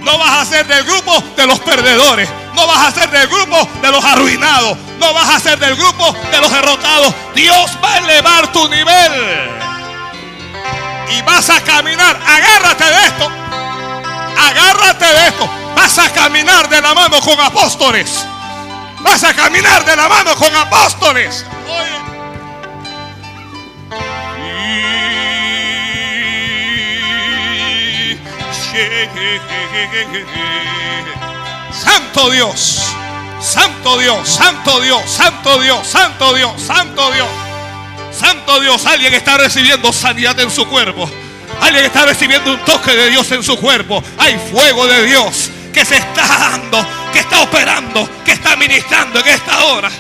No 0.03 0.19
vas 0.19 0.43
a 0.43 0.45
ser 0.45 0.67
del 0.67 0.85
grupo 0.85 1.25
de 1.35 1.47
los 1.47 1.59
perdedores. 1.61 2.29
No 2.55 2.67
vas 2.67 2.89
a 2.89 3.01
ser 3.01 3.11
del 3.11 3.27
grupo 3.27 3.67
de 3.81 3.91
los 3.91 4.05
arruinados. 4.05 4.77
No 5.01 5.15
vas 5.15 5.31
a 5.31 5.41
ser 5.41 5.59
del 5.59 5.77
grupo 5.77 6.15
de 6.31 6.41
los 6.43 6.53
derrotados. 6.53 7.15
Dios 7.35 7.71
va 7.83 7.95
a 7.95 7.99
elevar 7.99 8.53
tu 8.53 8.69
nivel. 8.69 9.58
Y 11.11 11.23
vas 11.23 11.51
a 11.51 11.61
caminar. 11.63 12.19
Agárrate 12.27 12.85
de 12.85 13.07
esto. 13.07 13.31
Agárrate 14.39 15.05
de 15.05 15.29
esto. 15.29 15.51
Vas 15.75 15.99
a 15.99 16.13
caminar 16.13 16.69
de 16.69 16.81
la 16.81 16.95
mano 16.95 17.21
con 17.21 17.39
apóstoles. 17.41 18.27
Vas 19.01 19.25
a 19.25 19.35
caminar 19.35 19.85
de 19.85 19.97
la 19.97 20.09
mano 20.09 20.35
con 20.37 20.55
apóstoles. 20.55 21.45
Santo 31.73 32.31
Dios, 32.31 32.83
Santo 33.41 33.99
Dios, 33.99 34.29
Santo 34.29 34.81
Dios, 34.81 35.11
Santo 35.11 35.61
Dios, 35.61 35.87
Santo 35.87 36.35
Dios, 36.35 36.63
Santo 36.63 37.13
Dios, 37.13 37.48
Santo 38.19 38.61
Dios. 38.61 38.85
Alguien 38.87 39.15
está 39.15 39.37
recibiendo 39.39 39.93
sanidad 39.93 40.39
en 40.41 40.51
su 40.51 40.67
cuerpo. 40.67 41.09
Alguien 41.61 41.85
está 41.85 42.05
recibiendo 42.05 42.53
un 42.53 42.59
toque 42.65 42.95
de 42.95 43.11
Dios 43.11 43.31
en 43.33 43.43
su 43.43 43.57
cuerpo. 43.59 44.03
Hay 44.19 44.39
fuego 44.51 44.87
de 44.87 45.07
Dios 45.07 45.51
que 45.73 45.85
se 45.85 45.97
está 45.97 46.27
dando, 46.27 46.85
que 47.13 47.21
está 47.21 47.43
operando, 47.43 48.09
que 48.25 48.33
está 48.33 48.57
ministrando 48.57 49.21
en 49.21 49.29
esta 49.29 49.65
hora. 49.65 49.91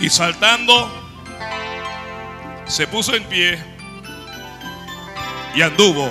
Y 0.00 0.08
saltando, 0.08 0.90
se 2.66 2.86
puso 2.86 3.14
en 3.14 3.24
pie 3.24 3.62
y 5.54 5.62
anduvo. 5.62 6.10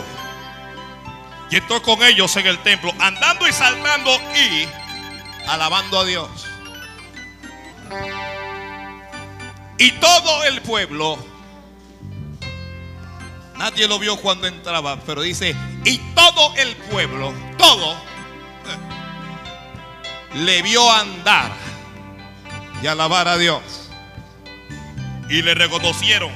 Y 1.49 1.55
entró 1.55 1.81
con 1.81 2.03
ellos 2.03 2.35
en 2.37 2.45
el 2.45 2.59
templo, 2.59 2.93
andando 2.99 3.47
y 3.47 3.51
saltando 3.51 4.11
y 4.35 4.67
alabando 5.47 5.99
a 5.99 6.05
Dios. 6.05 6.29
Y 9.79 9.91
todo 9.93 10.43
el 10.43 10.61
pueblo, 10.61 11.17
nadie 13.57 13.87
lo 13.87 13.97
vio 13.97 14.17
cuando 14.17 14.45
entraba, 14.45 14.99
pero 15.05 15.21
dice, 15.21 15.55
y 15.83 15.97
todo 16.13 16.53
el 16.57 16.75
pueblo, 16.75 17.33
todo, 17.57 17.93
eh, 17.93 17.97
le 20.35 20.61
vio 20.61 20.91
andar 20.91 21.51
y 22.81 22.87
alabar 22.87 23.27
a 23.27 23.37
Dios. 23.37 23.61
Y 25.29 25.41
le 25.41 25.53
reconocieron. 25.53 26.31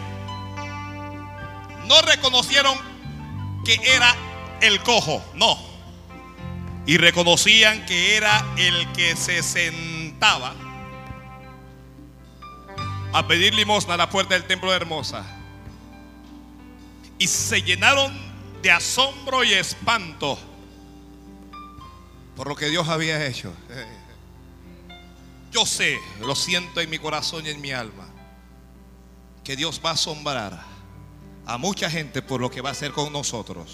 No 1.88 2.02
reconocieron 2.02 2.76
que 3.66 3.80
era 3.84 4.16
el 4.62 4.82
cojo, 4.84 5.24
no. 5.36 5.58
Y 6.86 6.98
reconocían 6.98 7.86
que 7.86 8.16
era 8.18 8.46
el 8.58 8.92
que 8.92 9.16
se 9.16 9.42
sentaba 9.42 10.54
a 13.14 13.28
pedir 13.28 13.54
limosna 13.54 13.94
a 13.94 13.98
la 13.98 14.10
puerta 14.10 14.34
del 14.34 14.46
templo 14.46 14.72
de 14.72 14.78
Hermosa. 14.78 15.26
Y 17.20 17.28
se 17.28 17.62
llenaron 17.62 18.12
de 18.62 18.72
asombro 18.72 19.44
y 19.44 19.54
espanto 19.54 20.38
por 22.36 22.48
lo 22.48 22.56
que 22.56 22.70
Dios 22.70 22.88
había 22.90 23.26
hecho. 23.26 23.54
Yo 25.54 25.68
sé, 25.68 26.00
lo 26.20 26.36
siento 26.36 26.82
en 26.82 26.90
mi 26.90 26.98
corazón 26.98 27.46
y 27.46 27.50
en 27.50 27.62
mi 27.62 27.72
alma, 27.72 28.08
que 29.44 29.56
Dios 29.56 29.80
va 29.86 29.92
a 29.92 29.94
asombrar 29.94 30.60
a 31.46 31.58
mucha 31.60 31.90
gente 31.92 32.24
por 32.24 32.42
lo 32.42 32.50
que 32.50 32.62
va 32.62 32.70
a 32.70 32.72
hacer 32.72 32.92
con 32.92 33.14
nosotros. 33.14 33.72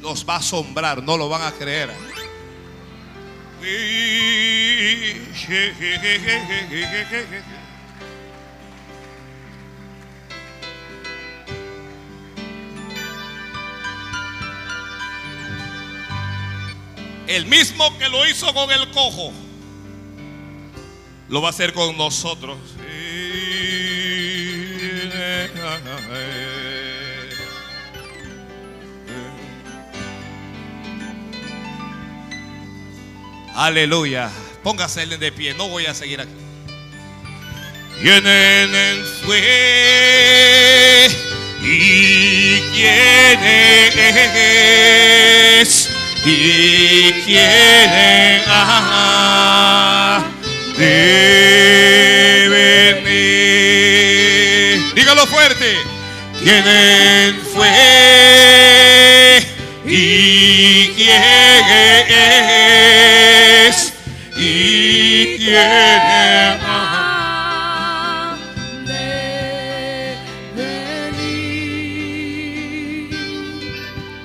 Los 0.00 0.26
va 0.26 0.34
a 0.34 0.38
asombrar, 0.38 1.02
no 1.02 1.18
lo 1.18 1.28
van 1.28 1.42
a 1.42 1.52
creer. 1.52 1.90
El 17.28 17.44
mismo 17.44 17.96
que 17.98 18.08
lo 18.08 18.26
hizo 18.26 18.52
con 18.54 18.70
el 18.70 18.90
cojo, 18.90 19.32
lo 21.28 21.42
va 21.42 21.48
a 21.48 21.50
hacer 21.50 21.74
con 21.74 21.96
nosotros. 21.98 22.56
Aleluya. 33.54 34.30
Póngase 34.62 35.04
de 35.06 35.30
pie, 35.30 35.52
no 35.52 35.68
voy 35.68 35.84
a 35.84 35.92
seguir 35.92 36.22
aquí. 36.22 36.32
¿Quién 38.00 38.22
fue? 39.24 41.08
¿Y 41.62 42.60
quién 42.74 43.40
es? 45.60 45.97
¿Y 46.24 47.12
quién 47.24 48.42
ha 48.48 50.22
de 50.76 52.48
venir? 53.04 54.94
Dígalo 54.94 55.26
fuerte. 55.26 55.78
¿Quién 56.42 56.64
fue? 57.54 57.68
¿Y 59.86 60.88
quién 60.96 61.22
es? 63.68 63.92
¿Y 64.36 65.36
quién 65.38 66.67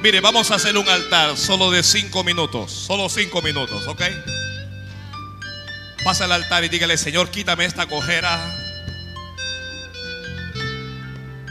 Mire, 0.04 0.20
vamos 0.20 0.52
a 0.52 0.56
hacer 0.56 0.78
un 0.78 0.90
altar 0.90 1.38
solo 1.38 1.72
de 1.72 1.82
cinco 1.82 2.26
minutos. 2.26 2.74
Solo 2.74 3.08
cinco 3.08 3.42
minutos, 3.42 3.88
¿ok? 3.88 4.02
Pasa 6.04 6.26
al 6.26 6.34
altar 6.34 6.66
y 6.66 6.68
dígale, 6.68 6.98
Señor, 6.98 7.30
quítame 7.30 7.64
esta 7.64 7.86
cojera. 7.86 8.38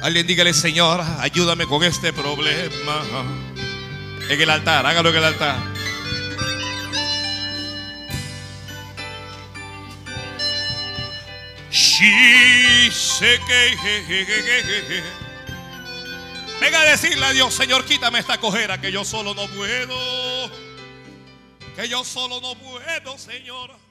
Alguien 0.03 0.27
dígale, 0.27 0.53
Señor, 0.53 1.01
ayúdame 1.20 1.66
con 1.66 1.83
este 1.83 2.12
problema. 2.12 3.03
En 4.29 4.39
el 4.39 4.51
altar, 4.51 4.85
hágalo 4.85 5.09
en 5.09 5.16
el 5.16 5.24
altar. 5.24 5.57
Sí, 11.70 12.91
sé. 12.91 13.41
Venga 16.62 16.80
a 16.80 16.84
decirle 16.84 17.26
a 17.26 17.32
Dios, 17.32 17.52
Señor, 17.52 17.84
quítame 17.84 18.20
esta 18.20 18.39
cojera 18.39 18.80
que 18.80 18.93
yo 18.93 19.05
solo 19.05 19.34
no 19.34 19.48
puedo. 19.48 20.48
Que 21.74 21.89
yo 21.89 22.05
solo 22.05 22.40
no 22.40 22.55
puedo, 22.55 23.18
Señor. 23.18 23.81